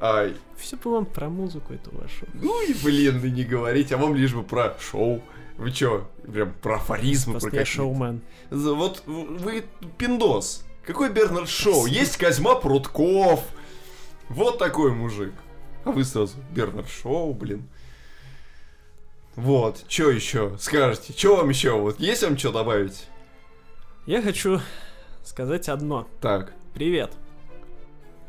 А, 0.00 0.32
Все 0.56 0.76
бы 0.76 0.90
вам 0.92 1.06
про 1.06 1.28
музыку 1.28 1.72
эту 1.74 1.90
вашу. 1.96 2.26
ну 2.34 2.62
и 2.66 2.74
блин, 2.82 3.24
и 3.24 3.30
не 3.30 3.44
говорить, 3.44 3.92
а 3.92 3.96
вам 3.96 4.14
лишь 4.14 4.34
бы 4.34 4.42
про 4.42 4.76
шоу. 4.80 5.20
Вы 5.56 5.72
чё, 5.72 6.06
прям 6.32 6.52
про 6.62 6.76
афоризмы, 6.76 7.34
про 7.40 7.46
какие-то? 7.50 7.66
шоумен. 7.66 8.20
Вот 8.50 9.02
вы 9.06 9.64
пиндос. 9.98 10.64
Какой 10.84 11.10
Бернард 11.12 11.48
Шоу? 11.48 11.84
Есть 11.86 12.16
Козьма 12.16 12.54
Прутков. 12.54 13.42
Вот 14.28 14.58
такой 14.58 14.92
мужик. 14.92 15.32
А 15.84 15.90
вы 15.90 16.04
сразу 16.04 16.36
Бернард 16.54 16.88
Шоу, 16.88 17.34
блин. 17.34 17.68
Вот, 19.38 19.84
что 19.86 20.10
еще 20.10 20.56
скажете? 20.58 21.12
Что 21.16 21.36
вам 21.36 21.48
еще? 21.50 21.78
Вот 21.78 22.00
есть 22.00 22.24
вам 22.24 22.36
что 22.36 22.50
добавить? 22.50 23.06
Я 24.04 24.20
хочу 24.20 24.58
сказать 25.22 25.68
одно. 25.68 26.08
Так, 26.20 26.52
Привет. 26.74 27.12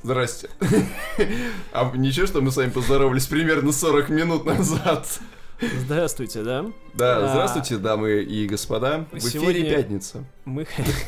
здрасте. 0.03 0.51
А 1.73 1.91
ничего, 1.95 2.27
что 2.27 2.41
мы 2.41 2.51
с 2.51 2.57
вами 2.57 2.69
поздоровались 2.69 3.25
примерно 3.25 3.71
40 3.71 4.09
минут 4.09 4.45
назад. 4.45 5.19
Здравствуйте, 5.59 6.43
да? 6.43 6.65
Да, 6.93 7.25
А, 7.25 7.29
здравствуйте, 7.31 7.77
дамы 7.77 8.21
и 8.21 8.45
господа. 8.45 9.07
В 9.11 9.17
эфире 9.17 9.63
пятница. 9.67 10.25
Мы... 10.45 10.67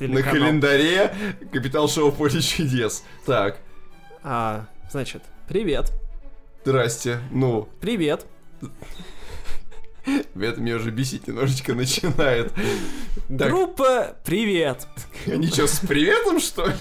На 0.00 0.22
календаре 0.22 1.14
Капитал 1.52 1.86
Шоу 1.90 2.12
Поле 2.12 2.40
Чудес. 2.40 3.04
Так, 3.26 3.58
А, 4.22 4.64
значит, 4.90 5.22
привет. 5.46 5.92
здрасте. 6.64 7.20
Ну, 7.30 7.68
Привет. 7.82 8.24
Это 10.06 10.60
меня 10.60 10.76
уже 10.76 10.90
бесить 10.92 11.26
немножечко 11.26 11.74
начинает. 11.74 12.52
Так, 13.28 13.50
Группа 13.50 14.16
Привет. 14.24 14.86
они 15.26 15.48
что, 15.48 15.66
с 15.66 15.80
приветом, 15.80 16.38
что 16.38 16.66
ли? 16.66 16.74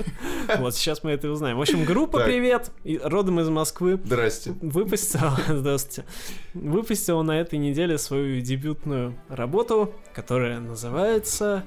Вот 0.59 0.75
сейчас 0.75 1.03
мы 1.03 1.11
это 1.11 1.29
узнаем. 1.31 1.57
В 1.57 1.61
общем, 1.61 1.85
группа 1.85 2.19
Так. 2.19 2.27
Привет, 2.27 2.71
родом 3.03 3.39
из 3.39 3.49
Москвы, 3.49 3.99
Здрасте. 4.03 4.51
выпустила, 4.61 5.39
здравствуйте, 5.47 6.07
выпустила 6.53 7.23
на 7.23 7.39
этой 7.39 7.57
неделе 7.57 7.97
свою 7.97 8.41
дебютную 8.41 9.17
работу, 9.27 9.91
которая 10.13 10.59
называется, 10.59 11.63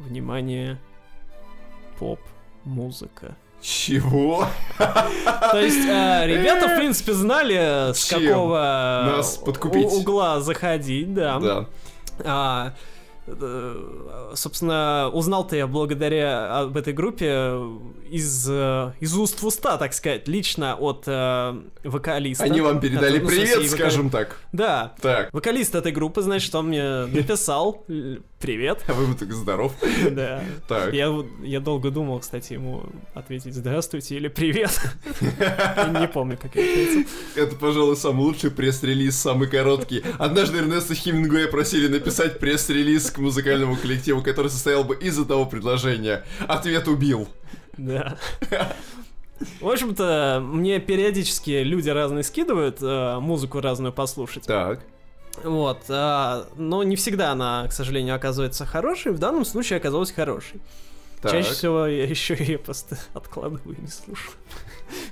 внимание, 0.00 0.80
поп-музыка. 2.00 3.36
Чего? 3.62 4.46
То 4.78 5.60
есть 5.60 5.86
э, 5.86 6.26
ребята, 6.26 6.68
в 6.68 6.76
принципе, 6.76 7.12
знали, 7.12 7.92
с 7.92 8.04
Чем 8.08 8.26
какого 8.26 8.56
нас 9.16 9.38
у- 9.40 9.44
подкупить? 9.44 9.86
угла 9.92 10.40
заходить, 10.40 11.12
да. 11.14 11.38
Да. 11.38 11.66
А, 12.24 12.72
собственно, 14.34 15.10
узнал-то 15.12 15.56
я 15.56 15.66
благодаря 15.66 16.60
об 16.60 16.76
этой 16.76 16.92
группе 16.92 17.54
из, 18.10 18.46
э, 18.48 18.92
из 19.00 19.16
уст 19.16 19.40
в 19.40 19.46
уста, 19.46 19.76
так 19.78 19.94
сказать, 19.94 20.26
лично 20.28 20.74
от 20.74 21.04
э, 21.06 21.60
вокалиста. 21.84 22.44
Они 22.44 22.60
вам 22.60 22.80
передали 22.80 23.16
Это, 23.16 23.24
ну, 23.24 23.30
привет, 23.30 23.58
вокали- 23.58 23.68
скажем 23.68 24.10
так. 24.10 24.36
Да. 24.52 24.94
Так, 25.00 25.32
Вокалист 25.32 25.74
этой 25.74 25.92
группы, 25.92 26.22
значит, 26.22 26.54
он 26.54 26.68
мне 26.68 27.06
написал 27.06 27.84
«Привет». 28.40 28.82
а 28.88 28.94
вы 28.94 29.14
так 29.14 29.32
здоров. 29.32 29.72
Да. 30.10 30.42
Так. 30.66 30.92
Я, 30.92 31.14
я 31.42 31.60
долго 31.60 31.90
думал, 31.90 32.20
кстати, 32.20 32.54
ему 32.54 32.84
ответить 33.14 33.54
«Здравствуйте» 33.54 34.16
или 34.16 34.28
«Привет». 34.28 34.70
Не 35.20 36.08
помню, 36.08 36.36
как 36.40 36.54
я 36.56 36.62
ответил. 36.62 37.08
Это, 37.36 37.56
пожалуй, 37.56 37.96
самый 37.96 38.22
лучший 38.22 38.50
пресс-релиз, 38.50 39.16
самый 39.16 39.48
короткий. 39.48 40.02
Однажды 40.18 40.58
Эрнеста 40.58 40.94
Хемингуэя 40.94 41.48
просили 41.48 41.86
написать 41.88 42.40
пресс-релиз 42.40 43.10
к 43.10 43.18
музыкальному 43.20 43.76
коллективу, 43.76 44.22
который 44.22 44.50
состоял 44.50 44.84
бы 44.84 44.96
из 44.96 45.18
одного 45.18 45.46
предложения. 45.46 46.24
Ответ 46.46 46.88
убил. 46.88 47.28
Да. 47.76 48.16
В 49.60 49.68
общем-то, 49.68 50.42
мне 50.44 50.80
периодически 50.80 51.62
люди 51.62 51.88
разные 51.88 52.22
скидывают 52.22 52.78
э, 52.82 53.18
музыку 53.20 53.60
разную 53.60 53.92
послушать. 53.92 54.44
Так. 54.44 54.80
Вот, 55.42 55.84
а, 55.88 56.46
но 56.56 56.82
не 56.82 56.96
всегда 56.96 57.30
она, 57.32 57.66
к 57.68 57.72
сожалению, 57.72 58.16
оказывается 58.16 58.66
хорошей. 58.66 59.12
В 59.12 59.18
данном 59.18 59.44
случае 59.44 59.78
оказалась 59.78 60.12
хорошей. 60.12 60.60
Так. 61.22 61.32
Чаще 61.32 61.52
всего 61.52 61.86
я 61.86 62.04
еще 62.04 62.34
ее 62.34 62.58
просто 62.58 62.98
откладываю 63.14 63.76
и 63.76 63.80
не 63.80 63.88
слушаю. 63.88 64.32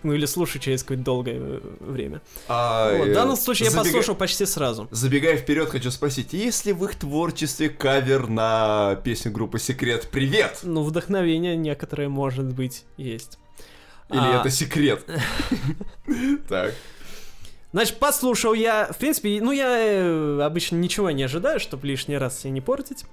Ну 0.02 0.12
или 0.12 0.26
слушаю 0.26 0.60
через 0.60 0.82
какое-то 0.82 1.04
долгое 1.04 1.36
э, 1.38 1.60
время. 1.78 2.20
А, 2.48 2.96
Вот, 2.96 3.06
в 3.06 3.10
э, 3.10 3.14
данном 3.14 3.36
случае 3.36 3.66
я 3.66 3.70
забега- 3.72 3.84
послушал 3.84 4.16
почти 4.16 4.44
сразу. 4.44 4.88
Забегая 4.90 5.36
вперед, 5.36 5.68
хочу 5.68 5.92
спросить, 5.92 6.32
есть 6.32 6.66
ли 6.66 6.72
в 6.72 6.84
их 6.84 6.96
творчестве 6.96 7.68
кавер 7.68 8.26
на 8.28 8.96
песню 9.04 9.30
группы 9.30 9.60
Секрет 9.60 10.08
«Привет»? 10.10 10.60
Ну, 10.64 10.82
вдохновение 10.82 11.56
некоторое, 11.56 12.08
может 12.08 12.46
быть, 12.46 12.86
есть. 12.96 13.38
Или 14.10 14.18
А, 14.18 14.40
это 14.40 14.50
секрет? 14.50 15.04
Так. 16.48 16.74
Значит, 17.72 17.98
послушал 17.98 18.54
я, 18.54 18.90
в 18.92 18.96
принципе, 18.98 19.38
ну 19.40 19.52
я 19.52 19.76
э, 19.78 20.40
обычно 20.42 20.76
ничего 20.76 21.10
не 21.10 21.22
ожидаю, 21.22 21.60
чтобы 21.60 21.86
лишний 21.86 22.16
раз 22.16 22.40
себе 22.40 22.50
не 22.50 22.60
портить 22.60 23.04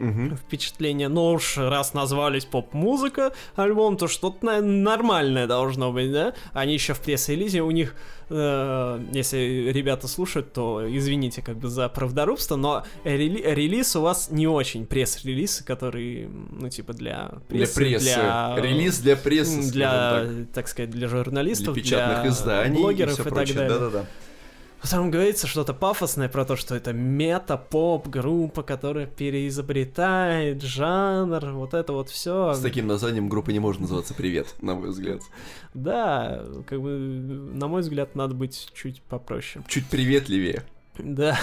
Мгм. 0.00 0.36
впечатление. 0.36 1.08
Но 1.08 1.32
уж 1.32 1.56
раз 1.58 1.94
назвались 1.94 2.44
поп-музыка 2.44 3.32
альбом, 3.56 3.96
то 3.96 4.08
что-то 4.08 4.44
на- 4.46 4.60
нормальное 4.60 5.46
должно 5.46 5.92
быть, 5.92 6.10
да? 6.12 6.32
Они 6.52 6.72
еще 6.74 6.94
в 6.94 7.00
пресс-релизе, 7.00 7.60
у 7.62 7.70
них, 7.70 7.94
э, 8.30 9.00
если 9.12 9.70
ребята 9.72 10.08
слушают, 10.08 10.52
то 10.52 10.82
извините 10.88 11.42
как 11.42 11.56
бы 11.58 11.68
за 11.68 11.88
правдорубство, 11.88 12.56
но 12.56 12.84
рели- 13.04 13.42
релиз 13.54 13.94
у 13.96 14.00
вас 14.02 14.30
не 14.30 14.46
очень 14.46 14.86
пресс-релиз, 14.86 15.62
который, 15.66 16.28
ну 16.50 16.68
типа 16.68 16.92
для 16.94 17.32
Для 17.48 17.66
прессы, 17.66 17.78
прессы. 17.80 18.02
для- 18.14 18.54
Релиз 18.56 18.98
для 19.00 19.14
прессы, 19.16 19.70
для, 19.70 19.90
так. 19.90 20.28
так 20.54 20.68
сказать, 20.68 20.90
для 20.90 21.08
журналистов, 21.08 21.74
Для 21.74 21.82
печатных 21.82 22.32
изданий 22.32 22.80
блогеров 22.80 23.18
и 23.18 23.20
и 23.20 23.24
так 23.24 23.32
прочее. 23.34 23.54
далее. 23.56 23.78
Да-да-да. 23.78 24.04
Там 24.88 25.10
говорится 25.10 25.46
что-то 25.46 25.74
пафосное 25.74 26.28
про 26.28 26.44
то, 26.44 26.56
что 26.56 26.74
это 26.74 26.92
мета-поп-группа, 26.92 28.62
которая 28.62 29.06
переизобретает 29.06 30.62
жанр, 30.62 31.50
вот 31.52 31.74
это 31.74 31.92
вот 31.92 32.08
все. 32.08 32.54
С 32.54 32.60
таким 32.60 32.86
названием 32.86 33.28
группа 33.28 33.50
не 33.50 33.58
может 33.58 33.80
называться 33.80 34.14
«Привет», 34.14 34.54
на 34.62 34.74
мой 34.74 34.88
взгляд. 34.88 35.20
Да, 35.74 36.42
как 36.66 36.80
бы, 36.80 36.90
на 36.90 37.68
мой 37.68 37.82
взгляд, 37.82 38.14
надо 38.14 38.34
быть 38.34 38.70
чуть 38.74 39.02
попроще. 39.02 39.62
Чуть 39.68 39.86
приветливее. 39.86 40.64
Да. 40.98 41.38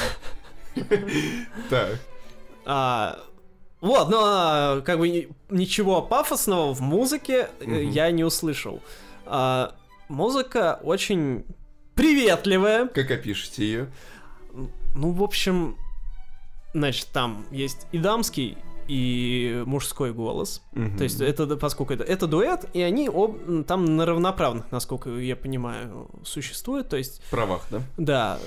Так. 1.69 1.99
А, 2.65 3.19
вот, 3.81 4.09
но 4.09 4.19
а, 4.23 4.81
как 4.81 4.99
бы 4.99 5.09
ни- 5.09 5.29
ничего 5.49 6.01
пафосного 6.01 6.73
в 6.73 6.81
музыке 6.81 7.49
э, 7.59 7.83
я 7.83 8.11
не 8.11 8.23
услышал. 8.23 8.81
А, 9.25 9.75
музыка 10.09 10.79
очень 10.83 11.45
приветливая. 11.97 12.87
Как 12.87 13.11
опишете 13.11 13.65
ее? 13.65 13.87
Ну, 14.95 15.11
в 15.11 15.21
общем, 15.23 15.75
значит, 16.73 17.07
там 17.11 17.45
есть 17.51 17.87
и 17.91 17.97
дамский, 17.97 18.57
и 18.87 19.63
мужской 19.65 20.13
голос. 20.13 20.61
То 20.97 21.03
есть 21.03 21.19
это, 21.19 21.57
поскольку 21.57 21.93
это, 21.93 22.03
это 22.05 22.25
дуэт, 22.25 22.69
и 22.73 22.81
они 22.81 23.09
об, 23.09 23.65
там 23.65 23.97
на 23.97 24.05
равноправных, 24.05 24.71
насколько 24.71 25.09
я 25.09 25.35
понимаю, 25.35 26.09
существуют. 26.23 26.87
То 26.89 26.95
есть, 26.97 27.21
правах, 27.29 27.67
да? 27.69 27.81
да, 27.97 28.39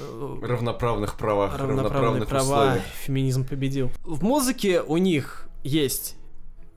Равноправных 0.42 1.18
правах, 1.18 1.58
равноправных 1.58 2.26
права, 2.28 2.62
условиях. 2.62 2.82
феминизм 3.04 3.46
победил. 3.46 3.90
В 4.02 4.22
музыке 4.24 4.80
у 4.80 4.96
них 4.96 5.46
есть 5.62 6.16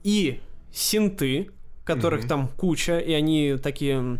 и 0.02 0.40
синты, 0.70 1.50
которых 1.84 2.20
Мгм. 2.20 2.28
там 2.28 2.48
куча, 2.48 2.98
и 2.98 3.12
они 3.14 3.56
такие 3.62 4.18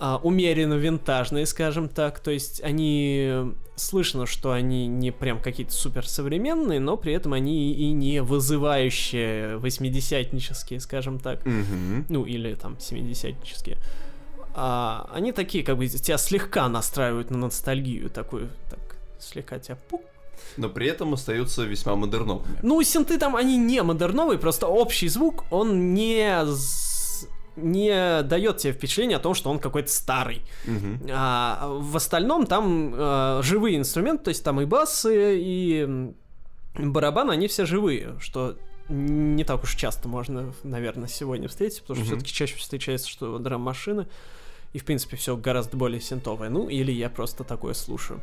а, 0.00 0.20
умеренно 0.22 0.74
винтажные, 0.74 1.46
скажем 1.46 1.88
так. 1.88 2.20
То 2.20 2.30
есть 2.30 2.62
они 2.62 3.54
слышно, 3.76 4.26
что 4.26 4.52
они 4.52 4.86
не 4.86 5.10
прям 5.10 5.40
какие-то 5.40 5.72
суперсовременные, 5.72 6.80
но 6.80 6.96
при 6.96 7.12
этом 7.12 7.32
они 7.32 7.72
и 7.72 7.92
не 7.92 8.22
вызывающие 8.22 9.58
восьмидесятнические, 9.58 10.80
скажем 10.80 11.18
так. 11.18 11.44
Мгм. 11.44 12.06
Ну, 12.08 12.24
или 12.24 12.54
там 12.54 12.74
70-нические. 12.74 13.78
А, 14.54 15.08
они 15.12 15.32
такие, 15.32 15.62
как 15.62 15.76
бы, 15.76 15.86
тебя 15.86 16.16
слегка 16.16 16.68
настраивают 16.68 17.30
на 17.30 17.36
ностальгию, 17.36 18.08
такую, 18.08 18.48
так, 18.70 18.96
слегка 19.18 19.58
тебя 19.58 19.76
пук. 19.90 20.02
Но 20.56 20.70
при 20.70 20.86
этом 20.86 21.12
остаются 21.12 21.64
весьма 21.64 21.94
модерновыми. 21.96 22.58
Ну, 22.62 22.82
синты 22.82 23.18
там, 23.18 23.36
они 23.36 23.58
не 23.58 23.82
модерновые, 23.82 24.38
просто 24.38 24.66
общий 24.66 25.08
звук, 25.08 25.44
он 25.50 25.92
не... 25.92 26.44
не 27.56 28.22
дает 28.22 28.58
тебе 28.58 28.72
впечатление 28.72 29.16
о 29.16 29.20
том, 29.20 29.34
что 29.34 29.50
он 29.50 29.58
какой-то 29.58 29.90
старый. 29.90 30.42
Мгм. 30.66 31.00
А 31.10 31.68
в 31.68 31.96
остальном 31.96 32.46
там 32.46 32.94
э, 32.94 33.40
живые 33.42 33.78
инструменты, 33.78 34.24
то 34.24 34.28
есть 34.28 34.44
там 34.44 34.60
и 34.60 34.64
басы, 34.64 35.38
и 35.38 36.12
барабаны, 36.74 37.32
они 37.32 37.48
все 37.48 37.64
живые, 37.64 38.14
что 38.20 38.56
не 38.88 39.42
так 39.44 39.62
уж 39.64 39.74
часто 39.74 40.08
можно, 40.08 40.52
наверное, 40.62 41.08
сегодня 41.08 41.48
встретить, 41.48 41.80
потому 41.82 41.96
что 41.96 42.04
Мгм. 42.04 42.20
все-таки 42.20 42.32
чаще 42.34 42.56
встречается, 42.56 43.08
что 43.08 43.38
драм-машины, 43.38 44.06
и, 44.72 44.78
в 44.78 44.84
принципе, 44.84 45.16
все 45.16 45.36
гораздо 45.36 45.76
более 45.76 46.00
синтовое. 46.00 46.50
Ну, 46.50 46.68
или 46.68 46.92
я 46.92 47.08
просто 47.08 47.44
такое 47.44 47.72
слушаю. 47.74 48.20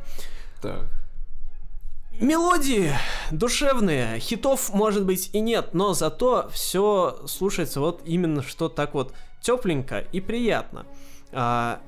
Так. 0.62 0.86
Мелодии 2.20 2.92
душевные, 3.32 4.18
хитов 4.20 4.72
может 4.72 5.04
быть 5.04 5.30
и 5.32 5.40
нет, 5.40 5.74
но 5.74 5.94
зато 5.94 6.48
все 6.52 7.18
слушается 7.26 7.80
вот 7.80 8.02
именно 8.04 8.42
что 8.42 8.68
так 8.68 8.94
вот 8.94 9.12
тепленько 9.40 9.98
и 10.12 10.20
приятно. 10.20 10.86
А, 11.32 11.80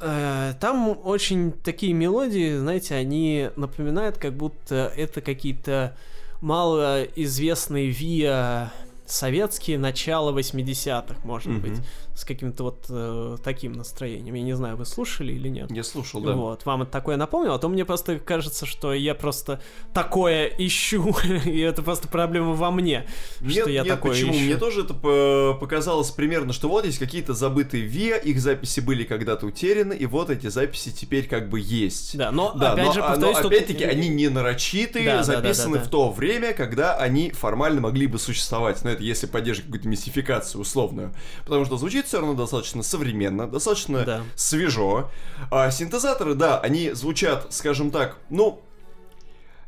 э, 0.00 0.54
там 0.60 0.96
очень 1.04 1.52
такие 1.52 1.92
мелодии, 1.92 2.56
знаете, 2.56 2.94
они 2.94 3.50
напоминают, 3.56 4.18
как 4.18 4.32
будто 4.34 4.92
это 4.96 5.20
какие-то 5.20 5.96
малоизвестные 6.40 7.88
виа 7.90 8.72
советские 9.06 9.78
начала 9.78 10.32
80-х, 10.32 11.16
может 11.24 11.48
Мгм. 11.52 11.60
быть, 11.60 11.80
с 12.14 12.24
каким-то 12.24 12.64
вот 12.64 12.86
э, 12.88 13.36
таким 13.42 13.72
настроением. 13.72 14.34
Я 14.34 14.42
не 14.42 14.54
знаю, 14.56 14.76
вы 14.76 14.84
слушали 14.84 15.32
или 15.32 15.48
нет. 15.48 15.70
Я 15.70 15.82
слушал, 15.82 16.20
да. 16.20 16.32
Вот, 16.32 16.64
вам 16.66 16.82
это 16.82 16.90
такое 16.92 17.16
напомнило, 17.16 17.54
а 17.54 17.58
то 17.58 17.68
мне 17.68 17.84
просто 17.84 18.18
кажется, 18.18 18.66
что 18.66 18.92
я 18.92 19.14
просто 19.14 19.60
такое 19.94 20.46
ищу, 20.46 21.14
и 21.44 21.60
это 21.60 21.82
просто 21.82 22.08
проблема 22.08 22.52
во 22.54 22.70
мне, 22.70 23.06
Нет, 23.40 23.62
что 23.62 23.70
я 23.70 23.82
нет, 23.82 23.94
такое 23.94 24.12
почему? 24.12 24.32
ищу. 24.32 24.40
Мне 24.44 24.56
тоже 24.56 24.82
это 24.82 24.94
по- 24.94 25.56
показалось 25.58 26.10
примерно, 26.10 26.52
что 26.52 26.68
вот 26.68 26.84
есть 26.84 26.98
какие-то 26.98 27.34
забытые 27.34 27.84
ВИА, 27.84 28.16
их 28.16 28.40
записи 28.40 28.80
были 28.80 29.04
когда-то 29.04 29.46
утеряны, 29.46 29.94
и 29.94 30.06
вот 30.06 30.30
эти 30.30 30.48
записи 30.48 30.90
теперь 30.90 31.26
как 31.26 31.48
бы 31.48 31.60
есть. 31.60 32.16
Да, 32.16 32.30
но 32.30 32.52
Да, 32.52 32.72
опять 32.72 32.86
но, 32.86 32.92
же, 32.92 33.00
но 33.00 33.06
повторюсь, 33.08 33.36
тут- 33.38 33.52
опять-таки 33.52 33.84
они 33.84 34.08
не 34.08 34.28
нарочитые, 34.28 35.04
Да, 35.06 35.12
да, 35.12 35.18
да, 35.18 35.24
записаны 35.24 35.74
да, 35.76 35.80
да. 35.82 35.86
в 35.86 35.90
то 35.90 36.10
время, 36.10 36.52
когда 36.52 36.96
они 36.96 37.30
формально 37.30 37.80
могли 37.80 38.06
бы 38.06 38.18
существовать. 38.18 38.82
Но 38.84 38.90
это 38.90 39.02
если 39.02 39.26
поддерживать 39.26 39.66
какую-то 39.66 39.88
мистификацию 39.88 40.60
условную. 40.60 41.12
Потому 41.44 41.64
что 41.64 41.76
звучит 41.76 42.01
все 42.06 42.18
равно 42.18 42.34
достаточно 42.34 42.82
современно, 42.82 43.46
достаточно 43.48 44.04
Да. 44.04 44.22
свежо. 44.34 45.10
А 45.50 45.70
синтезаторы, 45.70 46.34
да, 46.34 46.58
они 46.60 46.90
звучат, 46.92 47.46
скажем 47.50 47.90
так, 47.90 48.18
ну, 48.30 48.60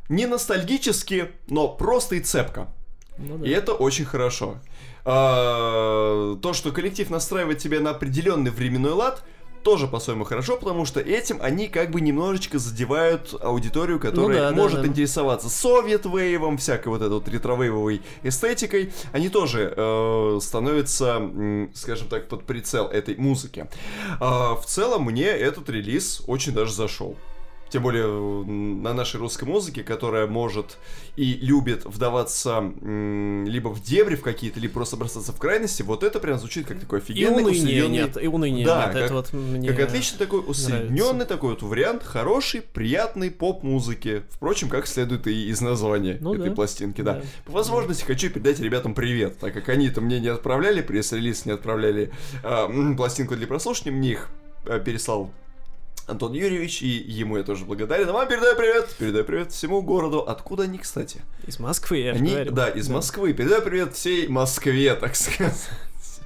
не 0.09 0.25
ностальгически, 0.27 1.31
но 1.47 1.67
просто 1.67 2.15
и 2.15 2.19
цепко. 2.19 2.67
Ну 3.17 3.37
да. 3.37 3.47
И 3.47 3.49
это 3.49 3.73
очень 3.73 4.05
хорошо. 4.05 4.59
А, 5.05 6.35
То, 6.41 6.53
что 6.53 6.71
коллектив 6.71 7.09
настраивает 7.09 7.59
тебя 7.59 7.79
на 7.79 7.91
определенный 7.91 8.51
временной 8.51 8.91
лад, 8.93 9.23
тоже 9.65 9.87
по-своему 9.87 10.25
хорошо, 10.25 10.57
потому 10.57 10.85
что 10.85 10.99
этим 10.99 11.39
они 11.41 11.67
как 11.67 11.89
бы 11.89 11.99
немножечко 11.99 12.59
задевают 12.59 13.33
аудиторию, 13.41 13.99
которая 13.99 14.37
Ну 14.37 14.43
да, 14.43 14.49
да, 14.51 14.55
может 14.55 14.81
да. 14.81 14.87
интересоваться 14.87 15.49
совет-вейвом, 15.49 16.57
всякой 16.59 16.89
вот 16.89 17.01
этой 17.01 17.13
вот 17.13 17.27
ретро-вейвовой 17.27 18.03
эстетикой. 18.21 18.93
Они 19.11 19.27
тоже 19.29 19.73
э, 19.75 20.39
становятся, 20.39 21.19
скажем 21.73 22.07
так, 22.09 22.27
под 22.27 22.43
прицел 22.43 22.85
этой 22.85 23.15
музыки. 23.15 23.67
А, 24.19 24.53
в 24.55 24.67
целом 24.67 25.05
мне 25.05 25.25
этот 25.25 25.67
релиз 25.67 26.21
очень 26.27 26.53
даже 26.53 26.71
зашел. 26.71 27.17
Тем 27.69 27.81
более 27.81 28.03
м, 28.05 28.83
на 28.83 28.93
нашей 28.93 29.19
русской 29.19 29.43
музыке, 29.45 29.83
которая 29.83 30.27
может 30.27 30.77
и 31.15 31.33
любит 31.33 31.83
вдаваться 31.83 32.57
м, 32.59 33.45
либо 33.47 33.69
в 33.69 33.81
дебри 33.81 34.15
в 34.15 34.21
какие-то, 34.21 34.59
либо 34.59 34.75
просто 34.75 34.97
бросаться 34.97 35.31
в 35.33 35.37
крайности, 35.37 35.81
вот 35.81 36.03
это 36.03 36.19
прям 36.19 36.37
звучит 36.37 36.67
как 36.67 36.79
такой 36.79 36.99
И 36.99 37.01
офигенный, 37.01 37.43
уныния 37.43 37.51
усиленный- 37.51 37.89
нет, 37.89 38.17
и 38.23 38.27
уныния 38.27 38.65
Да, 38.65 38.85
нет, 38.85 38.93
как- 38.93 39.03
это 39.03 39.13
вот 39.15 39.33
мне... 39.33 39.67
как 39.73 39.79
отличный 39.79 40.19
такой 40.19 40.43
усредненный 40.47 41.25
такой 41.25 41.51
вот 41.51 41.63
вариант 41.63 42.03
хороший, 42.03 42.61
приятный 42.61 43.31
поп-музыки. 43.31 44.23
Впрочем, 44.29 44.69
как 44.69 44.85
следует 44.87 45.25
и 45.27 45.49
из 45.49 45.59
названия 45.59 46.17
Ну 46.21 46.35
этой 46.35 46.49
да. 46.49 46.55
пластинки, 46.55 47.01
да. 47.01 47.15
Да. 47.15 47.21
По 47.45 47.51
возможности 47.53 48.03
хочу 48.05 48.29
передать 48.29 48.59
ребятам 48.59 48.93
привет, 48.93 49.39
так 49.39 49.53
как 49.53 49.69
они-то 49.69 50.01
мне 50.01 50.19
не 50.19 50.27
отправляли 50.27 50.81
пресс-релиз, 50.81 51.45
не 51.45 51.53
отправляли 51.53 52.11
м, 52.43 52.95
пластинку 52.95 53.35
для 53.35 53.47
прослушивания, 53.47 53.97
мне 53.97 54.11
их 54.11 54.29
а, 54.67 54.79
переслал 54.79 55.31
Антон 56.07 56.33
Юрьевич, 56.33 56.83
и 56.83 56.87
ему 56.87 57.37
я 57.37 57.43
тоже 57.43 57.65
благодарен. 57.65 58.07
А 58.09 58.13
вам 58.13 58.27
передаю 58.27 58.55
привет, 58.55 58.87
передаю 58.99 59.23
привет 59.25 59.51
всему 59.51 59.81
городу. 59.81 60.19
Откуда 60.19 60.63
они, 60.63 60.77
кстати? 60.77 61.21
Из 61.47 61.59
Москвы, 61.59 61.97
я 61.97 62.11
Они, 62.11 62.31
говорю. 62.31 62.51
да, 62.51 62.69
из 62.69 62.87
Москвы. 62.89 63.33
Передаю 63.33 63.61
привет 63.63 63.95
всей 63.95 64.27
Москве, 64.27 64.93
так 64.95 65.15
сказать. 65.15 65.67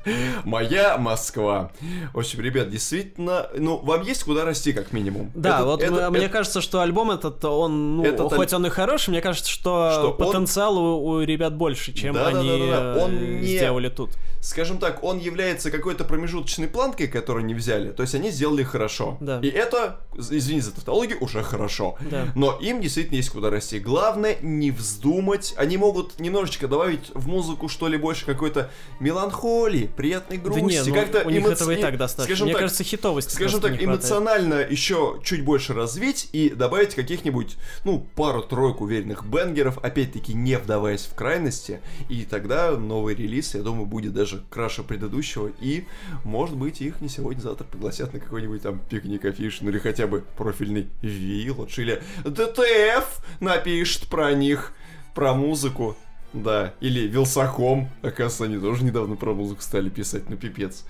Моя 0.45 0.97
Москва. 0.97 1.71
В 2.13 2.19
общем, 2.19 2.41
ребят, 2.41 2.69
действительно, 2.69 3.47
ну, 3.55 3.77
вам 3.77 4.01
есть 4.03 4.23
куда 4.23 4.45
расти, 4.45 4.73
как 4.73 4.93
минимум. 4.93 5.31
Да, 5.35 5.57
Это- 5.57 5.65
вот 5.65 5.81
это- 5.83 5.93
м- 6.01 6.11
мне 6.13 6.25
это- 6.25 6.33
кажется, 6.33 6.61
что 6.61 6.81
альбом 6.81 7.11
этот, 7.11 7.43
он, 7.45 7.97
ну, 7.97 8.03
Этот 8.05 8.33
хоть 8.33 8.53
он 8.53 8.65
и 8.65 8.69
хороший, 8.69 9.09
мне 9.11 9.21
кажется, 9.21 9.49
что, 9.49 9.91
Что 9.93 10.11
он- 10.11 10.17
потенциал 10.17 10.77
у, 10.77 11.03
у 11.05 11.21
ребят 11.21 11.55
больше, 11.55 11.93
чем 11.93 12.13
Да-да-да-да-да. 12.13 12.43
они 12.43 12.99
э, 12.99 13.03
Он 13.03 13.39
не- 13.41 13.47
сделали 13.47 13.89
тут. 13.89 14.11
скажем 14.41 14.77
так, 14.77 15.03
он 15.03 15.19
является 15.19 15.69
какой-то 15.71 16.03
промежуточной 16.05 16.67
планкой, 16.67 17.07
которую 17.07 17.45
не 17.45 17.53
взяли. 17.53 17.91
То 17.91 18.03
есть 18.03 18.15
они 18.15 18.31
сделали 18.31 18.63
хорошо. 18.63 19.17
Да. 19.19 19.39
И 19.41 19.47
это, 19.49 19.99
извини 20.19 20.61
за 20.61 20.71
тавтологию, 20.71 21.17
уже 21.21 21.43
хорошо. 21.43 21.97
Да. 22.11 22.27
Но 22.35 22.57
им 22.61 22.81
действительно 22.81 23.17
есть 23.17 23.29
куда 23.29 23.49
расти. 23.49 23.79
Главное 23.79 24.37
не 24.41 24.71
вздумать. 24.71 25.53
Они 25.57 25.77
могут 25.77 26.19
немножечко 26.19 26.67
добавить 26.67 27.11
в 27.13 27.27
музыку 27.27 27.67
что 27.69 27.87
ли 27.87 27.97
больше 27.97 28.25
какой-то 28.25 28.69
меланхолии, 28.99 29.89
приятной 29.95 30.37
грусти. 30.37 30.61
Да 30.61 30.67
нет, 30.67 30.87
ну, 30.87 30.93
как-то 30.93 31.27
у 31.27 31.29
них 31.29 31.43
эмоци- 31.43 31.53
этого 31.53 31.71
и 31.71 31.81
так 31.81 31.97
достаточно. 31.97 32.35
Скажем 32.35 32.45
Мне 32.45 32.53
так, 32.53 32.61
кажется, 32.61 32.83
хитовости 32.83 33.33
Скажем 33.33 33.61
так, 33.61 33.81
эмоционально 33.81 34.55
еще 34.55 35.19
чуть 35.23 35.43
больше 35.43 35.73
развить 35.73 36.29
и 36.33 36.49
добавить 36.49 36.95
каких-нибудь, 36.95 37.57
ну, 37.83 38.05
пару-тройку 38.15 38.85
уверенных 38.85 39.25
бенгеров, 39.25 39.77
опять-таки 39.79 40.33
не 40.33 40.57
вдаваясь 40.57 41.01
в 41.01 41.13
крайности, 41.15 41.81
и 42.09 42.25
тогда 42.25 42.71
новый 42.71 43.15
релиз, 43.15 43.55
я 43.55 43.61
думаю, 43.61 43.85
будет 43.85 44.13
даже 44.13 44.43
краше 44.49 44.83
предыдущего, 44.83 45.51
и, 45.61 45.85
может 46.23 46.55
быть, 46.55 46.81
их 46.81 47.01
не 47.01 47.09
сегодня-завтра 47.09 47.65
пригласят 47.65 48.13
на 48.13 48.19
какой-нибудь 48.19 48.61
там 48.61 48.79
пикник 48.89 49.25
афиш, 49.25 49.61
ну 49.61 49.69
или 49.69 49.79
хотя 49.79 50.07
бы 50.07 50.08
профильный 50.37 50.89
Village, 51.01 51.81
или 51.81 52.01
ДТФ 52.23 53.21
напишет 53.39 54.07
про 54.07 54.33
них, 54.33 54.73
про 55.13 55.33
музыку. 55.33 55.95
Да, 56.31 56.73
или 56.79 57.07
Вилсаком, 57.07 57.89
оказывается, 58.03 58.43
они 58.43 58.57
тоже 58.59 58.83
недавно 58.83 59.15
про 59.15 59.33
музыку 59.33 59.61
стали 59.61 59.89
писать, 59.89 60.29
ну 60.29 60.37
пипец. 60.37 60.85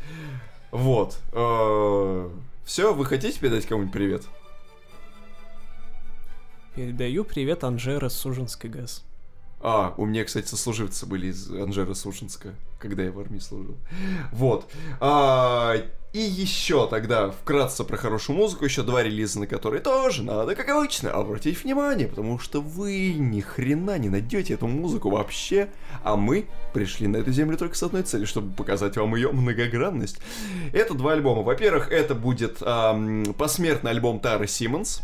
Вот. 0.71 1.17
Все, 2.65 2.93
вы 2.93 3.05
хотите 3.05 3.39
передать 3.39 3.65
кому-нибудь 3.65 3.93
привет? 3.93 4.23
Передаю 6.75 7.23
привет 7.23 7.63
Анжера 7.63 8.09
Сужинской 8.09 8.69
ГАЗ. 8.69 9.03
А, 9.61 9.93
у 9.97 10.05
меня, 10.05 10.23
кстати, 10.23 10.47
сослуживцы 10.47 11.05
были 11.05 11.27
из 11.27 11.51
Анжера 11.51 11.93
Сушинска, 11.93 12.55
когда 12.79 13.03
я 13.03 13.11
в 13.11 13.19
армии 13.19 13.39
служил. 13.39 13.77
Вот. 14.31 14.71
А, 15.01 15.75
и 16.11 16.19
еще 16.19 16.87
тогда 16.87 17.29
вкратце 17.29 17.83
про 17.83 17.95
хорошую 17.95 18.35
музыку, 18.37 18.65
еще 18.65 18.81
два 18.81 19.03
релиза, 19.03 19.41
на 19.41 19.47
которые 19.47 19.81
тоже 19.81 20.23
надо, 20.23 20.55
как 20.55 20.69
обычно, 20.69 21.11
обратить 21.11 21.63
внимание, 21.63 22.07
потому 22.07 22.39
что 22.39 22.61
вы 22.61 23.13
ни 23.13 23.41
хрена 23.41 23.97
не 23.99 24.09
найдете 24.09 24.55
эту 24.55 24.65
музыку 24.65 25.11
вообще, 25.11 25.69
а 26.03 26.15
мы 26.15 26.47
пришли 26.73 27.07
на 27.07 27.17
эту 27.17 27.31
землю 27.31 27.57
только 27.57 27.75
с 27.75 27.83
одной 27.83 28.01
целью, 28.03 28.25
чтобы 28.25 28.55
показать 28.55 28.97
вам 28.97 29.13
ее 29.15 29.31
многогранность. 29.31 30.19
Это 30.73 30.95
два 30.95 31.11
альбома. 31.11 31.43
Во-первых, 31.43 31.91
это 31.91 32.15
будет 32.15 32.57
ам, 32.61 33.35
посмертный 33.37 33.91
альбом 33.91 34.19
Тары 34.19 34.47
Симмонс. 34.47 35.03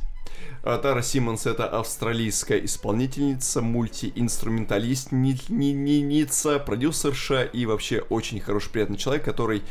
Тара 0.65 1.01
Симмонс 1.03 1.45
это 1.45 1.67
австралийская 1.67 2.65
исполнительница, 2.65 3.61
мультиинструменталистница, 3.61 6.57
продюсерша 6.57 7.43
и 7.43 7.67
вообще 7.67 7.99
очень 8.09 8.39
хороший, 8.39 8.71
приятный 8.71 8.97
человек, 8.97 9.23
который 9.23 9.61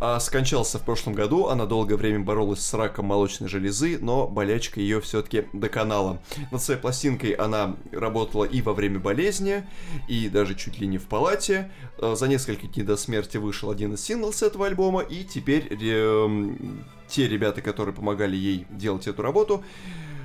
а, 0.00 0.18
скончался 0.18 0.80
в 0.80 0.82
прошлом 0.82 1.14
году. 1.14 1.46
Она 1.46 1.66
долгое 1.66 1.94
время 1.94 2.24
боролась 2.24 2.58
с 2.58 2.74
раком 2.74 3.06
молочной 3.06 3.48
железы, 3.48 3.98
но 4.00 4.26
болячка 4.26 4.80
ее 4.80 5.00
все-таки 5.00 5.44
доконала. 5.52 6.20
Над 6.50 6.60
своей 6.60 6.80
пластинкой 6.80 7.30
она 7.30 7.76
работала 7.92 8.42
и 8.42 8.60
во 8.60 8.74
время 8.74 8.98
болезни, 8.98 9.64
и 10.08 10.28
даже 10.28 10.56
чуть 10.56 10.80
ли 10.80 10.88
не 10.88 10.98
в 10.98 11.04
палате. 11.04 11.70
А, 11.98 12.16
За 12.16 12.26
несколько 12.26 12.66
дней 12.66 12.82
до 12.82 12.96
смерти 12.96 13.36
вышел 13.36 13.70
один 13.70 13.94
из 13.94 14.02
синглов 14.02 14.34
с 14.34 14.42
этого 14.42 14.66
альбома, 14.66 15.02
и 15.02 15.22
теперь 15.22 15.68
эм, 15.80 16.84
те 17.06 17.28
ребята, 17.28 17.62
которые 17.62 17.94
помогали 17.94 18.34
ей 18.34 18.66
делать 18.68 19.06
эту 19.06 19.22
работу, 19.22 19.62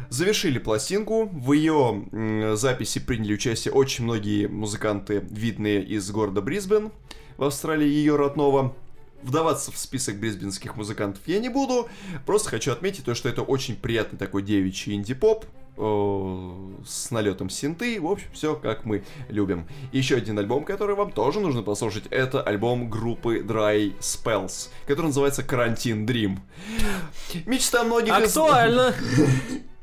завершили 0.09 0.59
пластинку. 0.59 1.25
В 1.31 1.53
ее 1.53 2.55
записи 2.55 2.99
приняли 2.99 3.33
участие 3.33 3.73
очень 3.73 4.03
многие 4.03 4.47
музыканты, 4.47 5.25
видные 5.29 5.83
из 5.83 6.09
города 6.11 6.41
Брисбен 6.41 6.91
в 7.37 7.43
Австралии, 7.43 7.87
ее 7.87 8.15
родного. 8.15 8.75
Вдаваться 9.23 9.71
в 9.71 9.77
список 9.77 10.17
брисбенских 10.19 10.75
музыкантов 10.75 11.21
я 11.25 11.39
не 11.39 11.49
буду. 11.49 11.87
Просто 12.27 12.49
хочу 12.51 12.71
отметить 12.71 13.05
то, 13.05 13.15
что 13.15 13.27
это 13.27 13.41
очень 13.41 13.75
приятный 13.75 14.19
такой 14.19 14.43
девичий 14.43 14.93
инди-поп 14.93 15.45
э, 15.77 16.83
с 16.85 17.09
налетом 17.09 17.49
синты. 17.49 17.99
В 17.99 18.05
общем, 18.05 18.27
все 18.33 18.55
как 18.55 18.85
мы 18.85 19.03
любим. 19.29 19.67
Еще 19.91 20.15
один 20.15 20.37
альбом, 20.37 20.63
который 20.63 20.95
вам 20.95 21.11
тоже 21.11 21.39
нужно 21.39 21.63
послушать, 21.63 22.03
это 22.11 22.39
альбом 22.43 22.87
группы 22.87 23.39
Dry 23.39 23.97
Spells, 23.99 24.69
который 24.85 25.07
называется 25.07 25.41
Карантин 25.41 26.05
Dream. 26.05 26.37
Мечта 27.47 27.83
многих 27.83 28.13
из- 28.25 28.33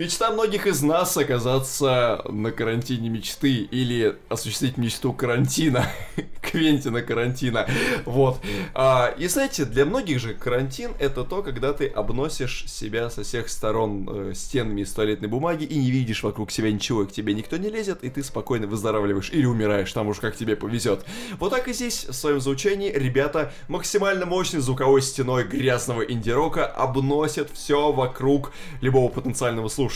Мечта 0.00 0.30
многих 0.30 0.66
из 0.66 0.80
нас 0.80 1.14
оказаться 1.18 2.24
на 2.26 2.52
карантине 2.52 3.10
мечты 3.10 3.68
или 3.70 4.16
осуществить 4.30 4.78
мечту 4.78 5.12
карантина. 5.12 5.86
Квентина 6.40 7.02
карантина. 7.02 7.68
Вот. 8.06 8.40
А, 8.72 9.14
и 9.18 9.26
знаете, 9.28 9.66
для 9.66 9.84
многих 9.84 10.18
же 10.18 10.32
карантин 10.32 10.92
это 10.98 11.22
то, 11.22 11.42
когда 11.42 11.74
ты 11.74 11.86
обносишь 11.86 12.64
себя 12.66 13.10
со 13.10 13.24
всех 13.24 13.50
сторон 13.50 14.08
э, 14.10 14.32
стенами 14.34 14.80
из 14.80 14.90
туалетной 14.90 15.28
бумаги 15.28 15.64
и 15.64 15.78
не 15.78 15.90
видишь 15.90 16.22
вокруг 16.22 16.50
себя 16.50 16.72
ничего, 16.72 17.02
и 17.02 17.06
к 17.06 17.12
тебе 17.12 17.34
никто 17.34 17.58
не 17.58 17.68
лезет, 17.68 18.02
и 18.02 18.08
ты 18.08 18.24
спокойно 18.24 18.66
выздоравливаешь 18.66 19.28
или 19.30 19.44
умираешь, 19.44 19.92
там 19.92 20.08
уж 20.08 20.18
как 20.18 20.34
тебе 20.34 20.56
повезет. 20.56 21.04
Вот 21.38 21.50
так 21.50 21.68
и 21.68 21.74
здесь 21.74 22.06
в 22.06 22.14
своем 22.14 22.40
звучании 22.40 22.90
ребята 22.90 23.52
максимально 23.68 24.24
мощной 24.24 24.62
звуковой 24.62 25.02
стеной 25.02 25.44
грязного 25.44 26.00
инди-рока 26.00 26.64
обносят 26.64 27.50
все 27.52 27.92
вокруг 27.92 28.52
любого 28.80 29.10
потенциального 29.10 29.68
слушателя 29.68 29.89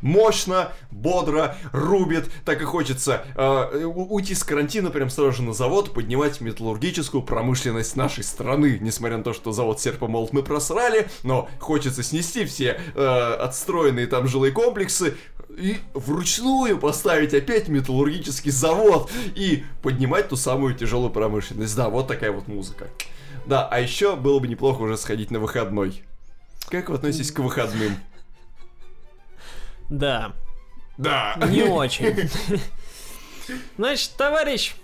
мощно, 0.00 0.72
бодро, 0.90 1.56
рубит, 1.72 2.30
так 2.44 2.60
и 2.60 2.64
хочется 2.64 3.24
э, 3.34 3.84
уйти 3.84 4.34
с 4.34 4.44
карантина 4.44 4.90
прям 4.90 5.10
сразу 5.10 5.32
же 5.32 5.42
на 5.42 5.52
завод, 5.52 5.92
поднимать 5.92 6.40
металлургическую 6.40 7.22
промышленность 7.22 7.96
нашей 7.96 8.24
страны, 8.24 8.78
несмотря 8.80 9.18
на 9.18 9.24
то, 9.24 9.32
что 9.32 9.52
завод 9.52 9.80
Серпомолот 9.80 10.32
мы 10.32 10.42
просрали, 10.42 11.08
но 11.22 11.48
хочется 11.58 12.02
снести 12.02 12.44
все 12.44 12.80
э, 12.94 13.36
отстроенные 13.40 14.06
там 14.06 14.28
жилые 14.28 14.52
комплексы 14.52 15.16
и 15.56 15.78
вручную 15.94 16.78
поставить 16.78 17.32
опять 17.32 17.68
металлургический 17.68 18.50
завод 18.50 19.10
и 19.34 19.64
поднимать 19.82 20.28
ту 20.28 20.36
самую 20.36 20.74
тяжелую 20.74 21.10
промышленность. 21.10 21.74
Да, 21.74 21.88
вот 21.88 22.08
такая 22.08 22.32
вот 22.32 22.46
музыка. 22.48 22.88
Да, 23.46 23.66
а 23.66 23.80
еще 23.80 24.16
было 24.16 24.38
бы 24.40 24.48
неплохо 24.48 24.82
уже 24.82 24.96
сходить 24.96 25.30
на 25.30 25.38
выходной. 25.38 26.02
Как 26.68 26.88
вы 26.88 26.96
относитесь 26.96 27.30
к 27.30 27.38
выходным? 27.38 27.96
Да, 29.88 30.32
Да. 30.98 31.36
не 31.48 31.62
очень. 31.64 32.30
Значит, 33.76 34.10
товарищ, 34.16 34.74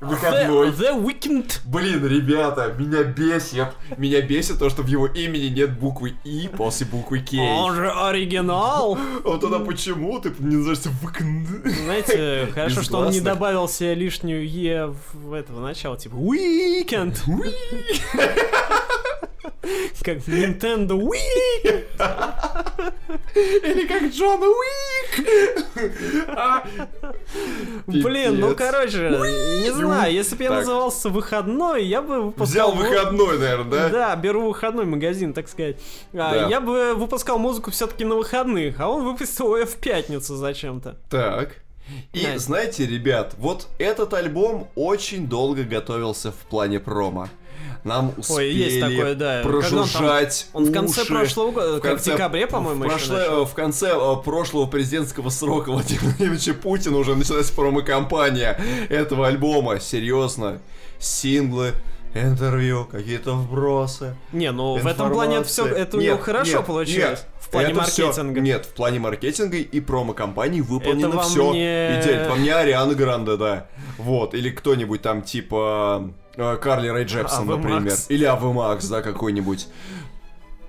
Выходной. 0.00 0.70
The, 0.70 0.76
the 0.78 1.04
Weeknd. 1.04 1.60
Блин, 1.66 2.06
ребята, 2.06 2.72
меня 2.78 3.02
бесит. 3.02 3.68
Меня 3.98 4.22
бесит 4.22 4.58
то, 4.58 4.70
что 4.70 4.82
в 4.82 4.86
его 4.86 5.06
имени 5.06 5.48
нет 5.48 5.78
буквы 5.78 6.14
И 6.24 6.48
после 6.48 6.86
буквы 6.86 7.20
К. 7.20 7.34
Он 7.38 7.74
же 7.74 7.90
оригинал. 7.90 8.98
Вот 9.24 9.42
тогда 9.42 9.58
почему 9.58 10.18
ты 10.18 10.32
не 10.38 10.56
называешься 10.56 10.88
Выкн? 11.02 11.44
Знаете, 11.84 12.48
хорошо, 12.54 12.82
что 12.82 12.98
он 12.98 13.10
не 13.10 13.20
добавил 13.20 13.68
себе 13.68 13.94
лишнюю 13.94 14.48
Е 14.48 14.86
в 15.12 15.34
этого 15.34 15.60
начала, 15.60 15.98
типа 15.98 16.14
Weekend. 16.14 17.18
Как 20.02 20.18
Nintendo 20.26 20.98
Weekend. 20.98 21.84
Или 23.34 23.86
как 23.86 24.02
Джон 24.04 24.42
Уик. 24.42 25.26
А. 26.28 26.64
Блин, 27.86 28.40
ну 28.40 28.54
короче, 28.54 29.10
не 29.62 29.70
знаю, 29.72 30.12
если 30.12 30.36
бы 30.36 30.44
я 30.44 30.50
назывался 30.50 31.08
выходной, 31.08 31.84
я 31.84 32.02
бы 32.02 32.30
Взял 32.36 32.72
выпускал... 32.72 32.72
му- 32.72 32.82
выходной, 32.82 33.38
наверное, 33.38 33.70
да? 33.70 33.88
Да, 33.88 34.16
беру 34.16 34.48
выходной 34.48 34.84
магазин, 34.84 35.32
так 35.32 35.48
сказать. 35.48 35.76
А. 36.12 36.48
Я 36.48 36.60
бы 36.60 36.94
выпускал 36.94 37.38
музыку 37.38 37.70
все-таки 37.70 38.04
на 38.04 38.16
выходных, 38.16 38.80
а 38.80 38.88
он 38.88 39.04
выпустил 39.04 39.56
ее 39.56 39.66
в 39.66 39.76
пятницу 39.76 40.36
зачем-то. 40.36 40.96
Так. 41.08 41.56
И 42.12 42.26
знаете, 42.36 42.86
ребят, 42.86 43.34
вот 43.38 43.66
этот 43.78 44.14
альбом 44.14 44.68
очень 44.76 45.26
долго 45.26 45.64
готовился 45.64 46.30
в 46.30 46.36
плане 46.48 46.78
промо. 46.78 47.28
Нам 47.84 48.12
успели 48.16 48.36
Ой, 48.38 48.52
есть 48.54 48.80
такое, 48.80 49.14
да. 49.14 49.42
Когда 49.42 49.56
он 49.58 49.62
там- 49.62 49.70
прожужжать 49.70 50.46
Он 50.52 50.64
в 50.66 50.72
конце 50.72 51.04
прошлого 51.04 51.50
года, 51.50 51.68
В 51.76 51.80
как 51.80 51.92
в 51.92 51.94
конце- 51.96 52.12
декабре, 52.12 52.46
по-моему, 52.46 52.84
в, 52.84 52.86
прошло- 52.86 53.44
в 53.46 53.54
конце 53.54 53.88
э, 53.94 54.16
прошлого 54.24 54.66
президентского 54.66 55.30
срока 55.30 55.70
Владимира 55.72 56.04
Владимировича 56.06 56.54
Путина 56.54 56.98
уже 56.98 57.14
началась 57.16 57.50
промо-компания 57.50 58.60
этого 58.88 59.26
альбома. 59.28 59.80
Серьезно. 59.80 60.60
Синглы, 60.98 61.72
интервью, 62.14 62.86
какие-то 62.90 63.32
вбросы. 63.34 64.14
Не, 64.32 64.52
ну 64.52 64.76
в 64.76 64.86
этом 64.86 65.10
плане 65.12 65.36
это 65.36 65.44
все 65.48 65.64
это 65.66 65.96
у 65.96 66.00
Нет, 66.00 66.10
него 66.14 66.22
хорошо 66.22 66.58
нет, 66.58 66.66
получилось. 66.66 67.08
нет. 67.20 67.26
в 67.40 67.48
плане 67.50 67.68
Это 67.70 67.76
маркетинга. 67.78 68.40
нет, 68.40 68.66
в 68.66 68.74
плане 68.74 68.98
маркетинга 68.98 69.56
и 69.56 69.80
промо-компании 69.80 70.60
выполнено 70.60 71.14
Это 71.14 71.20
все 71.22 71.50
мне- 71.50 72.00
идеально. 72.00 72.28
Во 72.30 72.36
мне 72.36 72.54
Ариана 72.54 72.94
Гранде, 72.94 73.36
да. 73.36 73.66
Вот. 73.96 74.34
Или 74.34 74.50
кто-нибудь 74.50 75.00
там 75.02 75.22
типа 75.22 76.10
Карли 76.34 76.88
Рэй 76.88 77.04
Джепсон, 77.04 77.48
Ava 77.48 77.56
например. 77.56 77.82
Max. 77.92 78.06
Или 78.08 78.24
Авы 78.24 78.52
Макс, 78.52 78.86
да, 78.88 79.02
какой-нибудь. 79.02 79.68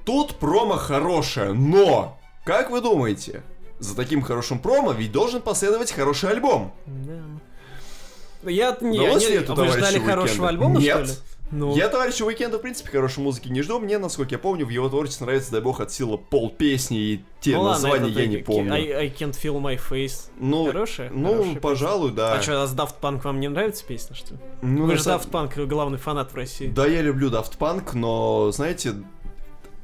Тут 0.06 0.36
промо 0.36 0.76
хорошее, 0.78 1.54
но, 1.54 2.20
как 2.44 2.72
вы 2.72 2.82
думаете, 2.82 3.44
за 3.80 3.96
таким 3.96 4.22
хорошим 4.22 4.60
промо 4.60 4.92
ведь 4.92 5.12
должен 5.12 5.42
последовать 5.42 5.92
хороший 5.92 6.30
альбом. 6.32 6.74
Да. 6.86 8.50
Я 8.50 8.76
не, 8.82 8.98
не- 8.98 9.08
вы 9.54 9.68
ждали 9.68 10.00
хорошего 10.00 10.46
Уикенда? 10.46 10.48
альбома, 10.50 10.80
Нет. 10.80 10.98
что 10.98 11.06
ли? 11.06 11.20
Ну, 11.52 11.76
Я 11.76 11.90
товарища 11.90 12.26
Уикенда, 12.26 12.58
в 12.58 12.62
принципе, 12.62 12.90
хорошей 12.92 13.22
музыки 13.24 13.50
не 13.50 13.62
жду. 13.62 13.80
Мне, 13.80 13.98
насколько 13.98 14.36
я 14.36 14.40
помню, 14.40 14.66
в 14.66 14.70
его 14.70 14.88
творчестве 14.90 15.26
нравится, 15.26 15.52
дай 15.52 15.62
бог, 15.62 15.82
от 15.82 15.92
силы 15.92 16.18
пол 16.18 16.50
песни 16.50 16.98
и 16.98 17.24
те 17.42 17.56
ну 17.56 17.64
ладно, 17.64 17.88
названия 17.90 18.12
это 18.12 18.22
я 18.22 18.28
не 18.28 18.38
помню. 18.38 18.74
И, 18.74 18.92
I 18.92 19.08
can't 19.10 19.34
feel 19.34 19.60
my 19.60 19.78
face. 19.78 20.30
Ну, 20.40 20.68
Хорошая? 20.68 21.10
ну, 21.10 21.30
Хорошая 21.34 21.60
пожалуй, 21.60 22.12
да. 22.12 22.34
А 22.34 22.42
что, 22.42 22.64
а 22.64 22.68
с 22.68 22.74
Daft 22.74 22.96
Punk 23.02 23.22
вам 23.24 23.40
не 23.40 23.50
нравится 23.50 23.84
песня, 23.86 24.16
что 24.16 24.36
ли? 24.36 24.40
Ну, 24.62 24.86
Вы 24.86 24.96
же 24.96 25.04
самом- 25.04 25.22
Daft 25.22 25.30
Punk 25.30 25.66
главный 25.66 25.98
фанат 25.98 26.32
в 26.32 26.36
России. 26.36 26.68
Да, 26.68 26.88
я 26.88 27.02
люблю 27.02 27.30
Daft 27.30 27.58
Punk, 27.60 27.92
но, 27.96 28.52
знаете, 28.52 28.94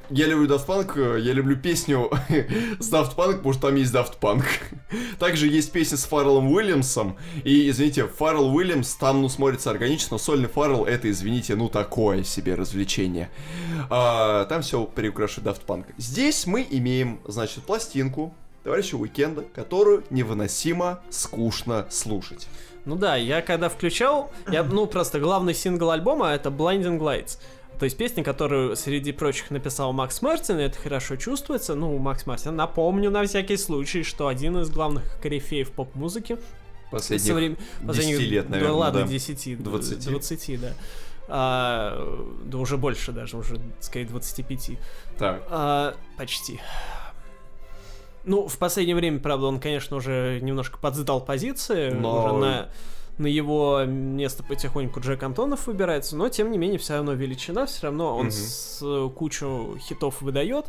я 0.09 0.27
люблю 0.27 0.47
Daft 0.47 0.65
Punk, 0.65 0.93
э, 0.95 1.19
я 1.21 1.33
люблю 1.33 1.55
песню 1.55 2.09
с 2.79 2.91
Daft 2.91 3.15
Punk, 3.15 3.37
потому 3.37 3.53
что 3.53 3.67
там 3.67 3.75
есть 3.75 3.93
Daft 3.93 4.19
Punk. 4.19 4.43
Также 5.19 5.47
есть 5.47 5.71
песня 5.71 5.97
с 5.97 6.05
Фарреллом 6.05 6.51
Уильямсом, 6.51 7.17
и, 7.43 7.69
извините, 7.69 8.07
Фаррелл 8.07 8.53
Уильямс 8.55 8.95
там, 8.95 9.21
ну, 9.21 9.29
смотрится 9.29 9.71
органично, 9.71 10.09
но 10.11 10.17
сольный 10.17 10.47
Фаррелл 10.47 10.85
это, 10.85 11.09
извините, 11.09 11.55
ну, 11.55 11.69
такое 11.69 12.23
себе 12.23 12.55
развлечение. 12.55 13.29
А, 13.89 14.45
там 14.45 14.61
все 14.61 14.85
переукрашивает 14.85 15.57
Daft 15.57 15.65
Punk. 15.65 15.85
Здесь 15.97 16.45
мы 16.45 16.65
имеем, 16.69 17.19
значит, 17.25 17.63
пластинку 17.63 18.33
товарища 18.63 18.97
Уикенда, 18.97 19.43
которую 19.55 20.03
невыносимо 20.09 20.99
скучно 21.09 21.85
слушать. 21.89 22.47
Ну 22.87 22.95
да, 22.95 23.17
я 23.17 23.41
когда 23.41 23.67
включал, 23.67 24.31
я, 24.49 24.63
ну 24.63 24.87
просто 24.87 25.19
главный 25.19 25.53
сингл 25.53 25.91
альбома 25.91 26.29
это 26.29 26.49
Blinding 26.49 26.99
Lights. 26.99 27.37
То 27.79 27.85
есть 27.85 27.95
песня, 27.97 28.23
которую 28.23 28.75
среди 28.75 29.11
прочих 29.11 29.51
написал 29.51 29.93
Макс 29.93 30.21
Мартин, 30.23 30.59
и 30.59 30.63
это 30.63 30.77
хорошо 30.79 31.15
чувствуется. 31.15 31.75
Ну, 31.75 31.95
Макс 31.99 32.25
Мартин, 32.25 32.55
напомню 32.55 33.11
на 33.11 33.23
всякий 33.25 33.55
случай, 33.57 34.01
что 34.03 34.27
один 34.27 34.57
из 34.57 34.69
главных 34.71 35.03
корифеев 35.21 35.71
поп-музыки 35.71 36.37
Последних 36.89 37.27
со 37.27 37.33
врем- 37.35 37.55
10 37.81 37.87
последних- 37.87 38.19
лет, 38.31 38.49
наверное, 38.49 38.71
Да 38.73 38.77
ладно, 38.79 39.01
да. 39.01 39.07
10. 39.07 39.55
20. 39.61 40.09
20, 40.09 40.57
да. 40.61 40.73
А, 41.29 42.33
да 42.45 42.57
уже 42.57 42.77
больше 42.77 43.11
даже, 43.11 43.37
уже, 43.37 43.59
скорее, 43.81 44.05
25. 44.05 44.79
Так. 45.19 45.43
А, 45.49 45.93
почти. 46.17 46.59
Ну, 48.23 48.47
в 48.47 48.57
последнее 48.57 48.95
время, 48.95 49.19
правда, 49.19 49.45
он, 49.47 49.59
конечно, 49.59 49.97
уже 49.97 50.39
немножко 50.41 50.77
подсдал 50.79 51.21
позиции. 51.21 51.91
Но- 51.91 52.25
Уже 52.25 52.33
на, 52.37 52.69
на 53.17 53.27
его 53.27 53.83
место 53.85 54.43
потихоньку 54.43 54.99
Джек 54.99 55.23
Антонофф 55.23 55.67
выбирается, 55.67 56.15
но, 56.15 56.29
тем 56.29 56.51
не 56.51 56.57
менее, 56.57 56.77
все 56.79 56.95
равно 56.95 57.13
величина, 57.13 57.65
все 57.65 57.87
равно 57.87 58.15
он 58.15 58.27
Мгм. 58.27 58.31
с 58.31 58.79
э, 58.83 59.09
кучу 59.15 59.77
хитов 59.79 60.21
выдает. 60.21 60.65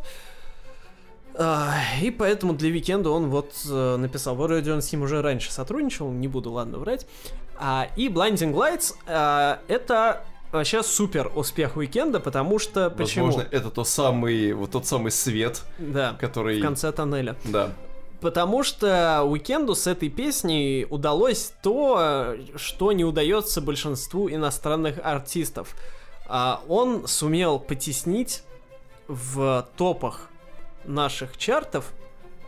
А, 1.35 1.73
и 2.01 2.11
поэтому 2.11 2.53
для 2.53 2.69
Викенда 2.69 3.11
он 3.11 3.29
вот 3.29 3.53
э, 3.69 3.95
написал. 3.97 4.35
Вроде 4.35 4.73
он 4.73 4.81
с 4.81 4.91
ним 4.91 5.03
уже 5.03 5.21
раньше 5.21 5.51
сотрудничал, 5.51 6.11
не 6.11 6.27
буду, 6.27 6.51
ладно, 6.51 6.79
врать. 6.79 7.05
А, 7.57 7.87
и 7.95 8.09
Blinding 8.09 8.53
Lights 8.53 8.95
а, 9.07 9.59
это 9.67 10.23
вообще 10.51 10.81
супер 10.81 11.31
успех 11.35 11.77
Уикенда, 11.77 12.19
потому 12.19 12.57
что... 12.57 12.89
Почему? 12.89 13.27
Возможно, 13.27 13.47
это 13.51 13.69
тот 13.69 13.87
самый, 13.87 14.51
вот 14.53 14.71
тот 14.71 14.87
самый 14.87 15.11
свет, 15.11 15.61
Да, 15.77 16.17
который... 16.19 16.59
в 16.59 16.63
конце 16.63 16.91
тоннеля. 16.91 17.35
Да. 17.45 17.71
Потому 18.21 18.63
что 18.63 19.23
Уикенду 19.23 19.75
с 19.75 19.87
этой 19.87 20.09
песней 20.09 20.85
удалось 20.89 21.53
то, 21.63 22.35
что 22.55 22.91
не 22.91 23.05
удается 23.05 23.61
большинству 23.61 24.29
иностранных 24.29 24.99
артистов. 25.03 25.75
А, 26.27 26.61
Он 26.67 27.07
сумел 27.07 27.59
потеснить 27.59 28.43
в 29.07 29.67
топах 29.77 30.29
наших 30.85 31.37
чартов 31.37 31.93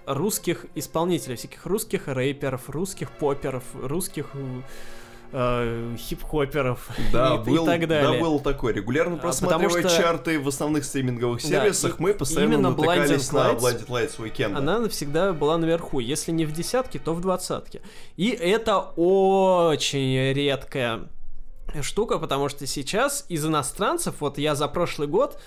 русских 0.06 0.66
исполнителей, 0.76 1.36
всяких 1.38 1.66
русских 1.66 2.08
рэперов, 2.08 2.70
русских 2.70 3.12
поперов, 3.12 3.64
русских 3.74 4.32
э, 5.32 5.96
хип-хоперов 5.98 6.88
Да, 7.12 7.36
и, 7.36 7.38
и 7.38 7.54
был, 7.56 7.66
так 7.66 7.88
далее. 7.88 8.14
да, 8.20 8.20
был 8.20 8.40
такой. 8.40 8.74
Регулярно 8.74 9.16
А, 9.16 9.20
просматривая 9.20 9.68
потому 9.70 9.90
что- 9.90 9.98
чарты 10.02 10.40
в 10.40 10.48
основных 10.48 10.84
стриминговых 10.86 11.42
Да, 11.42 11.48
сервисах, 11.48 12.00
и- 12.00 12.04
мы 12.04 12.14
постоянно 12.14 12.54
именно 12.54 12.70
натыкались 12.72 13.32
на 13.32 13.52
Blinded 13.54 13.88
Lights 13.88 14.18
Weekend. 14.20 14.56
Она 14.58 14.80
навсегда 14.80 15.34
была 15.34 15.58
наверху. 15.58 16.00
Если 16.00 16.32
не 16.32 16.46
в 16.46 16.52
десятке, 16.52 17.00
то 17.00 17.14
в 17.14 17.22
двадцатке. 17.22 17.82
И 18.18 18.30
это 18.30 18.80
очень 18.80 20.34
редкая 20.34 21.02
штука, 21.82 22.18
потому 22.20 22.50
что 22.50 22.68
сейчас 22.68 23.26
из 23.30 23.46
иностранцев, 23.46 24.16
вот 24.20 24.38
я 24.38 24.56
за 24.56 24.68
прошлый 24.68 25.08
год, 25.08 25.40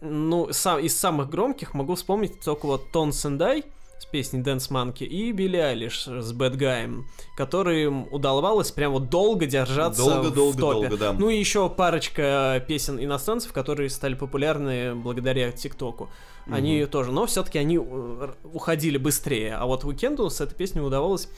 ну, 0.00 0.48
сам, 0.52 0.78
из 0.80 0.96
самых 0.98 1.28
громких 1.28 1.74
могу 1.74 1.94
вспомнить 1.94 2.40
только 2.40 2.66
вот 2.66 2.90
Тон 2.90 3.12
Сендай 3.12 3.64
с 4.02 4.06
песней 4.06 4.40
Dance 4.42 4.68
Monkey 4.70 5.04
и 5.06 5.30
Билли 5.30 5.58
Айлиш 5.58 6.06
с 6.06 6.32
Bad 6.32 6.56
Guy, 6.56 7.04
которым 7.36 8.12
удавалось 8.12 8.72
прям 8.72 8.92
вот 8.92 9.10
долго 9.10 9.46
держаться 9.46 10.02
Долго, 10.02 10.26
в 10.28 10.34
долго, 10.34 10.58
топе. 10.58 10.88
долго, 10.88 10.96
да. 10.96 11.12
Ну 11.12 11.30
и 11.30 11.38
еще 11.38 11.68
парочка 11.70 12.64
песен 12.66 12.98
иностранцев, 12.98 13.52
которые 13.52 13.90
стали 13.90 14.14
популярны 14.14 14.96
благодаря 14.96 15.52
ТикТоку. 15.52 16.10
Они 16.50 16.84
тоже, 16.86 17.12
но 17.12 17.26
все-таки 17.26 17.58
они 17.60 17.76
э, 17.80 18.28
уходили 18.52 18.98
быстрее. 18.98 19.54
А 19.54 19.66
вот 19.66 19.84
Уикенду 19.84 20.28
с 20.28 20.40
этой 20.40 20.54
песней 20.56 20.80
удавалось 20.80 21.28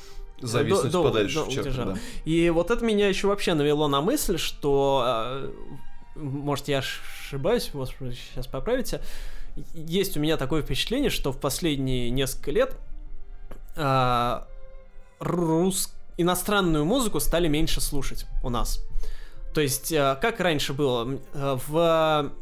Зависнуть 0.40 0.90
до- 0.90 1.02
подальше 1.04 1.34
до- 1.40 1.44
в 1.44 1.48
удержать. 1.48 1.86
да. 1.86 1.98
И 2.24 2.48
вот 2.48 2.70
это 2.70 2.82
меня 2.82 3.08
еще 3.08 3.26
вообще 3.28 3.52
навело 3.52 3.86
на 3.88 4.00
мысль, 4.00 4.38
что, 4.38 5.04
э, 5.06 5.50
может, 6.16 6.68
я 6.68 6.78
ошибаюсь, 6.78 7.70
может, 7.74 7.94
сейчас 8.14 8.46
поправите, 8.46 9.02
есть 9.74 10.16
у 10.16 10.20
меня 10.20 10.36
такое 10.36 10.62
впечатление, 10.62 11.10
что 11.10 11.32
в 11.32 11.38
последние 11.38 12.10
несколько 12.10 12.50
лет 12.50 12.76
э, 13.76 14.40
рус... 15.20 15.92
иностранную 16.16 16.84
музыку 16.84 17.20
стали 17.20 17.48
меньше 17.48 17.80
слушать 17.80 18.26
у 18.42 18.50
нас. 18.50 18.80
То 19.54 19.60
есть, 19.60 19.92
э, 19.92 20.16
как 20.20 20.40
раньше 20.40 20.72
было, 20.72 21.18
э, 21.32 21.58
в 21.66 22.32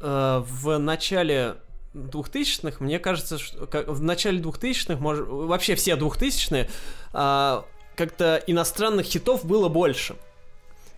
э, 0.00 0.42
в 0.46 0.78
начале 0.78 1.56
2000-х, 1.94 2.76
мне 2.80 2.98
кажется, 2.98 3.38
что 3.38 3.66
как- 3.66 3.88
в 3.88 4.02
начале 4.02 4.40
2000-х, 4.40 5.00
может, 5.00 5.26
вообще 5.26 5.74
все 5.74 5.96
2000-е, 5.96 6.68
а, 7.12 7.64
как-то 7.96 8.42
иностранных 8.46 9.06
хитов 9.06 9.44
было 9.44 9.68
больше. 9.68 10.16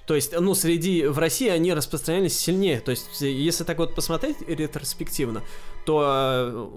То 0.06 0.16
есть, 0.16 0.38
ну, 0.38 0.54
среди, 0.54 1.06
в 1.06 1.18
России 1.18 1.48
они 1.48 1.72
распространялись 1.72 2.36
сильнее. 2.36 2.80
То 2.80 2.90
есть, 2.90 3.20
если 3.20 3.62
так 3.64 3.78
вот 3.78 3.94
посмотреть 3.94 4.36
ретроспективно, 4.48 5.42
то, 5.86 6.02
э, 6.04 6.68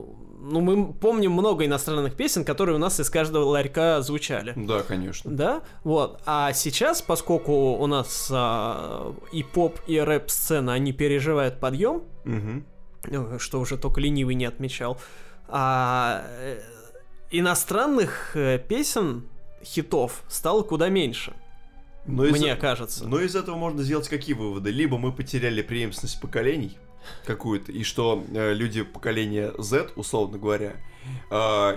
ну, 0.41 0.61
мы 0.61 0.93
помним 0.93 1.31
много 1.31 1.65
иностранных 1.65 2.15
песен, 2.15 2.45
которые 2.45 2.75
у 2.75 2.79
нас 2.79 2.99
из 2.99 3.09
каждого 3.09 3.45
ларька 3.45 4.01
звучали. 4.01 4.53
Да, 4.55 4.83
конечно. 4.83 5.31
Да, 5.31 5.63
вот. 5.83 6.21
А 6.25 6.53
сейчас, 6.53 7.01
поскольку 7.01 7.77
у 7.77 7.87
нас 7.87 8.29
а, 8.31 9.15
и 9.31 9.41
поп, 9.41 9.79
и 9.87 9.97
рэп 9.97 10.29
сцена, 10.29 10.73
они 10.73 10.93
переживают 10.93 11.59
подъем, 11.59 12.03
э, 12.25 13.37
что 13.39 13.59
уже 13.59 13.77
только 13.77 14.01
ленивый 14.01 14.35
не 14.35 14.45
отмечал, 14.45 14.99
а 15.47 16.25
э, 16.41 16.59
иностранных 17.31 18.37
песен, 18.67 19.27
хитов 19.63 20.23
стало 20.27 20.61
куда 20.61 20.89
меньше, 20.89 21.33
Но 22.07 22.25
из- 22.25 22.31
мне 22.39 22.55
кажется. 22.55 23.07
Но 23.07 23.19
из 23.19 23.35
этого 23.35 23.55
можно 23.55 23.83
сделать 23.83 24.07
какие 24.07 24.35
выводы? 24.35 24.69
Либо 24.71 24.97
мы 24.97 25.11
потеряли 25.11 25.61
преемственность 25.61 26.19
поколений 26.21 26.77
какую-то, 27.25 27.71
и 27.71 27.83
что 27.83 28.23
э, 28.33 28.53
люди 28.53 28.81
поколения 28.83 29.51
Z, 29.57 29.89
условно 29.95 30.37
говоря, 30.37 30.73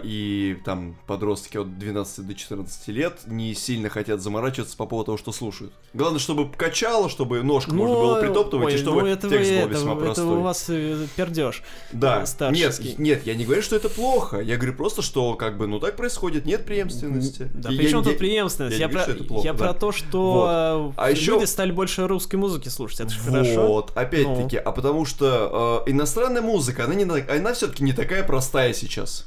и 0.04 0.56
там 0.64 0.96
подростки 1.06 1.56
от 1.56 1.78
12 1.78 2.26
до 2.26 2.34
14 2.34 2.88
лет 2.88 3.18
не 3.26 3.54
сильно 3.54 3.88
хотят 3.88 4.20
заморачиваться 4.20 4.76
по 4.76 4.86
поводу 4.86 5.06
того, 5.06 5.18
что 5.18 5.32
слушают. 5.32 5.72
Главное, 5.94 6.18
чтобы 6.20 6.50
качало, 6.50 7.08
чтобы 7.08 7.42
ножку 7.42 7.74
можно 7.74 7.94
было 7.94 8.20
притоптывать, 8.20 8.66
ой, 8.66 8.74
и 8.74 8.78
чтобы 8.78 9.00
ну 9.02 9.06
это, 9.06 9.28
текст 9.28 9.50
вы- 9.50 9.56
был 9.56 9.64
это, 9.66 9.74
весьма 9.74 9.92
это 9.92 10.00
простой. 10.04 10.24
у 10.26 10.40
вас 10.40 10.64
э, 10.68 11.06
пердеж. 11.16 11.62
Да, 11.92 12.26
старческий. 12.26 12.90
нет, 12.90 12.98
нет, 12.98 13.26
я 13.26 13.34
не 13.34 13.44
говорю, 13.44 13.62
что 13.62 13.76
это 13.76 13.88
плохо. 13.88 14.40
Я 14.40 14.56
говорю 14.56 14.74
просто, 14.74 15.02
что 15.02 15.34
как 15.34 15.56
бы, 15.56 15.66
ну 15.66 15.80
так 15.80 15.96
происходит, 15.96 16.44
нет 16.44 16.64
преемственности. 16.66 17.50
Да, 17.54 17.70
И 17.72 17.76
при 17.76 17.84
я- 17.84 17.90
чем 17.90 18.00
я- 18.00 18.04
тут 18.04 18.18
преемственность? 18.18 18.76
я 18.78 18.82
Я, 18.86 18.88
говорю, 18.88 19.04
про, 19.06 19.12
это 19.14 19.24
плохо, 19.24 19.46
я 19.46 19.52
да. 19.52 19.58
про 19.58 19.74
то, 19.74 19.92
что 19.92 20.92
А 20.96 21.08
э, 21.08 21.12
еще- 21.12 21.32
люди 21.32 21.44
стали 21.44 21.72
больше 21.72 22.06
русской 22.06 22.36
музыки 22.36 22.68
слушать. 22.68 23.00
Это 23.00 23.10
же 23.10 23.20
хорошо. 23.20 23.66
Вот, 23.66 23.92
опять-таки, 23.96 24.56
а 24.58 24.72
потому 24.72 25.04
что 25.04 25.84
э, 25.86 25.90
иностранная 25.90 26.42
музыка, 26.42 26.84
она, 26.84 26.94
не, 26.94 27.04
на- 27.04 27.24
она 27.28 27.54
все-таки 27.54 27.82
не 27.82 27.92
такая 27.92 28.22
простая 28.22 28.72
сейчас. 28.72 29.17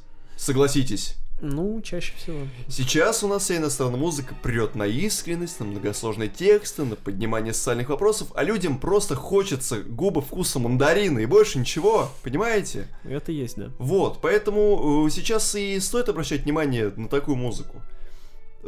Согласитесь. 0.41 1.17
Ну, 1.39 1.79
чаще 1.83 2.13
всего. 2.17 2.39
Сейчас 2.67 3.23
у 3.23 3.27
нас 3.27 3.43
вся 3.43 3.57
иностранная 3.57 3.99
музыка 3.99 4.33
прет 4.41 4.73
на 4.73 4.87
искренность, 4.87 5.59
на 5.59 5.67
многосложные 5.67 6.29
тексты, 6.29 6.83
на 6.83 6.95
поднимание 6.95 7.53
социальных 7.53 7.89
вопросов, 7.89 8.29
а 8.33 8.43
людям 8.43 8.79
просто 8.79 9.13
хочется 9.13 9.83
губы 9.83 10.23
вкуса 10.23 10.57
мандарина 10.57 11.19
и 11.19 11.27
больше 11.27 11.59
ничего, 11.59 12.09
понимаете? 12.23 12.87
Это 13.03 13.31
есть, 13.31 13.55
да. 13.55 13.69
Вот, 13.77 14.19
поэтому 14.19 15.05
э, 15.05 15.11
сейчас 15.11 15.53
и 15.53 15.79
стоит 15.79 16.09
обращать 16.09 16.41
внимание 16.41 16.91
на 16.95 17.07
такую 17.07 17.37
музыку. 17.37 17.79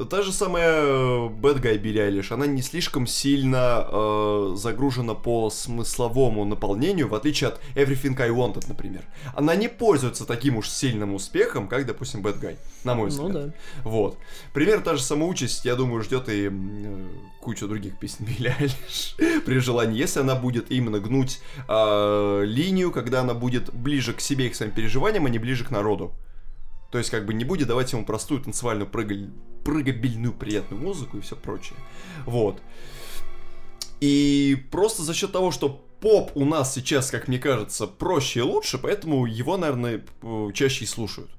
Та 0.10 0.24
же 0.24 0.32
самая 0.32 0.82
э, 0.82 1.30
Bad 1.30 1.62
Guy 1.62 1.78
Билли 1.78 2.00
Айлиш, 2.00 2.32
она 2.32 2.48
не 2.48 2.64
слишком 2.64 3.06
сильно 3.06 3.88
э, 3.88 4.54
загружена 4.56 5.14
по 5.14 5.52
смысловому 5.52 6.46
наполнению, 6.46 7.08
в 7.08 7.14
отличие 7.14 7.50
от 7.50 7.62
Everything 7.76 8.20
I 8.20 8.30
Wanted, 8.30 8.66
например. 8.68 9.04
Она 9.36 9.56
не 9.56 9.68
пользуется 9.68 10.26
таким 10.26 10.58
уж 10.58 10.70
сильным 10.70 11.14
успехом, 11.14 11.68
как, 11.68 11.86
допустим, 11.86 12.22
Bad 12.22 12.40
Guy, 12.42 12.58
на 12.84 12.96
мой 12.96 13.10
взгляд. 13.10 13.34
Ну 13.34 13.40
да. 13.40 13.54
Вот. 13.84 14.18
Примерно 14.52 14.84
та 14.84 14.96
же 14.96 15.04
самая 15.04 15.30
участь, 15.30 15.64
я 15.64 15.76
думаю, 15.76 16.02
ждет 16.02 16.28
и 16.28 16.50
э, 16.52 17.08
кучу 17.40 17.68
других 17.68 18.00
песен 18.00 18.26
Билли 18.26 18.56
Айлиш 18.60 19.16
при 19.46 19.60
желании, 19.60 20.00
если 20.00 20.22
она 20.22 20.34
будет 20.34 20.72
именно 20.72 21.00
гнуть 21.00 21.40
э, 21.68 22.44
линию, 22.46 22.92
когда 22.92 23.22
она 23.22 23.36
будет 23.36 23.72
ближе 23.72 24.14
к 24.14 24.22
себе 24.22 24.48
и 24.48 24.50
к 24.50 24.56
своим 24.56 24.72
переживаниям, 24.72 25.28
а 25.28 25.30
не 25.30 25.38
ближе 25.38 25.64
к 25.64 25.70
народу. 25.70 26.14
То 26.94 27.00
есть, 27.00 27.10
как 27.10 27.26
бы 27.26 27.34
не 27.34 27.44
будет 27.44 27.68
давать 27.68 27.92
ему 27.92 28.06
простую 28.06 28.40
танцевальную 28.42 28.88
прыгаль... 28.88 29.32
прыгабельную 29.66 30.32
приятную 30.32 30.80
музыку 30.80 31.18
и 31.18 31.22
все 31.22 31.36
прочее. 31.36 31.76
Вот. 32.28 32.62
И 34.00 34.64
просто 34.70 35.02
за 35.02 35.16
счет 35.16 35.32
того, 35.32 35.50
что 35.50 35.84
поп 36.02 36.30
у 36.36 36.46
нас 36.46 36.72
сейчас, 36.72 37.10
как 37.10 37.28
мне 37.28 37.40
кажется, 37.40 37.88
проще 37.88 38.42
и 38.42 38.44
лучше, 38.44 38.78
поэтому 38.78 39.26
его, 39.26 39.58
наверное, 39.58 40.06
чаще 40.54 40.86
и 40.86 40.88
слушают. 40.88 41.32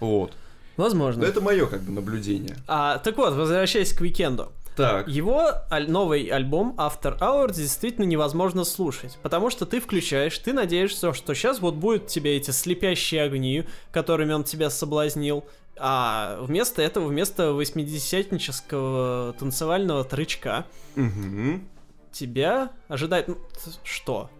Вот. 0.00 0.34
Возможно. 0.76 1.22
Но 1.22 1.28
это 1.28 1.40
мое, 1.40 1.64
как 1.64 1.80
бы, 1.80 1.92
наблюдение. 1.92 2.58
А, 2.68 2.98
так 2.98 3.16
вот, 3.16 3.32
возвращаясь 3.32 3.94
к 3.94 4.02
Уикенду. 4.02 4.52
Так. 4.76 5.08
Его 5.08 5.50
аль- 5.70 5.90
новый 5.90 6.24
альбом 6.26 6.74
After 6.78 7.18
Hours 7.18 7.54
действительно 7.54 8.04
невозможно 8.04 8.64
слушать, 8.64 9.18
потому 9.22 9.50
что 9.50 9.66
ты 9.66 9.80
включаешь, 9.80 10.38
ты 10.38 10.52
надеешься, 10.52 11.12
что 11.12 11.34
сейчас 11.34 11.60
вот 11.60 11.74
будут 11.74 12.06
тебе 12.06 12.36
эти 12.36 12.50
слепящие 12.50 13.22
огни, 13.22 13.64
которыми 13.92 14.32
он 14.32 14.44
тебя 14.44 14.70
соблазнил, 14.70 15.44
а 15.76 16.38
вместо 16.42 16.82
этого, 16.82 17.06
вместо 17.08 17.52
80-нического 17.52 19.34
танцевального 19.38 20.04
трычка, 20.04 20.66
Мгм. 20.94 21.68
тебя 22.12 22.70
ожидает... 22.88 23.28
ну, 23.28 23.36
что? 23.84 24.30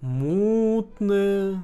Мутное, 0.00 1.62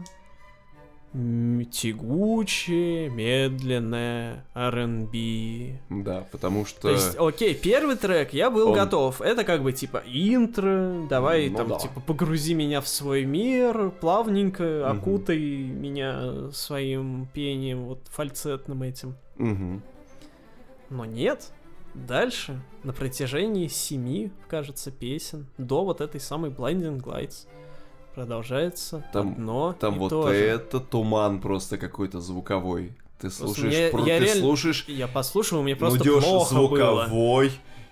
тягучее, 1.71 3.09
медленное 3.09 4.45
R&B. 4.55 5.79
Да, 5.91 6.27
потому 6.31 6.65
что... 6.67 6.81
То 6.83 6.91
есть, 6.91 7.17
окей, 7.19 7.55
первый 7.55 7.97
трек 7.97 8.33
я 8.33 8.51
был 8.51 8.69
Он- 8.71 8.75
готов. 8.75 9.21
Это 9.21 9.45
как 9.45 9.63
бы 9.63 9.73
типа 9.73 10.03
интро, 10.07 11.07
давай 11.09 11.49
Ну 11.51 11.57
там 11.57 11.69
да. 11.69 11.79
типа 11.79 12.01
погрузи 12.01 12.55
меня 12.55 12.81
в 12.81 12.89
свой 12.89 13.25
мир, 13.25 13.91
плавненько 13.91 14.89
окутай 14.91 15.39
меня 15.39 16.51
своим 16.53 17.29
пением, 17.33 17.85
вот 17.85 18.01
фальцетным 18.11 18.83
этим. 18.83 19.15
Мгм. 19.37 19.83
Но 20.91 21.05
нет. 21.05 21.51
Дальше, 21.95 22.61
на 22.85 22.93
протяжении 22.93 23.69
семи, 23.69 24.31
кажется, 24.49 24.91
песен, 24.91 25.47
до 25.57 25.83
вот 25.83 26.03
этой 26.03 26.21
самой 26.21 26.51
Blinding 26.51 27.03
Lights, 27.03 27.47
продолжается 28.17 29.05
Там- 29.13 29.33
одно 29.33 29.77
Там 29.79 29.97
и 29.97 29.99
вот 29.99 30.09
то 30.09 30.29
же. 30.29 30.35
это 30.35 30.81
туман 30.81 31.39
просто 31.41 31.77
какой-то 31.79 32.21
звуковой. 32.21 32.93
Ты 33.21 33.31
слушаешь, 33.31 33.73
мне- 33.75 33.89
про- 33.91 34.01
я 34.07 34.19
ты 34.19 34.25
реально- 34.25 34.41
слушаешь 34.43 34.85
Я 34.89 35.07
послушал, 35.07 35.63
мне 35.63 35.77
просто 35.77 35.99
нудёж 35.99 36.25
плохо 36.25 36.75
было. 36.75 37.07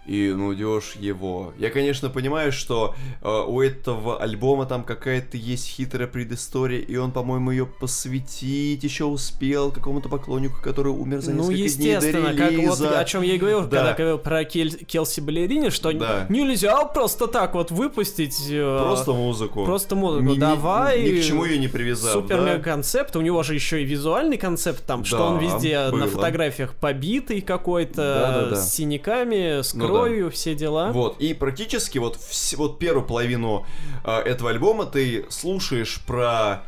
И 0.07 0.29
нудешь 0.33 0.95
его. 0.99 1.53
Я, 1.59 1.71
конечно, 1.71 2.11
понимаю, 2.11 2.53
что 2.53 2.95
э, 3.23 3.45
у 3.47 3.61
этого 3.63 4.21
альбома 4.21 4.67
там 4.67 4.85
какая-то 4.85 5.37
есть 5.37 5.67
хитрая 5.67 6.07
предыстория, 6.07 6.81
и 6.81 6.97
он, 6.97 7.11
по-моему, 7.13 7.51
ее 7.53 7.67
посвятить 7.67 8.83
еще 8.85 9.05
успел 9.05 9.71
какому-то 9.71 10.09
поклоннику, 10.09 10.61
который 10.63 10.93
умер 10.93 11.21
за 11.23 11.33
Ну, 11.33 11.51
несколько 11.51 11.77
дней 11.79 11.97
до 11.97 12.07
естественно, 12.07 12.35
как 12.35 12.51
вот 12.53 12.59
релиза. 12.61 12.99
о 13.01 13.05
чем 13.05 13.23
я 13.23 13.35
и 13.35 13.39
говорил, 13.39 13.61
Да. 13.63 13.69
когда 13.69 13.93
говорил 13.95 14.19
про 14.19 14.45
Кель- 14.45 14.85
Келси 14.85 15.21
Балерини, 15.21 15.71
что 15.71 15.93
Да. 15.93 16.27
нельзя 16.29 16.85
просто 16.85 17.27
так 17.27 17.55
вот 17.55 17.71
выпустить 17.71 18.37
э, 18.51 18.79
Просто 18.85 19.13
музыку. 19.13 19.65
просто 19.65 19.95
музыку. 19.97 20.25
Ни- 20.25 20.35
ни- 20.35 20.39
Давай. 20.39 21.03
Ни, 21.03 21.21
к 21.21 21.25
чему 21.25 21.45
ее 21.45 21.59
не 21.59 21.69
привязав, 21.69 22.13
Супер 22.13 22.45
да? 22.45 22.59
концепт. 22.59 23.17
У 23.17 23.21
него 23.21 23.43
же 23.43 23.55
еще 23.55 23.81
и 23.83 23.85
визуальный 23.85 24.37
концепт 24.37 24.85
там, 24.87 25.05
что 25.05 25.19
Да, 25.19 25.25
он 25.31 25.39
везде 25.39 25.89
было. 25.91 26.01
на 26.01 26.07
фотографиях 26.09 26.75
побитый 26.75 27.41
какой-то, 27.41 27.95
Да-да-да. 27.97 28.57
с 28.57 28.75
синяками, 28.75 29.63
с 29.63 29.73
Ну 29.75 29.87
да. 29.95 30.01
кровью, 30.01 30.31
все 30.31 30.55
дела. 30.55 30.93
Вот, 30.93 31.21
и 31.21 31.35
практически 31.35 31.99
вот, 31.99 32.17
вс- 32.17 32.57
вот 32.57 32.79
первую 32.79 33.07
половину 33.07 33.67
а, 34.05 34.21
этого 34.21 34.51
альбома 34.51 34.87
ты 34.87 35.27
слушаешь 35.31 36.01
про 36.07 36.65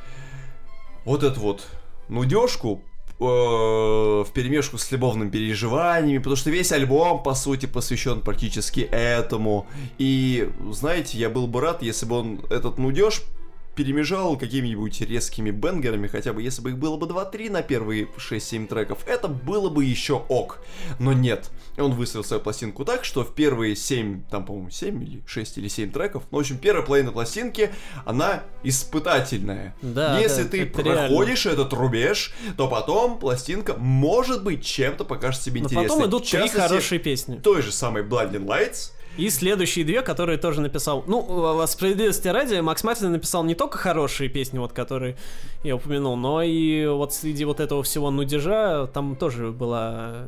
вот 1.04 1.22
эту 1.22 1.40
вот 1.40 1.66
нудежку 2.08 2.82
э, 3.18 3.24
в 3.24 4.26
перемешку 4.34 4.78
с 4.78 4.90
любовными 4.90 5.30
переживаниями, 5.30 6.18
потому 6.18 6.36
что 6.36 6.50
весь 6.50 6.72
альбом, 6.72 7.22
по 7.22 7.34
сути, 7.34 7.66
посвящен 7.66 8.20
практически 8.20 8.80
этому. 8.80 9.66
И, 9.98 10.50
знаете, 10.70 11.18
я 11.18 11.30
был 11.30 11.46
бы 11.46 11.60
рад, 11.60 11.82
если 11.82 12.06
бы 12.06 12.16
он 12.18 12.40
этот 12.50 12.78
нудеж 12.78 13.22
перемежал 13.76 14.36
какими-нибудь 14.38 15.00
резкими 15.02 15.50
бенгерами, 15.50 16.08
хотя 16.08 16.32
бы 16.32 16.42
если 16.42 16.62
бы 16.62 16.70
их 16.70 16.78
было 16.78 16.96
бы 16.96 17.06
2-3 17.06 17.50
на 17.50 17.62
первые 17.62 18.08
6-7 18.16 18.66
треков, 18.66 19.00
это 19.06 19.28
было 19.28 19.68
бы 19.68 19.84
еще 19.84 20.14
ок. 20.28 20.58
Но 20.98 21.12
нет, 21.12 21.50
он 21.76 21.92
выстроил 21.92 22.24
свою 22.24 22.42
пластинку 22.42 22.84
так, 22.84 23.04
что 23.04 23.22
в 23.22 23.34
первые 23.34 23.76
7, 23.76 24.22
там, 24.30 24.44
по-моему, 24.46 24.70
7 24.70 25.02
или 25.04 25.22
6 25.26 25.58
или 25.58 25.68
7 25.68 25.92
треков, 25.92 26.24
ну, 26.30 26.38
в 26.38 26.40
общем, 26.40 26.58
первая 26.58 26.84
половина 26.84 27.12
пластинки, 27.12 27.70
она 28.06 28.42
испытательная. 28.62 29.74
Да, 29.82 30.18
Если 30.18 30.44
да, 30.44 30.48
ты 30.48 30.62
это 30.62 30.82
реально. 30.82 31.08
проходишь 31.08 31.46
этот 31.46 31.72
рубеж, 31.72 32.32
то 32.56 32.68
потом 32.68 33.18
пластинка, 33.18 33.74
может 33.74 34.42
быть, 34.42 34.64
чем-то 34.64 35.04
покажется 35.04 35.50
тебе 35.50 35.60
Но 35.60 35.66
интересной. 35.66 35.88
потом 35.88 36.08
идут 36.10 36.28
три 36.28 36.48
хорошие 36.48 36.98
песни. 36.98 37.36
той 37.36 37.60
же 37.62 37.72
самой 37.72 38.02
Blinding 38.02 38.46
Lights, 38.46 38.92
И 39.16 39.30
следующие 39.30 39.84
две, 39.84 40.02
которые 40.02 40.38
тоже 40.38 40.60
написал. 40.60 41.02
Ну, 41.06 41.64
справедливости 41.66 42.28
ради, 42.28 42.60
Макс 42.60 42.84
Мартин 42.84 43.12
написал 43.12 43.44
не 43.44 43.54
только 43.54 43.78
хорошие 43.78 44.28
песни, 44.28 44.58
вот 44.58 44.72
которые 44.72 45.16
я 45.64 45.76
упомянул, 45.76 46.16
но 46.16 46.42
и 46.42 46.86
вот 46.86 47.14
среди 47.14 47.44
вот 47.44 47.60
этого 47.60 47.82
всего 47.82 48.10
нудежа 48.10 48.86
там 48.92 49.16
тоже 49.16 49.52
была 49.52 50.26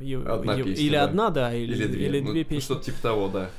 э, 0.00 0.22
Одна 0.24 0.54
е- 0.54 0.64
песня, 0.64 0.84
или 0.84 0.94
да. 0.94 1.04
одна, 1.04 1.30
да, 1.30 1.54
или, 1.54 1.72
или 1.72 1.86
две, 1.86 2.06
или 2.06 2.20
ну, 2.20 2.30
две 2.30 2.40
ну, 2.42 2.48
песни. 2.48 2.64
что-то 2.64 2.84
типа 2.84 3.02
того, 3.02 3.28
да. 3.28 3.50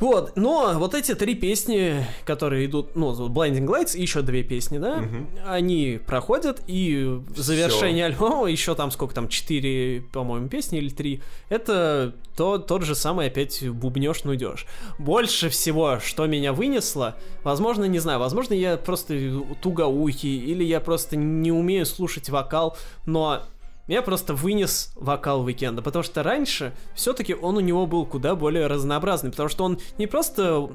Вот, 0.00 0.36
но 0.36 0.74
вот 0.76 0.94
эти 0.94 1.14
три 1.14 1.34
песни, 1.34 2.04
которые 2.24 2.66
идут, 2.66 2.96
ну, 2.96 3.12
Blinding 3.28 3.66
Lights 3.66 3.96
и 3.96 4.02
еще 4.02 4.22
две 4.22 4.42
песни, 4.42 4.78
да, 4.78 4.96
Мгм. 4.96 5.28
они 5.46 5.98
проходят, 6.06 6.62
и 6.66 7.20
завершение 7.34 8.06
альбома 8.06 8.46
еще 8.50 8.74
там 8.74 8.90
сколько 8.90 9.14
там, 9.14 9.28
четыре, 9.28 10.02
по-моему, 10.12 10.48
песни 10.48 10.78
или 10.78 10.90
три, 10.90 11.22
это 11.48 12.14
то, 12.36 12.58
тот 12.58 12.82
же 12.82 12.94
самый 12.94 13.28
опять 13.28 13.66
бубнешь 13.68 14.24
нудешь. 14.24 14.66
Больше 14.98 15.48
всего, 15.48 15.98
что 16.04 16.26
меня 16.26 16.52
вынесло, 16.52 17.16
возможно, 17.42 17.84
не 17.84 17.98
знаю, 17.98 18.18
возможно, 18.18 18.52
я 18.54 18.76
просто 18.76 19.14
тугоухий, 19.62 20.38
или 20.38 20.62
я 20.64 20.80
просто 20.80 21.16
не 21.16 21.50
умею 21.52 21.86
слушать 21.86 22.28
вокал, 22.28 22.76
но 23.06 23.42
меня 23.88 24.02
просто 24.02 24.34
вынес 24.34 24.92
вокал 24.96 25.42
Уикенда, 25.42 25.82
потому 25.82 26.02
что 26.02 26.22
раньше 26.22 26.72
все-таки 26.94 27.34
он 27.34 27.56
у 27.56 27.60
него 27.60 27.86
был 27.86 28.04
куда 28.06 28.34
более 28.34 28.66
разнообразный, 28.66 29.30
потому 29.30 29.48
что 29.48 29.64
он 29.64 29.78
не 29.98 30.06
просто 30.06 30.70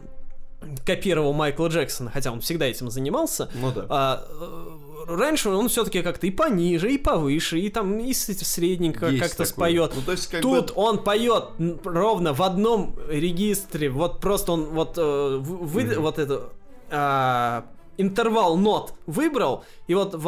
копировал 0.85 1.33
Майкла 1.33 1.67
Джексона, 1.67 2.11
хотя 2.11 2.31
он 2.31 2.39
всегда 2.41 2.67
этим 2.67 2.91
занимался, 2.91 3.49
Ну 3.55 3.71
да. 3.71 3.85
а, 3.89 4.23
э, 4.29 5.15
раньше 5.15 5.49
он 5.49 5.69
все-таки 5.69 6.03
как-то 6.03 6.27
и 6.27 6.31
пониже, 6.31 6.91
и 6.93 6.99
повыше, 6.99 7.59
и 7.59 7.69
там 7.69 7.97
и 7.97 8.13
средненько 8.13 9.07
Есть 9.07 9.21
как-то 9.23 9.37
такое. 9.37 9.47
споет. 9.71 9.91
Ну, 9.95 10.01
то 10.03 10.11
есть, 10.11 10.27
как 10.27 10.41
Тут 10.41 10.67
бы... 10.67 10.73
он 10.75 11.03
поет 11.03 11.45
ровно 11.83 12.33
в 12.33 12.43
одном 12.43 12.95
регистре, 13.09 13.89
вот 13.89 14.19
просто 14.19 14.51
он 14.51 14.65
вот 14.65 14.93
э, 14.97 15.37
вы- 15.41 15.83
Мгм. 15.83 16.01
вот 16.03 16.19
это 16.19 16.49
а, 16.91 17.65
интервал 17.97 18.57
нот 18.57 18.93
выбрал, 19.05 19.63
и 19.87 19.93
вот 19.93 20.15
в, 20.15 20.21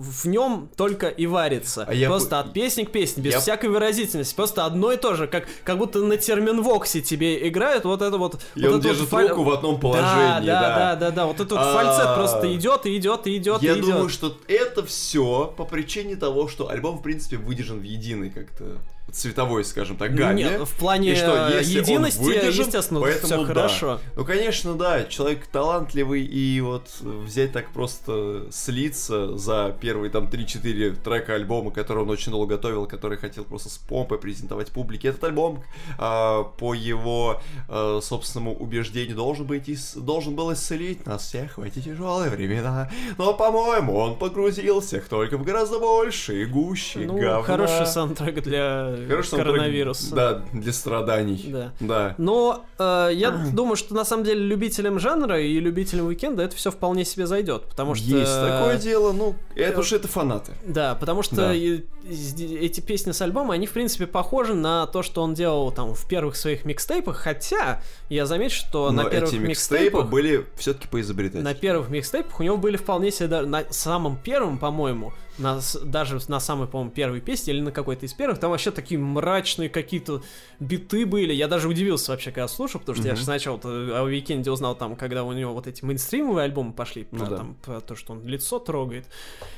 в 0.00 0.24
нем 0.26 0.68
только 0.76 1.08
и 1.08 1.26
варится. 1.26 1.84
А 1.86 1.92
я 1.94 2.08
просто 2.08 2.30
по- 2.30 2.40
от 2.40 2.52
песни 2.52 2.84
к 2.84 2.90
песне, 2.90 3.22
без 3.22 3.32
я- 3.34 3.40
всякой 3.40 3.70
выразительности. 3.70 4.34
Просто 4.34 4.64
одно 4.64 4.92
и 4.92 4.96
то 4.96 5.14
же, 5.14 5.26
как, 5.26 5.46
как 5.64 5.78
будто 5.78 5.98
на 6.00 6.16
терминвоксе 6.16 7.00
тебе 7.00 7.48
играют 7.48 7.84
вот 7.84 8.02
это 8.02 8.16
вот... 8.16 8.40
И 8.54 8.60
вот 8.62 8.72
он 8.74 8.78
это 8.78 8.88
вот 8.88 8.96
держит 8.96 9.08
фаль- 9.08 9.28
руку 9.28 9.42
в 9.44 9.50
одном 9.50 9.80
положении, 9.80 10.46
да, 10.46 10.60
да. 10.60 10.76
да, 10.76 10.96
да, 10.96 11.10
да. 11.10 11.26
Вот 11.26 11.40
этот 11.40 11.58
А, 11.58 11.72
фальцет 11.74 12.14
просто 12.14 12.54
идет 12.54 12.86
и 12.86 12.96
идет 12.96 13.26
и 13.26 13.36
идет 13.36 13.62
Я 13.62 13.76
и 13.76 13.80
думаю, 13.80 14.02
идет. 14.04 14.12
что 14.12 14.36
это 14.48 14.84
все 14.86 15.52
по 15.56 15.64
причине 15.64 16.16
того, 16.16 16.48
что 16.48 16.68
альбом, 16.70 16.98
в 16.98 17.02
принципе, 17.02 17.36
выдержан 17.36 17.80
в 17.80 17.82
единый 17.84 18.30
как-то 18.30 18.78
цветовой, 19.12 19.64
скажем 19.64 19.96
так, 19.96 20.14
гамме. 20.14 20.44
Нет, 20.44 20.60
в 20.68 20.74
плане 20.76 21.12
И 21.12 21.14
что, 21.14 21.48
если 21.58 21.78
он 21.78 21.84
единости, 21.84 22.20
выдержан, 22.22 22.66
естественно, 22.66 23.00
поэтому 23.00 23.26
все 23.26 23.38
да. 23.38 23.54
хорошо. 23.54 24.00
Ну, 24.16 24.24
конечно, 24.24 24.74
да, 24.74 25.04
человек 25.04 25.46
талантливый, 25.46 26.22
и 26.24 26.60
вот 26.60 26.88
взять 27.00 27.52
так 27.52 27.70
просто 27.70 28.46
слиться 28.50 29.36
за 29.36 29.76
первые 29.80 30.10
там 30.10 30.26
3-4 30.26 30.96
трека 31.02 31.34
альбома, 31.34 31.70
который 31.70 32.02
он 32.02 32.10
очень 32.10 32.32
долго 32.32 32.56
готовил, 32.56 32.86
который 32.86 33.18
хотел 33.18 33.44
просто 33.44 33.68
с 33.68 33.78
помпой 33.78 34.18
презентовать 34.18 34.68
публике. 34.68 35.08
Этот 35.08 35.24
альбом, 35.24 35.62
а, 35.98 36.44
по 36.44 36.74
его 36.74 37.40
а, 37.68 38.00
собственному 38.02 38.54
убеждению, 38.54 39.16
должен, 39.16 39.46
быть, 39.46 39.68
ис- 39.68 39.98
должен 40.00 40.34
был 40.34 40.52
исцелить 40.52 41.06
нас 41.06 41.22
всех 41.26 41.58
в 41.58 41.62
эти 41.62 41.80
тяжелые 41.80 42.30
времена. 42.30 42.90
Но, 43.18 43.34
по-моему, 43.34 43.96
он 43.96 44.16
погрузил 44.18 44.80
всех 44.80 45.08
только 45.08 45.36
в 45.38 45.44
гораздо 45.44 45.78
больше 45.78 46.42
и 46.42 46.44
гуще 46.44 47.00
Ну, 47.00 47.18
говна. 47.18 47.42
хороший 47.42 47.86
саундтрек 47.86 48.42
для 48.42 48.96
Хороший 49.08 49.28
саундтрек, 49.28 49.54
коронавируса. 49.56 50.14
Да, 50.14 50.42
для 50.52 50.72
страданий. 50.72 51.46
Да. 51.48 51.72
Да. 51.80 52.14
Но 52.18 52.64
э, 52.78 53.10
я 53.14 53.30
думаю, 53.30 53.76
что 53.76 53.94
на 53.94 54.04
самом 54.04 54.24
деле 54.24 54.40
любителям 54.40 54.98
жанра 54.98 55.40
и 55.40 55.58
любителям 55.60 56.06
уикенда 56.06 56.42
это 56.42 56.56
все 56.56 56.70
вполне 56.70 57.04
себе 57.04 57.26
зайдет, 57.26 57.64
потому 57.64 57.94
что 57.94 58.04
Есть 58.04 58.34
такое 58.34 58.76
дело, 58.76 59.12
ну, 59.12 59.34
это 59.54 59.80
уж 59.80 59.92
это 59.92 60.08
фанаты. 60.08 60.52
Да, 60.66 60.94
потому 60.94 61.22
что 61.22 61.36
Да. 61.36 61.54
эти 61.54 62.80
песни 62.80 63.12
с 63.12 63.20
альбома, 63.22 63.54
они, 63.54 63.66
в 63.66 63.72
принципе, 63.72 64.06
похожи 64.06 64.54
на 64.54 64.86
то, 64.86 65.02
что 65.02 65.22
он 65.22 65.34
делал 65.34 65.70
там 65.72 65.94
в 65.94 66.06
первых 66.08 66.36
своих 66.36 66.64
микстейпах, 66.64 67.16
хотя 67.16 67.82
я 68.08 68.26
замечу, 68.26 68.56
что 68.56 68.90
Но 68.90 69.02
на 69.02 69.10
первых 69.10 69.30
эти 69.30 69.36
микстейпы 69.38 69.48
микстейпах... 69.48 70.10
были 70.10 70.46
все-таки 70.56 70.88
поизобретать. 70.88 71.42
На 71.42 71.54
первых 71.54 71.88
микстейпах 71.90 72.40
у 72.40 72.42
него 72.42 72.56
были 72.56 72.76
вполне 72.76 73.10
себе, 73.10 73.40
на 73.42 73.64
самом 73.70 74.16
первом, 74.16 74.58
по-моему, 74.58 75.12
на, 75.40 75.60
даже 75.84 76.18
на 76.28 76.38
самой, 76.40 76.68
по-моему, 76.68 76.90
первой 76.92 77.20
песне 77.20 77.52
или 77.54 77.60
на 77.60 77.72
какой-то 77.72 78.06
из 78.06 78.12
первых, 78.12 78.38
там 78.38 78.50
вообще 78.50 78.70
такие 78.70 79.00
мрачные 79.00 79.68
какие-то 79.68 80.22
биты 80.60 81.06
были. 81.06 81.32
Я 81.32 81.48
даже 81.48 81.68
удивился 81.68 82.12
вообще, 82.12 82.30
когда 82.30 82.46
слушал, 82.48 82.78
потому 82.80 82.96
что 82.96 83.06
я 83.06 83.12
Мгм. 83.12 83.18
же 83.18 83.24
сначала 83.24 83.58
о 83.64 84.02
Уикенде 84.04 84.50
узнал 84.50 84.74
там, 84.76 84.96
когда 84.96 85.24
у 85.24 85.32
него 85.32 85.52
вот 85.52 85.66
эти 85.66 85.84
мейнстримовые 85.84 86.44
альбомы 86.44 86.72
пошли, 86.72 87.08
Ну 87.10 87.18
про, 87.18 87.26
да. 87.26 87.36
там, 87.38 87.54
про 87.62 87.80
то, 87.80 87.96
что 87.96 88.12
он 88.12 88.24
лицо 88.26 88.58
трогает 88.58 89.06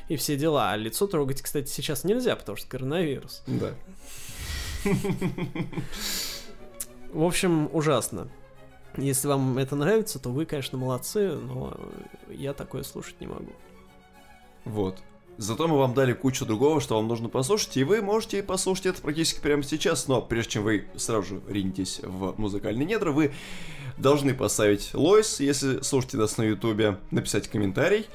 и 0.09 0.17
все 0.17 0.37
дела. 0.37 0.71
А 0.71 0.77
лицо 0.77 1.07
трогать, 1.07 1.43
кстати, 1.43 1.69
сейчас 1.69 2.05
нельзя, 2.05 2.37
потому 2.37 2.57
что 2.57 2.69
коронавирус. 2.69 3.43
Да. 3.47 3.75
В 7.13 7.23
общем, 7.25 7.69
ужасно. 7.73 8.29
Если 8.97 9.27
вам 9.29 9.57
это 9.59 9.75
нравится, 9.77 10.19
то 10.19 10.29
вы, 10.31 10.45
конечно, 10.45 10.77
молодцы, 10.79 11.33
но 11.33 11.77
я 12.29 12.53
такое 12.53 12.83
слушать 12.83 13.21
не 13.21 13.27
могу. 13.27 13.53
Вот. 14.65 15.03
Зато 15.39 15.67
мы 15.67 15.79
вам 15.79 15.95
дали 15.95 16.13
кучу 16.13 16.45
другого, 16.45 16.81
что 16.81 16.97
вам 16.97 17.09
нужно 17.09 17.29
послушать, 17.29 17.77
и 17.77 17.85
вы 17.85 18.03
можете 18.03 18.43
послушать 18.43 18.87
это 18.87 19.03
практически 19.03 19.41
прямо 19.41 19.63
сейчас, 19.63 20.07
но 20.07 20.21
прежде 20.21 20.53
чем 20.53 20.65
вы 20.65 20.87
сразу 20.97 21.23
же 21.23 21.41
ринетесь 21.49 22.01
в 22.03 22.35
музыкальные 22.39 22.87
недра, 22.87 23.13
вы 23.13 23.33
должны 23.97 24.35
поставить 24.35 24.91
лойс, 24.95 25.41
если 25.41 25.81
слушаете 25.81 26.19
нас 26.19 26.37
на 26.37 26.43
ютубе, 26.43 26.99
написать 27.11 27.49
комментарий. 27.49 28.07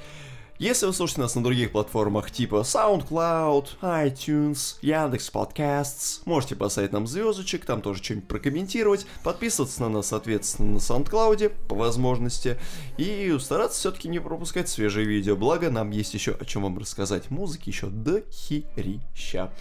Если 0.60 0.88
вы 0.88 0.94
слушаете 0.94 1.22
нас 1.22 1.36
на 1.36 1.44
других 1.44 1.72
платформах 1.72 2.32
типа 2.32 2.62
SoundCloud, 2.62 3.78
iTunes, 3.80 4.78
Яндекс 4.82 5.30
Podcasts, 5.32 6.22
можете 6.26 6.56
поставить 6.56 6.92
нам 6.92 7.06
звездочек, 7.06 7.64
там 7.64 7.80
тоже 7.80 8.04
что-нибудь 8.04 8.28
прокомментировать, 8.28 9.06
подписываться 9.24 9.84
на 9.84 9.90
нас, 9.90 10.08
соответственно, 10.08 10.74
на 10.74 10.78
SoundCloud 10.78 11.52
по 11.68 11.76
возможности, 11.76 12.58
и 12.98 13.38
стараться 13.40 13.78
все-таки 13.78 14.08
не 14.08 14.18
пропускать 14.18 14.68
свежие 14.68 15.06
видео, 15.06 15.36
благо 15.36 15.70
нам 15.70 15.92
есть 15.92 16.16
еще 16.16 16.32
о 16.32 16.44
чем 16.44 16.64
вам 16.64 16.80
рассказать. 16.80 17.30
Музыки 17.30 17.70
еще 17.70 17.86
до 17.86 18.24
херища. 18.32 19.54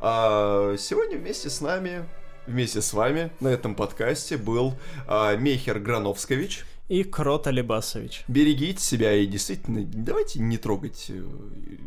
А, 0.00 0.76
сегодня 0.78 1.18
вместе 1.18 1.50
с 1.50 1.60
нами, 1.60 2.08
вместе 2.46 2.80
с 2.80 2.94
вами 2.94 3.30
на 3.40 3.48
этом 3.48 3.74
подкасте 3.74 4.38
был 4.38 4.72
а, 5.06 5.36
Мейхер 5.36 5.78
Грановскович. 5.78 6.64
И 6.88 7.04
Крот 7.04 7.46
Алибасович. 7.46 8.24
Берегите 8.28 8.82
себя 8.82 9.14
и 9.14 9.26
действительно 9.26 9.84
давайте 9.84 10.40
не 10.40 10.56
трогать 10.56 11.06
э, 11.10 11.22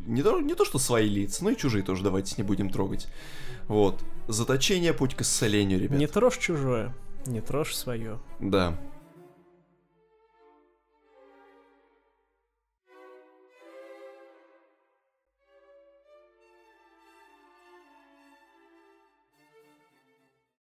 не 0.06 0.22
то, 0.22 0.40
не 0.40 0.54
то 0.54 0.64
что 0.64 0.78
свои 0.78 1.10
лица, 1.10 1.44
но 1.44 1.50
и 1.50 1.58
чужие 1.58 1.84
тоже 1.84 2.04
давайте 2.04 2.36
не 2.38 2.44
будем 2.44 2.70
трогать. 2.70 3.08
Вот. 3.68 4.00
Заточение 4.28 4.94
путь 4.94 5.16
к 5.16 5.22
исцелению, 5.22 5.80
ребят. 5.80 5.98
Не 5.98 6.08
трожь 6.08 6.38
чужое, 6.38 6.94
не 7.26 7.42
трожь 7.42 7.74
свое. 7.74 8.20
Да. 8.40 8.80